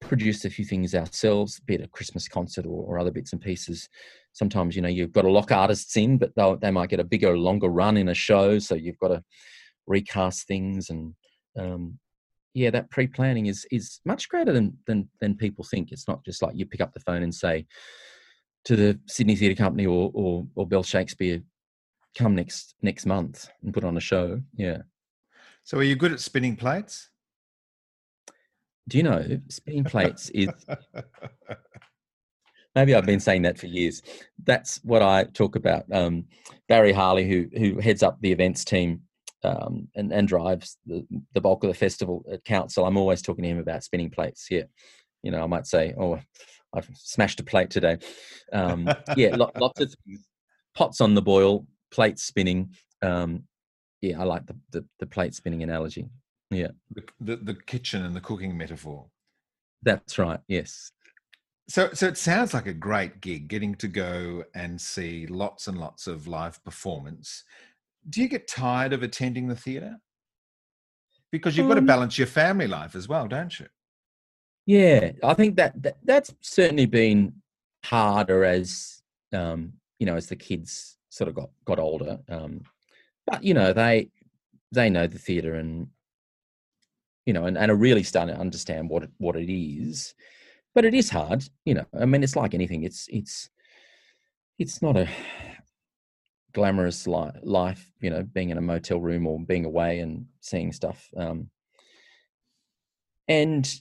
produce 0.01 0.45
a 0.45 0.49
few 0.49 0.65
things 0.65 0.95
ourselves, 0.95 1.59
be 1.61 1.75
it 1.75 1.81
a 1.81 1.87
Christmas 1.87 2.27
concert 2.27 2.65
or, 2.65 2.83
or, 2.85 2.99
other 2.99 3.11
bits 3.11 3.33
and 3.33 3.41
pieces. 3.41 3.89
Sometimes, 4.33 4.75
you 4.75 4.81
know, 4.81 4.87
you've 4.87 5.11
got 5.11 5.23
to 5.23 5.31
lock 5.31 5.51
artists 5.51 5.95
in, 5.97 6.17
but 6.17 6.31
they 6.61 6.71
might 6.71 6.89
get 6.89 6.99
a 6.99 7.03
bigger, 7.03 7.37
longer 7.37 7.67
run 7.67 7.97
in 7.97 8.09
a 8.09 8.13
show. 8.13 8.59
So 8.59 8.75
you've 8.75 8.99
got 8.99 9.09
to 9.09 9.23
recast 9.87 10.47
things. 10.47 10.89
And 10.89 11.13
um, 11.57 11.99
yeah, 12.53 12.69
that 12.71 12.89
pre 12.89 13.07
planning 13.07 13.47
is 13.47 13.65
is 13.71 13.99
much 14.05 14.29
greater 14.29 14.53
than, 14.53 14.77
than, 14.87 15.09
than 15.19 15.35
people 15.35 15.65
think. 15.65 15.91
It's 15.91 16.07
not 16.07 16.23
just 16.23 16.41
like 16.41 16.55
you 16.55 16.65
pick 16.65 16.81
up 16.81 16.93
the 16.93 17.01
phone 17.01 17.23
and 17.23 17.33
say 17.33 17.65
to 18.65 18.75
the 18.75 18.99
Sydney 19.07 19.35
Theatre 19.35 19.55
Company 19.55 19.85
or, 19.85 20.11
or, 20.13 20.45
or 20.55 20.67
Bell 20.67 20.83
Shakespeare, 20.83 21.41
come 22.17 22.35
next 22.35 22.75
next 22.81 23.05
month 23.05 23.49
and 23.63 23.73
put 23.73 23.83
on 23.83 23.97
a 23.97 24.01
show. 24.01 24.41
Yeah. 24.55 24.79
So 25.63 25.77
are 25.77 25.83
you 25.83 25.95
good 25.95 26.13
at 26.13 26.19
spinning 26.19 26.55
plates? 26.55 27.08
Do 28.89 28.97
you 28.97 29.03
know 29.03 29.39
spinning 29.47 29.85
plates 29.85 30.29
is 30.31 30.49
maybe 32.75 32.93
I've 32.93 33.05
been 33.05 33.21
saying 33.21 33.43
that 33.43 33.57
for 33.57 33.67
years. 33.67 34.01
That's 34.43 34.81
what 34.83 35.01
I 35.01 35.23
talk 35.23 35.55
about. 35.55 35.85
Um, 35.91 36.25
Barry 36.67 36.91
Harley, 36.91 37.27
who 37.29 37.47
who 37.57 37.79
heads 37.79 38.03
up 38.03 38.19
the 38.19 38.31
events 38.33 38.65
team 38.65 39.03
um, 39.43 39.87
and 39.95 40.11
and 40.11 40.27
drives 40.27 40.77
the, 40.85 41.07
the 41.33 41.41
bulk 41.41 41.63
of 41.63 41.69
the 41.69 41.73
festival 41.73 42.25
at 42.29 42.43
council, 42.43 42.85
I'm 42.85 42.97
always 42.97 43.21
talking 43.21 43.43
to 43.43 43.49
him 43.49 43.59
about 43.59 43.85
spinning 43.85 44.09
plates. 44.09 44.47
Yeah, 44.51 44.63
you 45.23 45.31
know, 45.31 45.41
I 45.41 45.47
might 45.47 45.67
say, 45.67 45.93
oh, 45.97 46.19
I've 46.73 46.89
smashed 46.93 47.39
a 47.39 47.43
plate 47.43 47.69
today. 47.69 47.97
Um, 48.51 48.89
yeah, 49.15 49.35
lots 49.35 49.79
of. 49.79 49.95
Pots 50.75 51.01
on 51.01 51.15
the 51.15 51.21
boil, 51.21 51.65
plates 51.91 52.23
spinning. 52.23 52.75
Um, 53.01 53.43
yeah, 54.01 54.21
I 54.21 54.23
like 54.23 54.45
the, 54.45 54.55
the, 54.71 54.85
the 54.99 55.07
plate 55.07 55.33
spinning 55.33 55.63
analogy. 55.63 56.07
Yeah. 56.49 56.69
The, 56.91 57.03
the, 57.19 57.35
the 57.37 57.53
kitchen 57.53 58.03
and 58.03 58.15
the 58.15 58.21
cooking 58.21 58.57
metaphor. 58.57 59.05
That's 59.83 60.17
right. 60.17 60.39
Yes. 60.47 60.91
So, 61.67 61.91
so 61.93 62.07
it 62.07 62.17
sounds 62.17 62.53
like 62.53 62.65
a 62.65 62.73
great 62.73 63.21
gig 63.21 63.47
getting 63.47 63.75
to 63.75 63.87
go 63.87 64.43
and 64.55 64.79
see 64.79 65.27
lots 65.27 65.67
and 65.67 65.77
lots 65.77 66.07
of 66.07 66.27
live 66.27 66.63
performance. 66.63 67.43
Do 68.09 68.21
you 68.21 68.27
get 68.27 68.47
tired 68.47 68.91
of 68.91 69.03
attending 69.03 69.47
the 69.47 69.55
theatre? 69.55 69.97
Because 71.31 71.55
you've 71.55 71.65
um, 71.65 71.69
got 71.69 71.75
to 71.75 71.81
um 71.81 71.85
balance 71.85 72.17
your 72.17 72.27
family 72.27 72.67
life 72.67 72.95
as 72.95 73.07
well, 73.07 73.27
don't 73.27 73.59
you? 73.59 73.67
Yeah, 74.65 75.11
I 75.23 75.33
think 75.35 75.55
that, 75.57 75.81
that 75.83 75.97
that's 76.03 76.33
certainly 76.41 76.85
been 76.85 77.33
harder 77.83 78.43
as 78.43 79.01
um, 79.33 79.73
you 79.99 80.05
know 80.05 80.15
as 80.15 80.27
the 80.27 80.35
kids 80.35 80.97
sort 81.09 81.27
of 81.27 81.35
got 81.35 81.49
got 81.65 81.79
older. 81.79 82.19
Um, 82.29 82.61
but 83.27 83.43
you 83.43 83.53
know 83.53 83.73
they 83.73 84.09
they 84.71 84.89
know 84.89 85.07
the 85.07 85.19
theatre 85.19 85.55
and 85.55 85.87
you 87.29 87.33
know, 87.33 87.45
and, 87.45 87.59
and 87.59 87.69
are 87.69 87.75
really 87.75 88.01
starting 88.01 88.33
to 88.33 88.41
understand 88.41 88.89
what 88.89 89.03
it, 89.03 89.11
what 89.19 89.35
it 89.35 89.53
is. 89.53 90.15
But 90.73 90.83
it 90.83 90.95
is 90.95 91.11
hard, 91.11 91.43
you 91.63 91.75
know. 91.75 91.85
I 91.93 92.05
mean, 92.05 92.23
it's 92.23 92.35
like 92.35 92.55
anything. 92.55 92.81
It's 92.81 93.07
it's 93.07 93.51
it's 94.57 94.81
not 94.81 94.97
a 94.97 95.07
glamorous 96.53 97.05
li- 97.05 97.39
life, 97.43 97.91
you 98.01 98.09
know, 98.09 98.23
being 98.23 98.49
in 98.49 98.57
a 98.57 98.61
motel 98.61 98.99
room 98.99 99.27
or 99.27 99.39
being 99.39 99.63
away 99.63 99.99
and 99.99 100.25
seeing 100.39 100.71
stuff. 100.71 101.07
Um, 101.15 101.51
and 103.27 103.71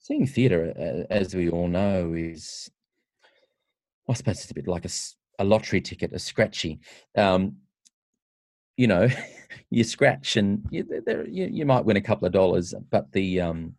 seeing 0.00 0.26
theatre, 0.26 1.06
as 1.08 1.34
we 1.34 1.48
all 1.48 1.68
know, 1.68 2.12
is 2.12 2.70
I 4.10 4.12
suppose 4.12 4.42
it's 4.42 4.50
a 4.50 4.54
bit 4.54 4.68
like 4.68 4.84
a, 4.84 4.90
a 5.38 5.44
lottery 5.44 5.80
ticket, 5.80 6.12
a 6.12 6.18
scratchy. 6.18 6.80
Um, 7.16 7.56
you 8.80 8.86
know, 8.86 9.08
you 9.70 9.84
scratch 9.84 10.36
and 10.36 10.66
you, 10.70 10.84
you, 11.28 11.46
you 11.52 11.66
might 11.66 11.84
win 11.84 11.98
a 11.98 12.00
couple 12.00 12.26
of 12.26 12.32
dollars, 12.32 12.72
but 12.90 13.12
the 13.12 13.38
um, 13.38 13.74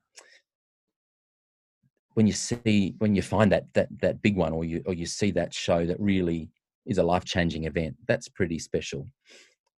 when 2.13 2.27
you 2.27 2.33
see 2.33 2.93
when 2.99 3.15
you 3.15 3.23
find 3.23 3.51
that 3.51 3.65
that 3.73 3.87
that 4.01 4.21
big 4.21 4.35
one, 4.35 4.53
or 4.53 4.63
you 4.63 4.83
or 4.85 4.93
you 4.93 5.07
see 5.07 5.31
that 5.31 5.53
show 5.53 5.87
that 5.87 5.99
really 5.99 6.49
is 6.85 6.99
a 6.99 7.03
life 7.03 7.25
changing 7.25 7.63
event, 7.63 7.95
that's 8.07 8.29
pretty 8.29 8.59
special. 8.59 9.07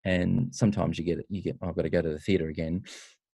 and 0.04 0.54
sometimes 0.54 1.00
you 1.00 1.06
get 1.06 1.26
you 1.30 1.42
get 1.42 1.56
I've 1.62 1.76
got 1.76 1.84
to 1.84 1.90
go 1.90 2.02
to 2.02 2.10
the 2.10 2.20
theatre 2.20 2.50
again, 2.50 2.84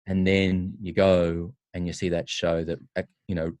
and 0.06 0.26
then 0.26 0.74
you 0.82 0.92
go 0.92 1.54
and 1.72 1.86
you 1.86 1.94
see 1.94 2.10
that 2.10 2.28
show 2.28 2.64
that 2.64 2.78
you 3.28 3.34
know 3.34 3.52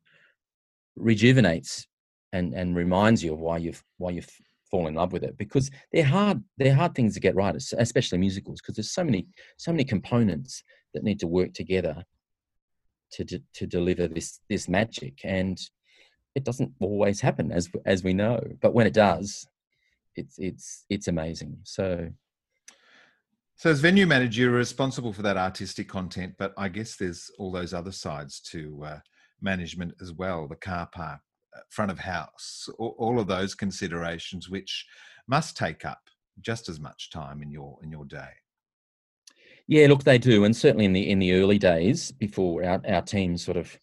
rejuvenates 0.96 1.86
and 2.34 2.52
and 2.52 2.76
reminds 2.76 3.24
you 3.24 3.32
of 3.32 3.40
why 3.40 3.56
you've 3.56 3.82
why 3.96 4.10
you've 4.10 4.30
fallen 4.70 4.88
in 4.88 4.94
love 4.94 5.12
with 5.12 5.24
it 5.24 5.36
because 5.38 5.70
they're 5.92 6.04
hard 6.04 6.42
they're 6.58 6.74
hard 6.74 6.94
things 6.94 7.14
to 7.14 7.20
get 7.20 7.34
right 7.34 7.56
especially 7.78 8.18
musicals 8.18 8.60
because 8.60 8.76
there's 8.76 8.90
so 8.90 9.04
many 9.04 9.26
so 9.56 9.72
many 9.72 9.84
components 9.84 10.62
that 10.94 11.04
need 11.04 11.18
to 11.20 11.26
work 11.26 11.52
together 11.54 12.04
to 13.12 13.24
to, 13.24 13.40
to 13.54 13.66
deliver 13.66 14.06
this 14.08 14.40
this 14.48 14.68
magic 14.68 15.20
and 15.24 15.58
it 16.34 16.44
doesn't 16.44 16.72
always 16.80 17.20
happen 17.20 17.50
as 17.50 17.68
as 17.86 18.04
we 18.04 18.12
know 18.12 18.40
but 18.60 18.74
when 18.74 18.86
it 18.86 18.92
does 18.94 19.46
it's 20.18 20.38
it's 20.38 20.84
it's 20.90 21.08
amazing. 21.08 21.58
So 21.64 22.10
so 23.56 23.70
as 23.70 23.80
venue 23.80 24.06
manager 24.06 24.42
you're 24.42 24.50
responsible 24.50 25.12
for 25.12 25.22
that 25.22 25.36
artistic 25.36 25.88
content 25.88 26.32
but 26.38 26.52
i 26.56 26.68
guess 26.68 26.94
there's 26.94 27.28
all 27.38 27.50
those 27.50 27.74
other 27.74 27.90
sides 27.90 28.40
to 28.40 28.84
uh, 28.84 29.00
management 29.40 29.92
as 30.00 30.12
well 30.12 30.46
the 30.46 30.54
car 30.54 30.88
park 30.92 31.20
front 31.70 31.90
of 31.90 31.98
house 31.98 32.68
all 32.78 33.18
of 33.20 33.26
those 33.26 33.54
considerations 33.54 34.48
which 34.48 34.86
must 35.26 35.56
take 35.56 35.84
up 35.84 36.00
just 36.40 36.68
as 36.68 36.80
much 36.80 37.10
time 37.10 37.42
in 37.42 37.50
your 37.50 37.78
in 37.82 37.90
your 37.90 38.04
day. 38.04 38.30
Yeah 39.66 39.86
look 39.88 40.04
they 40.04 40.18
do 40.18 40.44
and 40.44 40.56
certainly 40.56 40.84
in 40.84 40.92
the 40.92 41.10
in 41.10 41.18
the 41.18 41.32
early 41.32 41.58
days 41.58 42.10
before 42.12 42.64
our, 42.64 42.80
our 42.88 43.02
team 43.02 43.36
sort 43.36 43.56
of 43.56 43.76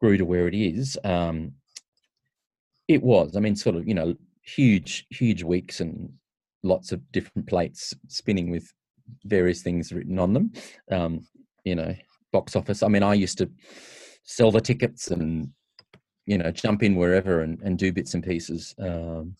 grew 0.00 0.16
to 0.16 0.24
where 0.24 0.48
it 0.48 0.54
is 0.54 0.98
um 1.04 1.52
it 2.88 3.02
was 3.02 3.36
i 3.36 3.40
mean 3.40 3.54
sort 3.54 3.76
of 3.76 3.86
you 3.86 3.94
know 3.94 4.14
huge 4.42 5.06
huge 5.10 5.42
weeks 5.42 5.80
and 5.80 6.10
lots 6.62 6.90
of 6.90 7.00
different 7.12 7.46
plates 7.46 7.94
spinning 8.08 8.50
with 8.50 8.72
various 9.24 9.62
things 9.62 9.92
written 9.92 10.18
on 10.18 10.32
them 10.32 10.52
um 10.90 11.20
you 11.64 11.74
know 11.74 11.94
box 12.32 12.54
office. 12.56 12.82
I 12.82 12.88
mean 12.88 13.02
i 13.02 13.14
used 13.14 13.38
to 13.38 13.50
sell 14.24 14.50
the 14.50 14.60
tickets 14.60 15.10
and 15.10 15.50
you 16.30 16.38
know 16.38 16.50
jump 16.52 16.84
in 16.84 16.94
wherever 16.94 17.40
and, 17.40 17.60
and 17.62 17.76
do 17.76 17.92
bits 17.92 18.14
and 18.14 18.22
pieces 18.22 18.72
um, 18.78 19.34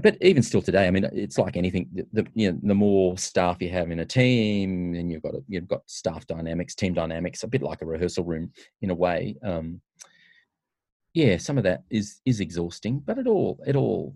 but 0.00 0.16
even 0.20 0.40
still 0.40 0.62
today 0.62 0.86
i 0.86 0.90
mean 0.90 1.04
it's 1.12 1.36
like 1.36 1.56
anything 1.56 1.88
the, 1.92 2.06
the, 2.12 2.26
you 2.34 2.52
know 2.52 2.58
the 2.62 2.74
more 2.74 3.18
staff 3.18 3.60
you 3.60 3.68
have 3.68 3.90
in 3.90 3.98
a 3.98 4.06
team 4.06 4.94
and 4.94 5.10
you've 5.10 5.22
got 5.22 5.34
a, 5.34 5.42
you've 5.48 5.66
got 5.66 5.82
staff 5.86 6.24
dynamics 6.28 6.76
team 6.76 6.94
dynamics 6.94 7.42
a 7.42 7.48
bit 7.48 7.60
like 7.60 7.82
a 7.82 7.86
rehearsal 7.86 8.22
room 8.22 8.52
in 8.82 8.90
a 8.90 8.94
way 8.94 9.36
um, 9.42 9.80
yeah 11.12 11.36
some 11.36 11.58
of 11.58 11.64
that 11.64 11.82
is 11.90 12.20
is 12.24 12.38
exhausting 12.38 13.00
but 13.00 13.18
it 13.18 13.26
all 13.26 13.58
it 13.66 13.74
all 13.74 14.14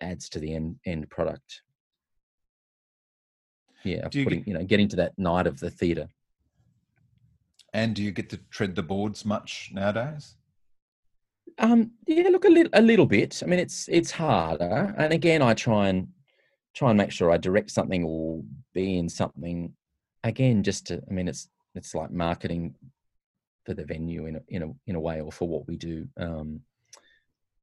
adds 0.00 0.28
to 0.28 0.40
the 0.40 0.52
end 0.52 0.74
end 0.86 1.08
product 1.08 1.62
yeah 3.84 4.08
you, 4.10 4.24
putting, 4.24 4.40
get, 4.40 4.48
you 4.48 4.54
know 4.54 4.64
getting 4.64 4.88
to 4.88 4.96
that 4.96 5.16
night 5.16 5.46
of 5.46 5.60
the 5.60 5.70
theater 5.70 6.08
and 7.72 7.94
do 7.94 8.02
you 8.02 8.10
get 8.10 8.28
to 8.30 8.36
tread 8.50 8.74
the 8.74 8.82
boards 8.82 9.24
much 9.24 9.70
nowadays? 9.72 10.34
Um, 11.58 11.92
yeah, 12.06 12.28
look 12.28 12.44
a 12.44 12.48
little, 12.48 12.70
a 12.72 12.82
little 12.82 13.06
bit. 13.06 13.42
I 13.42 13.46
mean, 13.46 13.58
it's 13.58 13.88
it's 13.88 14.10
harder, 14.10 14.94
and 14.96 15.12
again, 15.12 15.42
I 15.42 15.54
try 15.54 15.88
and 15.88 16.08
try 16.74 16.90
and 16.90 16.98
make 16.98 17.10
sure 17.10 17.30
I 17.30 17.36
direct 17.36 17.70
something 17.70 18.04
or 18.04 18.42
be 18.74 18.98
in 18.98 19.08
something. 19.08 19.72
Again, 20.22 20.62
just 20.62 20.86
to, 20.88 21.02
I 21.08 21.12
mean, 21.12 21.28
it's 21.28 21.48
it's 21.74 21.94
like 21.94 22.10
marketing 22.10 22.74
for 23.64 23.74
the 23.74 23.84
venue 23.84 24.26
in 24.26 24.36
a 24.36 24.40
in 24.48 24.62
a 24.62 24.72
in 24.86 24.96
a 24.96 25.00
way, 25.00 25.20
or 25.20 25.32
for 25.32 25.48
what 25.48 25.66
we 25.66 25.76
do, 25.76 26.06
um, 26.16 26.60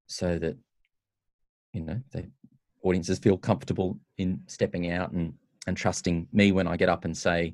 so 0.08 0.38
that 0.40 0.58
you 1.74 1.82
know 1.82 2.00
the 2.12 2.30
audiences 2.84 3.20
feel 3.20 3.38
comfortable 3.38 4.00
in 4.18 4.42
stepping 4.48 4.92
out 4.92 5.12
and 5.12 5.34
and 5.68 5.76
trusting 5.76 6.28
me 6.32 6.52
when 6.52 6.68
I 6.68 6.78
get 6.78 6.90
up 6.90 7.06
and 7.06 7.16
say, 7.16 7.54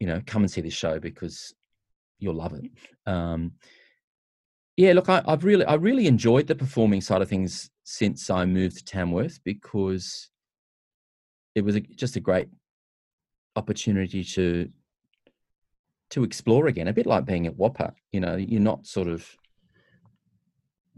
you 0.00 0.06
know, 0.06 0.20
come 0.26 0.42
and 0.42 0.50
see 0.50 0.60
this 0.60 0.74
show 0.74 0.98
because 0.98 1.54
you'll 2.18 2.34
love 2.34 2.52
it. 2.54 2.70
Um, 3.06 3.52
yeah, 4.78 4.92
look, 4.92 5.08
I, 5.08 5.24
have 5.26 5.42
really, 5.42 5.64
I 5.64 5.74
really 5.74 6.06
enjoyed 6.06 6.46
the 6.46 6.54
performing 6.54 7.00
side 7.00 7.20
of 7.20 7.28
things 7.28 7.68
since 7.82 8.30
I 8.30 8.44
moved 8.44 8.76
to 8.76 8.84
Tamworth 8.84 9.40
because 9.42 10.30
it 11.56 11.64
was 11.64 11.74
a, 11.74 11.80
just 11.80 12.14
a 12.14 12.20
great 12.20 12.48
opportunity 13.56 14.22
to 14.22 14.70
to 16.10 16.22
explore 16.22 16.68
again. 16.68 16.86
A 16.86 16.92
bit 16.92 17.06
like 17.06 17.24
being 17.24 17.48
at 17.48 17.58
WAAPA, 17.58 17.92
you 18.12 18.20
know, 18.20 18.36
you're 18.36 18.60
not 18.60 18.86
sort 18.86 19.08
of 19.08 19.28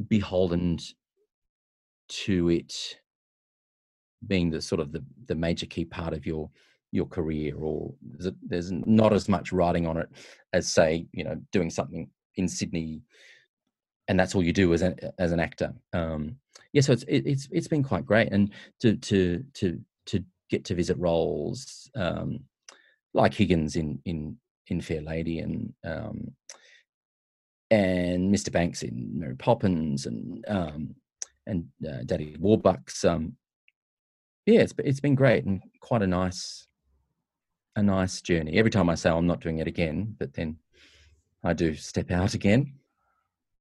beholden 0.09 0.79
to 2.09 2.51
it 2.51 2.99
being 4.27 4.51
the 4.51 4.61
sort 4.61 4.83
of 4.83 4.93
the, 4.93 5.03
the 5.25 5.35
major 5.35 5.65
key 5.65 5.87
part 5.87 6.13
of 6.13 6.27
your 6.27 6.51
your 6.93 7.07
career 7.07 7.57
or 7.57 7.95
there's 8.43 8.73
not 8.73 9.15
as 9.15 9.29
much 9.29 9.53
writing 9.53 9.87
on 9.87 9.97
it 9.97 10.09
as 10.53 10.71
say 10.71 11.07
you 11.13 11.23
know 11.23 11.37
doing 11.53 11.71
something 11.71 12.11
in 12.35 12.49
sydney 12.49 13.01
and 14.09 14.19
that's 14.19 14.35
all 14.35 14.43
you 14.43 14.53
do 14.53 14.73
as 14.73 14.83
an 14.83 14.97
as 15.19 15.33
an 15.33 15.41
actor 15.41 15.73
um 15.93 16.37
yeah 16.73 16.81
so 16.83 16.93
it's 16.93 17.03
it, 17.05 17.27
it's 17.27 17.49
it's 17.51 17.69
been 17.69 17.83
quite 17.83 18.07
great 18.07 18.33
and 18.33 18.53
to 18.81 18.97
to 18.97 19.45
to 19.55 19.81
to 20.07 20.25
get 20.51 20.65
to 20.65 20.75
visit 20.75 20.97
roles 20.99 21.91
um 21.95 22.41
like 23.15 23.35
higgins 23.35 23.77
in 23.77 24.01
in 24.05 24.37
in 24.69 24.81
fair 24.81 25.01
lady 25.01 25.41
and 25.41 25.73
um 25.85 26.33
and 27.71 28.35
mr 28.35 28.51
banks 28.51 28.83
in 28.83 29.11
mary 29.19 29.37
poppins 29.37 30.07
and 30.07 30.45
um 30.49 30.95
and 31.47 31.67
uh, 31.89 32.03
daddy 32.05 32.37
warbucks 32.41 33.05
um 33.05 33.37
yeah 34.47 34.61
it's 34.61 34.75
it's 34.79 35.01
been 35.01 35.15
great 35.15 35.45
and 35.45 35.63
quite 35.81 36.03
a 36.03 36.07
nice 36.07 36.67
a 37.77 37.83
nice 37.83 38.21
journey. 38.21 38.59
Every 38.59 38.71
time 38.71 38.89
I 38.89 38.95
say 38.95 39.11
I'm 39.11 39.27
not 39.27 39.41
doing 39.41 39.59
it 39.59 39.67
again, 39.67 40.15
but 40.19 40.33
then 40.35 40.59
I 41.43 41.53
do 41.53 41.75
step 41.75 42.11
out 42.11 42.35
again. 42.41 42.75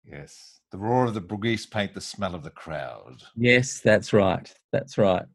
Yes. 0.04 0.60
The 0.72 0.78
roar 0.78 1.06
of 1.06 1.14
the 1.14 1.22
Brooghies 1.22 1.70
paint 1.70 1.94
the 1.94 2.02
smell 2.02 2.36
of 2.36 2.44
the 2.44 2.50
crowd. 2.50 3.24
Yes, 3.36 3.80
that's 3.80 4.14
right. 4.14 4.52
That's 4.72 4.98
right. 4.98 5.26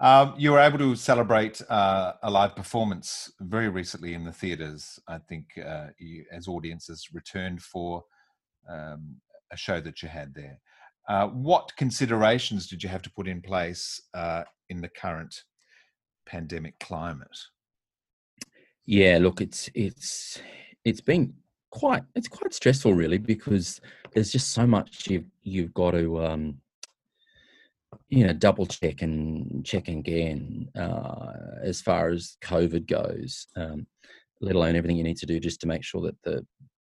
Um, 0.00 0.34
you 0.36 0.52
were 0.52 0.58
able 0.58 0.78
to 0.78 0.96
celebrate 0.96 1.62
uh, 1.70 2.14
a 2.22 2.30
live 2.30 2.56
performance 2.56 3.32
very 3.40 3.68
recently 3.68 4.14
in 4.14 4.24
the 4.24 4.32
theatres. 4.32 4.98
I 5.08 5.18
think 5.18 5.46
uh, 5.64 5.88
you, 5.98 6.24
as 6.32 6.48
audiences 6.48 7.08
returned 7.12 7.62
for 7.62 8.02
um, 8.68 9.16
a 9.52 9.56
show 9.56 9.80
that 9.80 10.02
you 10.02 10.08
had 10.08 10.34
there. 10.34 10.58
Uh, 11.08 11.28
what 11.28 11.76
considerations 11.76 12.66
did 12.66 12.82
you 12.82 12.88
have 12.88 13.02
to 13.02 13.10
put 13.10 13.28
in 13.28 13.40
place 13.40 14.00
uh, 14.14 14.42
in 14.68 14.80
the 14.80 14.88
current 14.88 15.42
pandemic 16.26 16.78
climate? 16.80 17.38
Yeah, 18.86 19.18
look, 19.20 19.40
it's 19.40 19.70
it's 19.74 20.40
it's 20.84 21.00
been 21.00 21.34
quite 21.74 22.04
it's 22.14 22.28
quite 22.28 22.54
stressful 22.54 22.94
really 22.94 23.18
because 23.18 23.80
there's 24.12 24.30
just 24.30 24.52
so 24.52 24.64
much 24.64 25.08
you've 25.08 25.26
you've 25.42 25.74
got 25.74 25.90
to 25.90 26.24
um, 26.24 26.56
you 28.08 28.24
know 28.24 28.32
double 28.32 28.64
check 28.64 29.02
and 29.02 29.66
check 29.66 29.88
again 29.88 30.68
uh, 30.78 31.32
as 31.62 31.80
far 31.80 32.10
as 32.10 32.36
COVID 32.42 32.86
goes, 32.86 33.48
um, 33.56 33.86
let 34.40 34.54
alone 34.54 34.76
everything 34.76 34.96
you 34.96 35.04
need 35.04 35.16
to 35.16 35.26
do 35.26 35.40
just 35.40 35.60
to 35.60 35.66
make 35.66 35.82
sure 35.82 36.00
that 36.02 36.20
the 36.22 36.46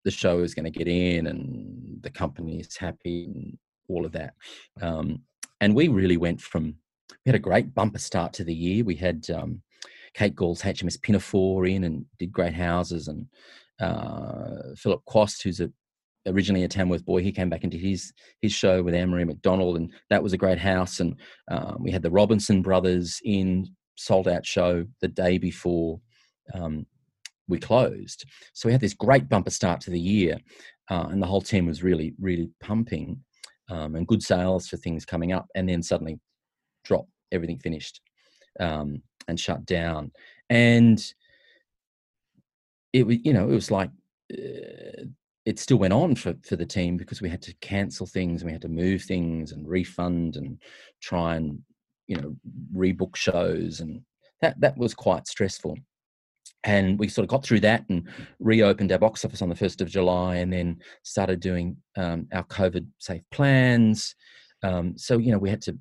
the 0.06 0.12
show 0.12 0.40
is 0.40 0.54
going 0.54 0.64
to 0.64 0.80
get 0.80 0.88
in 0.88 1.28
and 1.28 2.02
the 2.02 2.10
company 2.10 2.62
is 2.62 2.78
happy 2.78 3.26
and 3.26 3.58
all 3.90 4.06
of 4.06 4.14
that. 4.14 4.34
Um, 4.82 5.24
and 5.60 5.76
we 5.76 5.90
really 5.90 6.16
went 6.16 6.40
from 6.40 6.76
we 7.26 7.30
had 7.30 7.36
a 7.36 7.40
great 7.40 7.76
bumper 7.76 8.00
start 8.00 8.32
to 8.34 8.46
the 8.46 8.54
year. 8.54 8.86
We 8.86 8.96
had 8.96 9.30
um, 9.30 9.62
Kate 10.14 10.36
Gaul's 10.36 10.62
HMS 10.62 11.02
Pinafore 11.02 11.66
in 11.66 11.84
and 11.84 12.06
did 12.18 12.32
great 12.32 12.54
houses, 12.54 13.10
and 13.10 13.28
uh, 13.80 14.74
Philip 14.76 15.04
Quast, 15.06 15.44
who's 15.44 15.60
a 15.60 15.72
originally 16.28 16.64
a 16.64 16.68
Tamworth 16.68 17.06
boy, 17.06 17.22
he 17.22 17.32
came 17.32 17.50
back 17.50 17.64
into 17.64 17.78
his 17.78 18.14
his 18.42 18.52
show 18.52 18.84
with 18.84 18.94
Anne 18.94 19.10
Marie 19.10 19.26
McDonald, 19.26 19.78
and 19.78 19.92
that 20.10 20.24
was 20.24 20.34
a 20.34 20.38
great 20.38 20.60
house. 20.60 21.00
And 21.00 21.16
um, 21.50 21.78
we 21.80 21.92
had 21.92 22.02
the 22.02 22.12
Robinson 22.12 22.62
brothers 22.62 23.20
in 23.24 23.68
sold 23.96 24.28
out 24.28 24.46
show 24.46 24.86
the 25.02 25.08
day 25.08 25.38
before 25.38 26.00
um, 26.54 26.86
we 27.48 27.60
closed. 27.60 28.26
So 28.54 28.68
we 28.68 28.74
had 28.74 28.82
this 28.82 28.94
great 28.94 29.28
bumper 29.28 29.50
start 29.50 29.82
to 29.82 29.92
the 29.92 30.00
year, 30.00 30.38
uh, 30.90 31.08
and 31.10 31.22
the 31.22 31.28
whole 31.28 31.42
team 31.42 31.66
was 31.66 31.84
really 31.84 32.14
really 32.20 32.50
pumping. 32.62 33.24
Um, 33.72 33.94
and 33.94 34.08
good 34.08 34.24
sales 34.24 34.68
for 34.68 34.78
things 34.78 35.06
coming 35.06 35.32
up, 35.32 35.46
and 35.54 35.70
then 35.70 35.84
suddenly 35.84 36.20
drop, 36.84 37.06
everything 37.32 37.60
finished 37.60 38.02
um, 38.60 39.04
and 39.28 39.40
shut 39.40 39.64
down. 39.66 40.12
And 40.50 41.00
it 42.94 43.06
was, 43.06 43.18
you 43.24 43.34
know, 43.34 43.50
it 43.50 43.54
was 43.54 43.72
like 43.72 43.90
uh, 44.34 45.04
it 45.46 45.60
still 45.60 45.78
went 45.78 45.94
on 45.94 46.16
for, 46.16 46.36
for 46.44 46.56
the 46.56 46.66
team 46.66 46.98
because 46.98 47.22
we 47.22 47.30
had 47.30 47.42
to 47.42 47.54
cancel 47.62 48.06
things 48.06 48.42
and 48.42 48.48
we 48.48 48.54
had 48.54 48.62
to 48.62 48.68
move 48.68 49.04
things 49.04 49.52
and 49.52 49.68
refund 49.68 50.36
and 50.36 50.62
try 51.02 51.36
and, 51.36 51.60
you 52.08 52.16
know, 52.16 52.36
rebook 52.76 53.16
shows. 53.16 53.80
And 53.80 54.02
that, 54.42 54.60
that 54.60 54.78
was 54.78 54.94
quite 54.94 55.28
stressful. 55.28 55.78
And 56.66 57.00
we 57.00 57.08
sort 57.08 57.24
of 57.24 57.30
got 57.30 57.44
through 57.44 57.62
that 57.62 57.86
and 57.90 58.08
reopened 58.40 58.92
our 58.92 59.00
box 59.00 59.24
office 59.24 59.42
on 59.42 59.50
the 59.50 59.56
1st 59.56 59.82
of 59.82 59.90
July 59.90 60.36
and 60.36 60.52
then 60.52 60.80
started 61.04 61.40
doing 61.40 61.78
um, 61.98 62.28
our 62.34 62.44
COVID 62.44 62.86
safe 62.98 63.24
plans. 63.32 64.14
Um, 64.62 64.98
so, 64.98 65.18
you 65.18 65.32
know, 65.32 65.38
we 65.38 65.50
had 65.50 65.62
to 65.64 65.78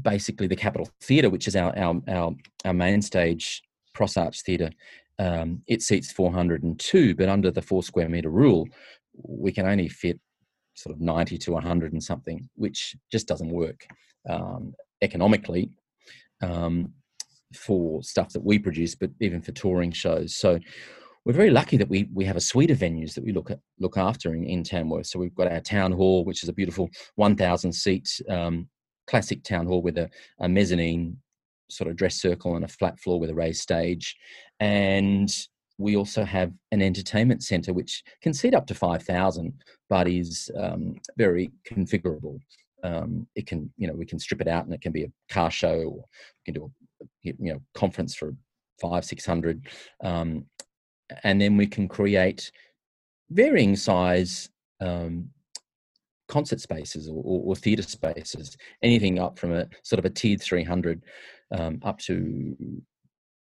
basically 0.00 0.46
the 0.46 0.56
Capitol 0.56 0.88
Theatre, 1.00 1.30
which 1.30 1.48
is 1.48 1.56
our 1.56 1.76
our 1.76 2.00
our, 2.08 2.32
our 2.64 2.74
main 2.74 3.02
stage, 3.02 3.62
Cross 3.94 4.16
Arch 4.16 4.42
Theatre. 4.42 4.70
Um, 5.18 5.62
it 5.66 5.82
seats 5.82 6.12
402, 6.12 7.14
but 7.14 7.28
under 7.28 7.50
the 7.50 7.62
four 7.62 7.82
square 7.82 8.08
meter 8.08 8.28
rule, 8.28 8.68
we 9.14 9.50
can 9.50 9.66
only 9.66 9.88
fit 9.88 10.20
sort 10.74 10.94
of 10.94 11.00
90 11.00 11.38
to 11.38 11.52
100 11.52 11.92
and 11.92 12.02
something, 12.02 12.48
which 12.54 12.94
just 13.10 13.26
doesn't 13.26 13.50
work 13.50 13.86
um, 14.28 14.74
economically 15.00 15.70
um, 16.42 16.92
for 17.54 18.02
stuff 18.02 18.32
that 18.32 18.44
we 18.44 18.58
produce, 18.58 18.94
but 18.94 19.10
even 19.20 19.40
for 19.40 19.52
touring 19.52 19.90
shows. 19.90 20.36
So 20.36 20.58
we're 21.24 21.32
very 21.32 21.50
lucky 21.50 21.76
that 21.76 21.88
we 21.88 22.08
we 22.14 22.24
have 22.24 22.36
a 22.36 22.40
suite 22.40 22.70
of 22.70 22.78
venues 22.78 23.14
that 23.14 23.24
we 23.24 23.32
look 23.32 23.50
at 23.50 23.58
look 23.80 23.96
after 23.96 24.32
in, 24.32 24.44
in 24.44 24.62
Tamworth. 24.62 25.06
So 25.06 25.18
we've 25.18 25.34
got 25.34 25.50
our 25.50 25.60
town 25.60 25.92
hall, 25.92 26.24
which 26.24 26.42
is 26.44 26.48
a 26.48 26.52
beautiful 26.52 26.88
1,000 27.16 27.72
seat 27.72 28.20
um, 28.28 28.68
classic 29.08 29.42
town 29.42 29.66
hall 29.66 29.82
with 29.82 29.98
a, 29.98 30.08
a, 30.40 30.48
mezzanine 30.48 31.16
sort 31.68 31.90
of 31.90 31.96
dress 31.96 32.16
circle 32.16 32.56
and 32.56 32.64
a 32.64 32.68
flat 32.68 32.98
floor 33.00 33.18
with 33.18 33.30
a 33.30 33.34
raised 33.34 33.60
stage, 33.60 34.16
and 34.60 35.30
we 35.78 35.96
also 35.96 36.24
have 36.24 36.52
an 36.72 36.80
entertainment 36.80 37.42
centre 37.42 37.72
which 37.72 38.02
can 38.22 38.32
seat 38.32 38.54
up 38.54 38.66
to 38.66 38.74
5,000, 38.74 39.52
but 39.88 40.08
is 40.08 40.50
um, 40.58 40.96
very 41.16 41.50
configurable. 41.68 42.40
Um, 42.82 43.26
it 43.34 43.46
can, 43.46 43.70
you 43.76 43.86
know, 43.86 43.94
we 43.94 44.06
can 44.06 44.18
strip 44.18 44.40
it 44.40 44.48
out 44.48 44.64
and 44.64 44.72
it 44.72 44.80
can 44.80 44.92
be 44.92 45.04
a 45.04 45.12
car 45.30 45.50
show 45.50 45.74
or 45.74 46.04
we 46.04 46.52
can 46.52 46.54
do 46.54 46.70
a, 47.02 47.04
you 47.22 47.34
know, 47.52 47.60
conference 47.74 48.14
for 48.14 48.34
five, 48.80 49.04
600. 49.04 49.66
Um, 50.02 50.46
and 51.24 51.40
then 51.40 51.56
we 51.56 51.66
can 51.66 51.88
create 51.88 52.50
varying 53.30 53.76
size 53.76 54.48
um, 54.80 55.28
concert 56.28 56.60
spaces 56.60 57.08
or, 57.08 57.22
or, 57.24 57.42
or 57.44 57.56
theatre 57.56 57.82
spaces, 57.82 58.56
anything 58.82 59.18
up 59.18 59.38
from 59.38 59.52
a 59.52 59.68
sort 59.82 59.98
of 59.98 60.04
a 60.04 60.10
tiered 60.10 60.40
300 60.40 61.02
um, 61.52 61.80
up 61.82 61.98
to 62.00 62.56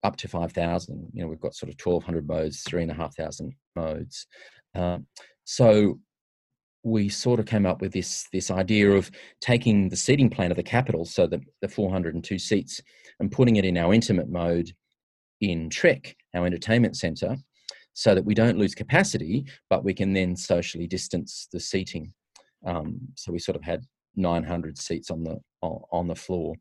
up 0.02 0.16
to 0.18 0.28
5,000. 0.28 1.10
You 1.12 1.22
know, 1.22 1.28
we've 1.28 1.40
got 1.40 1.54
sort 1.54 1.72
of 1.72 1.78
1,200 1.82 2.28
modes, 2.28 2.62
three 2.62 2.82
and 2.82 2.90
a 2.90 2.94
half 2.94 3.16
thousand 3.16 3.54
modes. 3.74 4.26
Um, 4.74 5.06
so 5.44 5.98
we 6.82 7.08
sort 7.08 7.40
of 7.40 7.46
came 7.46 7.64
up 7.64 7.80
with 7.80 7.92
this 7.92 8.26
this 8.30 8.50
idea 8.50 8.90
of 8.90 9.10
taking 9.40 9.88
the 9.88 9.96
seating 9.96 10.28
plan 10.28 10.50
of 10.50 10.58
the 10.58 10.62
Capitol, 10.62 11.06
so 11.06 11.26
the, 11.26 11.40
the 11.62 11.68
402 11.68 12.38
seats, 12.38 12.80
and 13.18 13.32
putting 13.32 13.56
it 13.56 13.64
in 13.64 13.78
our 13.78 13.94
intimate 13.94 14.28
mode 14.28 14.70
in 15.40 15.70
TRECC, 15.70 16.14
our 16.34 16.44
entertainment 16.44 16.96
centre, 16.96 17.36
so 17.94 18.14
that 18.14 18.24
we 18.24 18.34
don't 18.34 18.58
lose 18.58 18.74
capacity, 18.74 19.46
but 19.70 19.84
we 19.84 19.94
can 19.94 20.12
then 20.12 20.36
socially 20.36 20.86
distance 20.86 21.48
the 21.52 21.60
seating. 21.60 22.12
Um, 22.66 23.00
so 23.14 23.32
we 23.32 23.38
sort 23.38 23.56
of 23.56 23.62
had 23.62 23.84
900 24.16 24.76
seats 24.78 25.10
on 25.10 25.24
the 25.24 25.38
on 25.62 26.06
the 26.06 26.14
floor 26.14 26.54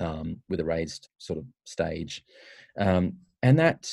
um, 0.00 0.40
with 0.48 0.60
a 0.60 0.64
raised 0.64 1.08
sort 1.18 1.38
of 1.38 1.44
stage, 1.64 2.24
um, 2.78 3.14
and 3.42 3.58
that 3.58 3.90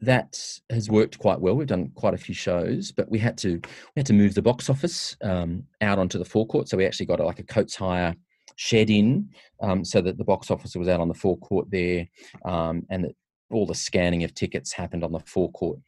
that 0.00 0.38
has 0.68 0.90
worked 0.90 1.18
quite 1.18 1.40
well. 1.40 1.54
We've 1.54 1.66
done 1.66 1.90
quite 1.94 2.14
a 2.14 2.18
few 2.18 2.34
shows, 2.34 2.92
but 2.92 3.10
we 3.10 3.18
had 3.18 3.38
to 3.38 3.60
we 3.60 4.00
had 4.00 4.06
to 4.06 4.12
move 4.12 4.34
the 4.34 4.42
box 4.42 4.68
office 4.68 5.16
um, 5.22 5.64
out 5.80 5.98
onto 5.98 6.18
the 6.18 6.24
forecourt. 6.24 6.68
So 6.68 6.76
we 6.76 6.86
actually 6.86 7.06
got 7.06 7.20
like 7.20 7.38
a 7.38 7.44
Coates 7.44 7.76
Hire 7.76 8.14
shed 8.56 8.90
in, 8.90 9.28
um, 9.60 9.84
so 9.84 10.00
that 10.00 10.18
the 10.18 10.24
box 10.24 10.50
office 10.50 10.74
was 10.76 10.88
out 10.88 11.00
on 11.00 11.08
the 11.08 11.14
forecourt 11.14 11.70
there, 11.70 12.06
um, 12.44 12.84
and 12.90 13.04
that 13.04 13.12
all 13.50 13.66
the 13.66 13.74
scanning 13.74 14.24
of 14.24 14.34
tickets 14.34 14.72
happened 14.72 15.04
on 15.04 15.12
the 15.12 15.20
forecourt, 15.20 15.78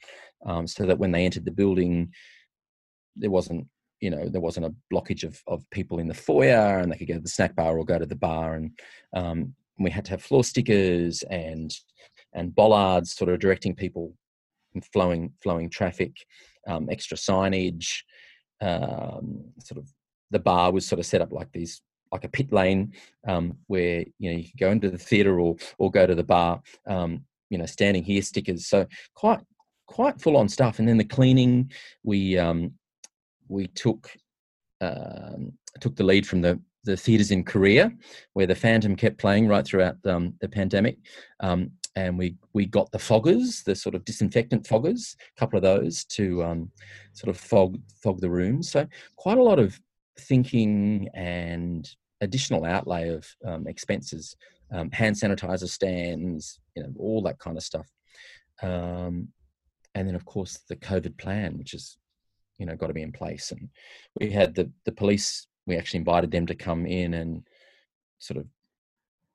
um, 0.47 0.67
so 0.67 0.87
that 0.87 0.99
when 0.99 1.13
they 1.13 1.25
entered 1.25 1.45
the 1.45 1.51
building, 1.51 2.13
there 3.17 3.31
wasn't 3.31 3.67
you 4.01 4.11
know 4.11 4.29
there 4.29 4.41
wasn't 4.41 4.67
a 4.67 4.75
blockage 4.93 5.25
of, 5.25 5.43
of 5.47 5.69
people 5.71 5.99
in 5.99 6.09
the 6.09 6.15
foyer 6.15 6.79
and 6.79 6.91
they 6.91 6.97
could 6.97 7.09
go 7.09 7.15
to 7.15 7.21
the 7.21 7.29
snack 7.29 7.55
bar 7.55 7.79
or 7.79 7.85
go 7.85 7.99
to 7.99 8.07
the 8.07 8.15
bar 8.15 8.55
and 8.55 8.71
um, 9.15 9.55
we 9.79 9.91
had 9.91 10.05
to 10.05 10.13
have 10.13 10.23
floor 10.23 10.45
stickers 10.45 11.23
and 11.31 11.75
and 12.35 12.55
bollards 12.55 13.15
sort 13.15 13.31
of 13.31 13.39
directing 13.39 13.75
people 13.75 14.13
flowing 14.93 15.33
flowing 15.43 15.69
traffic 15.69 16.13
um, 16.67 16.89
extra 16.91 17.17
signage 17.17 18.03
um, 18.61 19.45
sort 19.61 19.79
of 19.79 19.89
the 20.31 20.39
bar 20.39 20.73
was 20.73 20.87
sort 20.87 20.99
of 20.99 21.07
set 21.07 21.23
up 21.23 21.33
like 21.33 21.51
these 21.53 21.81
like 22.13 22.25
a 22.25 22.29
pit 22.29 22.53
lane 22.53 22.93
um, 23.27 23.57
where 23.67 24.05
you 24.19 24.31
know 24.31 24.37
you 24.37 24.45
could 24.45 24.59
go 24.59 24.71
into 24.71 24.91
the 24.91 24.99
theater 24.99 25.41
or 25.41 25.57
or 25.79 25.91
go 25.91 26.07
to 26.07 26.15
the 26.15 26.25
bar 26.25 26.63
um, 26.87 27.25
you 27.51 27.59
know 27.59 27.67
standing 27.67 28.05
here 28.05 28.23
stickers. 28.23 28.67
So 28.67 28.87
quite 29.15 29.41
quite 29.87 30.21
full 30.21 30.37
on 30.37 30.49
stuff. 30.49 30.79
And 30.79 30.89
then 30.89 30.99
the 30.99 31.05
cleaning 31.05 31.71
we 32.03 32.39
um 32.39 32.73
we 33.49 33.69
took 33.69 34.11
um, 34.81 35.53
took 35.81 35.97
the 35.97 36.05
lead 36.05 36.27
from 36.27 36.41
the 36.41 36.61
the 36.85 36.97
theaters 36.97 37.31
in 37.31 37.45
Korea 37.45 37.93
where 38.33 38.47
the 38.47 38.55
Phantom 38.55 38.97
kept 38.97 39.19
playing 39.19 39.49
right 39.49 39.67
throughout 39.67 39.97
um, 40.07 40.35
the 40.41 40.49
pandemic 40.49 40.97
um, 41.41 41.71
and 41.97 42.17
we 42.17 42.37
we 42.53 42.67
got 42.67 42.91
the 42.93 42.99
foggers 42.99 43.65
the 43.65 43.75
sort 43.75 43.95
of 43.95 44.05
disinfectant 44.05 44.65
foggers 44.65 45.17
a 45.37 45.41
couple 45.41 45.57
of 45.57 45.63
those 45.63 46.05
to 46.05 46.43
um, 46.45 46.71
sort 47.13 47.35
of 47.35 47.41
fog 47.41 47.79
fog 48.03 48.21
the 48.21 48.31
rooms 48.31 48.71
so 48.71 48.87
quite 49.17 49.39
a 49.39 49.43
lot 49.43 49.59
of 49.59 49.79
thinking 50.21 51.09
and 51.15 51.91
additional 52.21 52.65
outlay 52.65 53.09
of 53.09 53.27
um, 53.45 53.67
expenses 53.67 54.37
um, 54.71 54.91
hand 54.91 55.17
sanitizer 55.17 55.69
stands, 55.69 56.61
you 56.75 56.83
know, 56.83 56.93
all 56.99 57.23
that 57.23 57.39
kind 57.39 57.57
of 57.57 57.63
stuff. 57.63 57.89
And 59.99 60.07
then, 60.07 60.15
of 60.15 60.25
course, 60.25 60.61
the 60.69 60.77
COVID 60.77 61.19
plan, 61.19 61.59
which 61.59 61.75
is, 61.75 61.99
you 62.59 62.67
know, 62.67 62.77
got 62.77 62.89
to 62.89 62.95
be 62.95 63.03
in 63.03 63.13
place. 63.13 63.51
And 63.51 63.69
we 64.21 64.31
had 64.31 64.55
the 64.55 64.71
the 64.85 64.93
police. 64.93 65.47
We 65.67 65.77
actually 65.77 65.99
invited 65.99 66.31
them 66.31 66.47
to 66.47 66.55
come 66.55 66.87
in 66.87 67.15
and 67.15 67.43
sort 68.19 68.39
of 68.39 68.47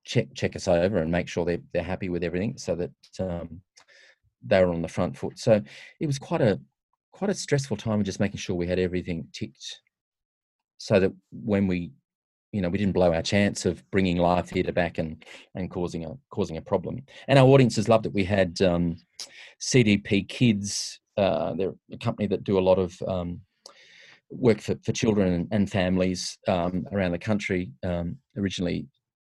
check 0.04 0.28
check 0.34 0.56
us 0.56 0.68
over 0.68 0.98
and 0.98 1.12
make 1.12 1.28
sure 1.28 1.46
they're 1.46 1.62
they're 1.74 1.84
happy 1.84 2.10
with 2.10 2.24
everything, 2.24 2.58
so 2.58 2.76
that 2.76 2.92
um, 3.20 3.62
they 4.46 4.64
were 4.64 4.74
on 4.74 4.82
the 4.82 4.88
front 4.88 5.18
foot. 5.18 5.40
So 5.40 5.62
it 6.00 6.08
was 6.08 6.20
quite 6.20 6.42
a 6.42 6.60
quite 7.12 7.30
a 7.30 7.36
stressful 7.36 7.78
time 7.78 8.00
of 8.00 8.06
just 8.06 8.20
making 8.20 8.38
sure 8.38 8.56
we 8.56 8.68
had 8.68 8.80
everything 8.80 9.28
ticked, 9.32 9.80
so 10.78 11.00
that 11.00 11.14
when 11.32 11.68
we 11.68 11.94
you 12.54 12.62
know 12.62 12.70
we 12.70 12.78
didn't 12.78 12.94
blow 12.94 13.14
our 13.14 13.22
chance 13.22 13.66
of 13.66 13.90
bringing 13.92 14.18
live 14.18 14.48
theatre 14.48 14.72
back 14.72 15.00
and 15.00 15.26
and 15.56 15.70
causing 15.70 16.06
a 16.06 16.14
causing 16.30 16.58
a 16.58 16.62
problem 16.62 17.02
and 17.28 17.38
our 17.38 17.48
audiences 17.48 17.90
loved 17.90 18.06
it 18.06 18.14
we 18.14 18.24
had 18.24 18.62
um, 18.62 18.96
cdp 19.60 20.30
kids 20.30 21.00
uh, 21.18 21.54
they're 21.54 21.74
a 21.92 21.98
company 21.98 22.28
that 22.28 22.44
do 22.44 22.58
a 22.58 22.68
lot 22.68 22.80
of 22.80 22.94
um, 23.08 23.40
work 24.30 24.60
for, 24.60 24.76
for 24.84 24.92
children 24.92 25.48
and, 25.52 25.72
families 25.72 26.38
um, 26.48 26.86
around 26.92 27.12
the 27.12 27.20
country 27.20 27.72
um, 27.84 28.18
originally 28.38 28.88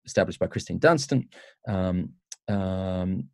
established 0.05 0.39
by 0.39 0.47
christine 0.47 0.79
dunstan 0.79 1.29
um, 1.68 2.11
um, 2.49 3.24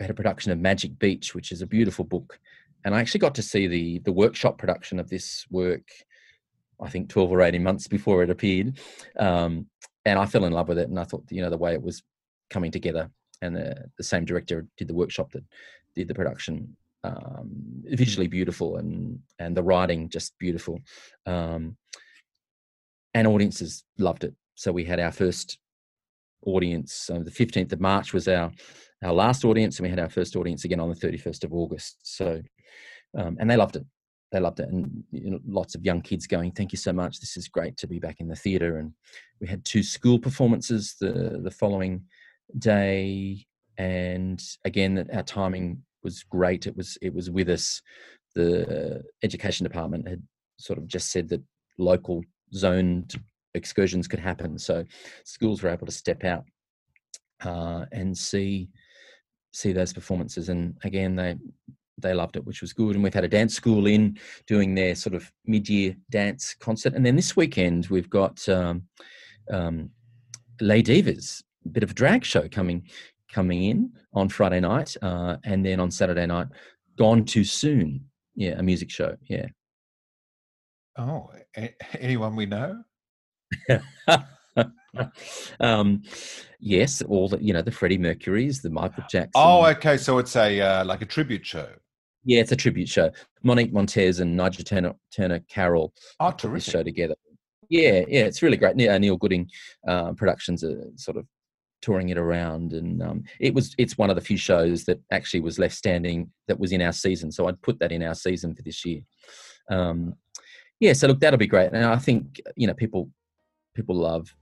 had 0.00 0.10
a 0.10 0.14
production 0.14 0.52
of 0.52 0.58
magic 0.58 0.98
beach 0.98 1.34
which 1.34 1.52
is 1.52 1.60
a 1.60 1.66
beautiful 1.66 2.04
book 2.04 2.38
and 2.84 2.94
i 2.94 3.00
actually 3.00 3.20
got 3.20 3.34
to 3.34 3.42
see 3.42 3.66
the 3.66 3.98
the 4.00 4.12
workshop 4.12 4.56
production 4.58 4.98
of 4.98 5.08
this 5.10 5.44
work 5.50 5.86
I 6.82 6.90
think 6.90 7.08
12 7.08 7.30
or 7.30 7.42
18 7.42 7.62
months 7.62 7.86
before 7.86 8.22
it 8.22 8.30
appeared. 8.30 8.78
Um, 9.18 9.66
and 10.04 10.18
I 10.18 10.26
fell 10.26 10.44
in 10.44 10.52
love 10.52 10.68
with 10.68 10.78
it. 10.78 10.88
And 10.88 10.98
I 10.98 11.04
thought, 11.04 11.24
you 11.30 11.42
know, 11.42 11.50
the 11.50 11.56
way 11.56 11.74
it 11.74 11.82
was 11.82 12.02
coming 12.50 12.70
together 12.70 13.10
and 13.40 13.56
the, 13.56 13.84
the 13.96 14.04
same 14.04 14.24
director 14.24 14.66
did 14.76 14.88
the 14.88 14.94
workshop 14.94 15.32
that 15.32 15.44
did 15.94 16.08
the 16.08 16.14
production 16.14 16.76
um, 17.04 17.50
visually 17.84 18.28
beautiful 18.28 18.76
and, 18.76 19.18
and 19.38 19.56
the 19.56 19.62
writing 19.62 20.08
just 20.08 20.38
beautiful. 20.38 20.80
Um, 21.26 21.76
and 23.14 23.26
audiences 23.26 23.84
loved 23.98 24.24
it. 24.24 24.34
So 24.54 24.72
we 24.72 24.84
had 24.84 25.00
our 25.00 25.12
first 25.12 25.58
audience. 26.46 26.92
So 26.92 27.18
the 27.18 27.30
15th 27.30 27.72
of 27.72 27.80
March 27.80 28.12
was 28.12 28.28
our, 28.28 28.50
our 29.02 29.12
last 29.12 29.44
audience 29.44 29.78
and 29.78 29.84
we 29.84 29.90
had 29.90 30.00
our 30.00 30.08
first 30.08 30.36
audience 30.36 30.64
again 30.64 30.80
on 30.80 30.88
the 30.88 30.94
31st 30.94 31.44
of 31.44 31.52
August. 31.52 31.98
So, 32.02 32.40
um, 33.16 33.36
and 33.40 33.50
they 33.50 33.56
loved 33.56 33.76
it 33.76 33.84
they 34.32 34.40
loved 34.40 34.60
it 34.60 34.68
and 34.68 35.04
you 35.12 35.30
know, 35.30 35.38
lots 35.46 35.74
of 35.74 35.84
young 35.84 36.00
kids 36.00 36.26
going 36.26 36.50
thank 36.50 36.72
you 36.72 36.78
so 36.78 36.92
much 36.92 37.20
this 37.20 37.36
is 37.36 37.48
great 37.48 37.76
to 37.76 37.86
be 37.86 37.98
back 37.98 38.18
in 38.18 38.28
the 38.28 38.34
theatre 38.34 38.78
and 38.78 38.92
we 39.40 39.46
had 39.46 39.64
two 39.64 39.82
school 39.82 40.18
performances 40.18 40.96
the 41.00 41.38
the 41.42 41.50
following 41.50 42.02
day 42.58 43.44
and 43.78 44.42
again 44.64 45.06
our 45.12 45.22
timing 45.22 45.82
was 46.02 46.22
great 46.24 46.66
it 46.66 46.76
was 46.76 46.98
it 47.02 47.14
was 47.14 47.30
with 47.30 47.48
us 47.48 47.82
the 48.34 49.02
education 49.22 49.64
department 49.64 50.08
had 50.08 50.22
sort 50.58 50.78
of 50.78 50.86
just 50.86 51.10
said 51.10 51.28
that 51.28 51.42
local 51.78 52.22
zoned 52.54 53.14
excursions 53.54 54.08
could 54.08 54.20
happen 54.20 54.58
so 54.58 54.84
schools 55.24 55.62
were 55.62 55.70
able 55.70 55.86
to 55.86 55.92
step 55.92 56.24
out 56.24 56.44
uh, 57.44 57.84
and 57.92 58.16
see 58.16 58.68
see 59.52 59.72
those 59.72 59.92
performances 59.92 60.48
and 60.48 60.76
again 60.84 61.16
they 61.16 61.36
they 62.02 62.14
loved 62.14 62.36
it, 62.36 62.44
which 62.44 62.60
was 62.60 62.72
good. 62.72 62.94
And 62.94 63.02
we've 63.02 63.14
had 63.14 63.24
a 63.24 63.28
dance 63.28 63.54
school 63.54 63.86
in 63.86 64.18
doing 64.46 64.74
their 64.74 64.94
sort 64.94 65.14
of 65.14 65.30
mid-year 65.46 65.94
dance 66.10 66.54
concert. 66.58 66.94
And 66.94 67.04
then 67.04 67.16
this 67.16 67.36
weekend 67.36 67.86
we've 67.86 68.10
got 68.10 68.46
um, 68.48 68.82
um, 69.50 69.90
Les 70.60 70.82
Divas, 70.82 71.42
a 71.64 71.68
bit 71.68 71.82
of 71.82 71.92
a 71.92 71.94
drag 71.94 72.24
show 72.24 72.48
coming 72.48 72.88
coming 73.32 73.64
in 73.64 73.92
on 74.14 74.28
Friday 74.28 74.60
night, 74.60 74.94
uh, 75.02 75.36
and 75.44 75.64
then 75.64 75.80
on 75.80 75.90
Saturday 75.90 76.26
night, 76.26 76.48
Gone 76.98 77.24
Too 77.24 77.44
Soon. 77.44 78.04
Yeah, 78.34 78.58
a 78.58 78.62
music 78.62 78.90
show. 78.90 79.16
Yeah. 79.28 79.46
Oh, 80.96 81.30
anyone 81.98 82.36
we 82.36 82.46
know? 82.46 82.82
um, 85.60 86.02
yes, 86.60 87.02
all 87.02 87.28
the 87.28 87.42
you 87.42 87.52
know 87.52 87.62
the 87.62 87.70
Freddie 87.70 87.98
Mercury's, 87.98 88.62
the 88.62 88.70
Michael 88.70 89.04
Jackson. 89.10 89.30
Oh, 89.34 89.64
okay. 89.66 89.96
So 89.96 90.18
it's 90.18 90.36
a 90.36 90.60
uh, 90.60 90.84
like 90.84 91.02
a 91.02 91.06
tribute 91.06 91.44
show. 91.44 91.68
Yeah, 92.24 92.40
it's 92.40 92.52
a 92.52 92.56
tribute 92.56 92.88
show. 92.88 93.10
Monique 93.42 93.72
Montez 93.72 94.20
and 94.20 94.36
Nigel 94.36 94.62
Turner, 94.64 94.94
Turner 95.14 95.40
Carroll 95.48 95.92
Oh, 96.20 96.26
put 96.30 96.38
this 96.38 96.66
terrific. 96.66 96.72
show 96.72 96.82
together. 96.84 97.14
Yeah, 97.68 98.04
yeah, 98.06 98.24
it's 98.24 98.42
really 98.42 98.56
great. 98.56 98.76
Neil, 98.76 98.96
Neil 98.98 99.16
Gooding 99.16 99.48
uh, 99.88 100.12
Productions 100.12 100.62
are 100.62 100.84
sort 100.94 101.16
of 101.16 101.26
touring 101.82 102.08
it 102.08 102.16
around, 102.16 102.72
and 102.72 103.02
um, 103.02 103.24
it 103.40 103.52
was 103.52 103.74
it's 103.76 103.98
one 103.98 104.08
of 104.08 104.16
the 104.16 104.22
few 104.22 104.36
shows 104.38 104.84
that 104.84 105.00
actually 105.10 105.40
was 105.40 105.58
left 105.58 105.74
standing 105.74 106.30
that 106.48 106.58
was 106.58 106.72
in 106.72 106.80
our 106.80 106.92
season. 106.92 107.30
So 107.30 107.48
I'd 107.48 107.60
put 107.60 107.78
that 107.80 107.92
in 107.92 108.02
our 108.02 108.14
season 108.14 108.54
for 108.54 108.62
this 108.62 108.84
year. 108.84 109.00
Um, 109.68 110.14
yeah, 110.80 110.94
so 110.94 111.08
look, 111.08 111.20
that'll 111.20 111.38
be 111.38 111.46
great, 111.46 111.72
and 111.72 111.84
I 111.84 111.96
think 111.96 112.40
you 112.56 112.66
know 112.66 112.74
people 112.74 113.10
people 113.74 113.96
love 113.96 114.34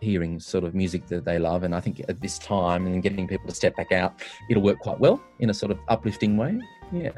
hearing 0.00 0.40
sort 0.40 0.64
of 0.64 0.74
music 0.74 1.06
that 1.08 1.24
they 1.24 1.38
love, 1.38 1.62
and 1.62 1.74
I 1.74 1.80
think 1.80 2.00
at 2.08 2.20
this 2.20 2.38
time 2.38 2.86
and 2.86 3.02
getting 3.02 3.28
people 3.28 3.48
to 3.48 3.54
step 3.54 3.76
back 3.76 3.92
out, 3.92 4.20
it'll 4.50 4.62
work 4.62 4.78
quite 4.80 4.98
well 4.98 5.22
in 5.38 5.50
a 5.50 5.54
sort 5.54 5.70
of 5.70 5.78
uplifting 5.88 6.36
way. 6.36 6.58
Yeah. 6.92 7.12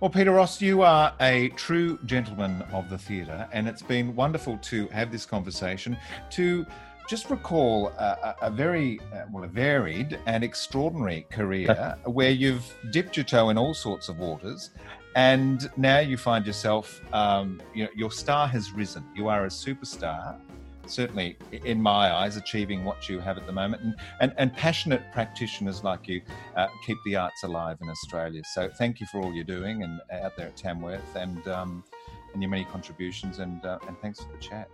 Well, 0.00 0.10
Peter 0.10 0.30
Ross, 0.30 0.62
you 0.62 0.82
are 0.82 1.12
a 1.20 1.48
true 1.50 1.98
gentleman 2.04 2.62
of 2.72 2.88
the 2.88 2.96
theatre, 2.96 3.48
and 3.52 3.66
it's 3.68 3.82
been 3.82 4.14
wonderful 4.14 4.56
to 4.58 4.86
have 4.88 5.10
this 5.10 5.26
conversation 5.26 5.96
to 6.30 6.64
just 7.08 7.30
recall 7.30 7.88
a, 7.88 8.36
a, 8.42 8.50
very 8.50 9.00
uh, 9.14 9.22
well 9.32 9.44
a 9.44 9.48
varied 9.48 10.18
and 10.26 10.44
extraordinary 10.44 11.26
career 11.30 11.96
where 12.04 12.30
you've 12.30 12.70
dipped 12.92 13.16
your 13.16 13.24
toe 13.24 13.48
in 13.48 13.56
all 13.56 13.74
sorts 13.74 14.08
of 14.08 14.18
waters, 14.18 14.70
and 15.16 15.70
now 15.76 15.98
you 15.98 16.16
find 16.16 16.46
yourself, 16.46 17.00
um, 17.14 17.60
you 17.74 17.84
know, 17.84 17.90
your 17.96 18.10
star 18.10 18.46
has 18.46 18.72
risen. 18.72 19.04
You 19.16 19.28
are 19.28 19.46
a 19.46 19.48
superstar. 19.48 20.38
Certainly, 20.86 21.36
in 21.52 21.82
my 21.82 22.10
eyes, 22.14 22.38
achieving 22.38 22.82
what 22.82 23.10
you 23.10 23.18
have 23.18 23.36
at 23.36 23.46
the 23.46 23.52
moment, 23.52 23.82
and, 23.82 23.94
and, 24.20 24.32
and 24.38 24.52
passionate 24.54 25.02
practitioners 25.12 25.84
like 25.84 26.08
you 26.08 26.22
uh, 26.56 26.68
keep 26.86 26.96
the 27.04 27.14
arts 27.14 27.42
alive 27.42 27.76
in 27.82 27.90
Australia. 27.90 28.40
So 28.54 28.70
thank 28.78 28.98
you 28.98 29.06
for 29.12 29.20
all 29.20 29.30
you're 29.32 29.44
doing 29.44 29.82
and 29.82 30.00
uh, 30.10 30.24
out 30.24 30.36
there 30.38 30.46
at 30.46 30.56
Tamworth 30.56 31.14
and 31.14 31.46
um, 31.48 31.84
and 32.32 32.42
your 32.42 32.50
many 32.50 32.64
contributions 32.64 33.38
and 33.38 33.64
uh, 33.66 33.78
and 33.86 33.98
thanks 34.00 34.20
for 34.20 34.32
the 34.32 34.38
chat. 34.38 34.68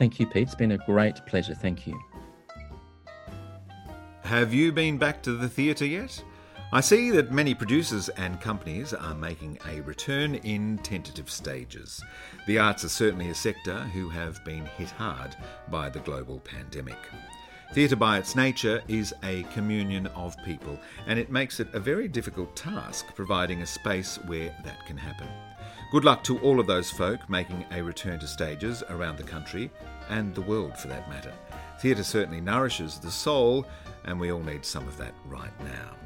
Thank 0.00 0.18
you, 0.18 0.26
Pete. 0.26 0.44
It's 0.44 0.54
been 0.54 0.72
a 0.72 0.78
great 0.78 1.26
pleasure. 1.26 1.54
Thank 1.54 1.86
you. 1.86 2.00
Have 4.22 4.54
you 4.54 4.72
been 4.72 4.96
back 4.96 5.22
to 5.24 5.32
the 5.36 5.46
theatre 5.46 5.84
yet? 5.84 6.24
I 6.72 6.80
see 6.80 7.10
that 7.10 7.32
many 7.32 7.52
producers 7.52 8.08
and 8.08 8.40
companies 8.40 8.94
are 8.94 9.14
making 9.14 9.58
a 9.68 9.82
return 9.82 10.36
in 10.36 10.78
tentative 10.78 11.28
stages. 11.28 12.02
The 12.46 12.58
arts 12.58 12.82
are 12.82 12.88
certainly 12.88 13.28
a 13.28 13.34
sector 13.34 13.80
who 13.92 14.08
have 14.08 14.42
been 14.42 14.64
hit 14.78 14.88
hard 14.88 15.36
by 15.68 15.90
the 15.90 15.98
global 15.98 16.40
pandemic. 16.40 16.96
Theatre, 17.74 17.96
by 17.96 18.16
its 18.16 18.34
nature, 18.34 18.82
is 18.88 19.12
a 19.22 19.42
communion 19.52 20.06
of 20.08 20.34
people, 20.44 20.78
and 21.06 21.18
it 21.18 21.30
makes 21.30 21.60
it 21.60 21.68
a 21.74 21.78
very 21.78 22.08
difficult 22.08 22.56
task 22.56 23.14
providing 23.14 23.60
a 23.60 23.66
space 23.66 24.16
where 24.24 24.56
that 24.64 24.86
can 24.86 24.96
happen. 24.96 25.28
Good 25.90 26.04
luck 26.04 26.22
to 26.24 26.38
all 26.38 26.60
of 26.60 26.68
those 26.68 26.88
folk 26.88 27.28
making 27.28 27.64
a 27.72 27.82
return 27.82 28.20
to 28.20 28.26
stages 28.28 28.84
around 28.90 29.18
the 29.18 29.24
country 29.24 29.72
and 30.10 30.34
the 30.34 30.42
world 30.42 30.76
for 30.76 30.88
that 30.88 31.08
matter. 31.08 31.32
Theatre 31.80 32.04
certainly 32.04 32.42
nourishes 32.42 32.98
the 32.98 33.10
soul, 33.10 33.66
and 34.04 34.20
we 34.20 34.30
all 34.30 34.42
need 34.42 34.64
some 34.64 34.86
of 34.86 34.98
that 34.98 35.14
right 35.26 35.58
now. 35.64 35.96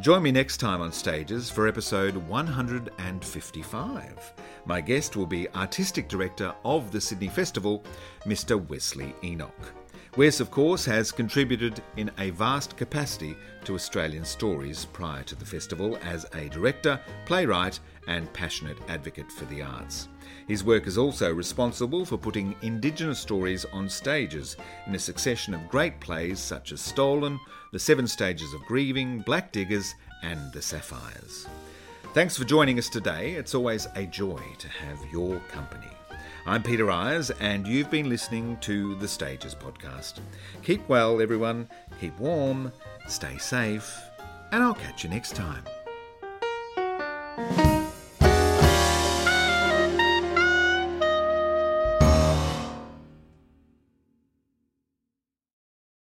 Join 0.00 0.22
me 0.22 0.32
next 0.32 0.56
time 0.56 0.80
on 0.80 0.92
Stages 0.92 1.50
for 1.50 1.68
episode 1.68 2.16
155. 2.16 4.32
My 4.64 4.80
guest 4.80 5.16
will 5.16 5.26
be 5.26 5.48
Artistic 5.50 6.08
Director 6.08 6.54
of 6.64 6.90
the 6.90 7.00
Sydney 7.00 7.28
Festival, 7.28 7.84
Mr. 8.24 8.66
Wesley 8.68 9.14
Enoch. 9.22 9.72
Wes, 10.16 10.40
of 10.40 10.50
course, 10.50 10.84
has 10.86 11.12
contributed 11.12 11.80
in 11.96 12.10
a 12.18 12.30
vast 12.30 12.76
capacity 12.76 13.36
to 13.64 13.74
Australian 13.74 14.24
stories 14.24 14.86
prior 14.86 15.22
to 15.22 15.36
the 15.36 15.44
festival 15.44 15.96
as 16.02 16.26
a 16.34 16.48
director, 16.48 16.98
playwright, 17.26 17.78
and 18.08 18.32
passionate 18.32 18.78
advocate 18.88 19.30
for 19.30 19.44
the 19.46 19.62
arts. 19.62 20.08
His 20.50 20.64
work 20.64 20.88
is 20.88 20.98
also 20.98 21.32
responsible 21.32 22.04
for 22.04 22.18
putting 22.18 22.56
Indigenous 22.62 23.20
stories 23.20 23.64
on 23.72 23.88
stages 23.88 24.56
in 24.88 24.96
a 24.96 24.98
succession 24.98 25.54
of 25.54 25.68
great 25.68 26.00
plays 26.00 26.40
such 26.40 26.72
as 26.72 26.80
Stolen, 26.80 27.38
The 27.70 27.78
Seven 27.78 28.08
Stages 28.08 28.52
of 28.52 28.60
Grieving, 28.62 29.20
Black 29.20 29.52
Diggers, 29.52 29.94
and 30.24 30.52
The 30.52 30.60
Sapphires. 30.60 31.46
Thanks 32.14 32.36
for 32.36 32.42
joining 32.42 32.80
us 32.80 32.88
today. 32.88 33.34
It's 33.34 33.54
always 33.54 33.86
a 33.94 34.06
joy 34.06 34.42
to 34.58 34.68
have 34.68 34.98
your 35.12 35.38
company. 35.52 35.86
I'm 36.46 36.64
Peter 36.64 36.90
Ayres, 36.90 37.30
and 37.38 37.64
you've 37.64 37.88
been 37.88 38.08
listening 38.08 38.56
to 38.62 38.96
the 38.96 39.06
Stages 39.06 39.54
podcast. 39.54 40.18
Keep 40.64 40.88
well, 40.88 41.22
everyone, 41.22 41.68
keep 42.00 42.18
warm, 42.18 42.72
stay 43.06 43.38
safe, 43.38 43.96
and 44.50 44.64
I'll 44.64 44.74
catch 44.74 45.04
you 45.04 45.10
next 45.10 45.36
time. 45.36 45.62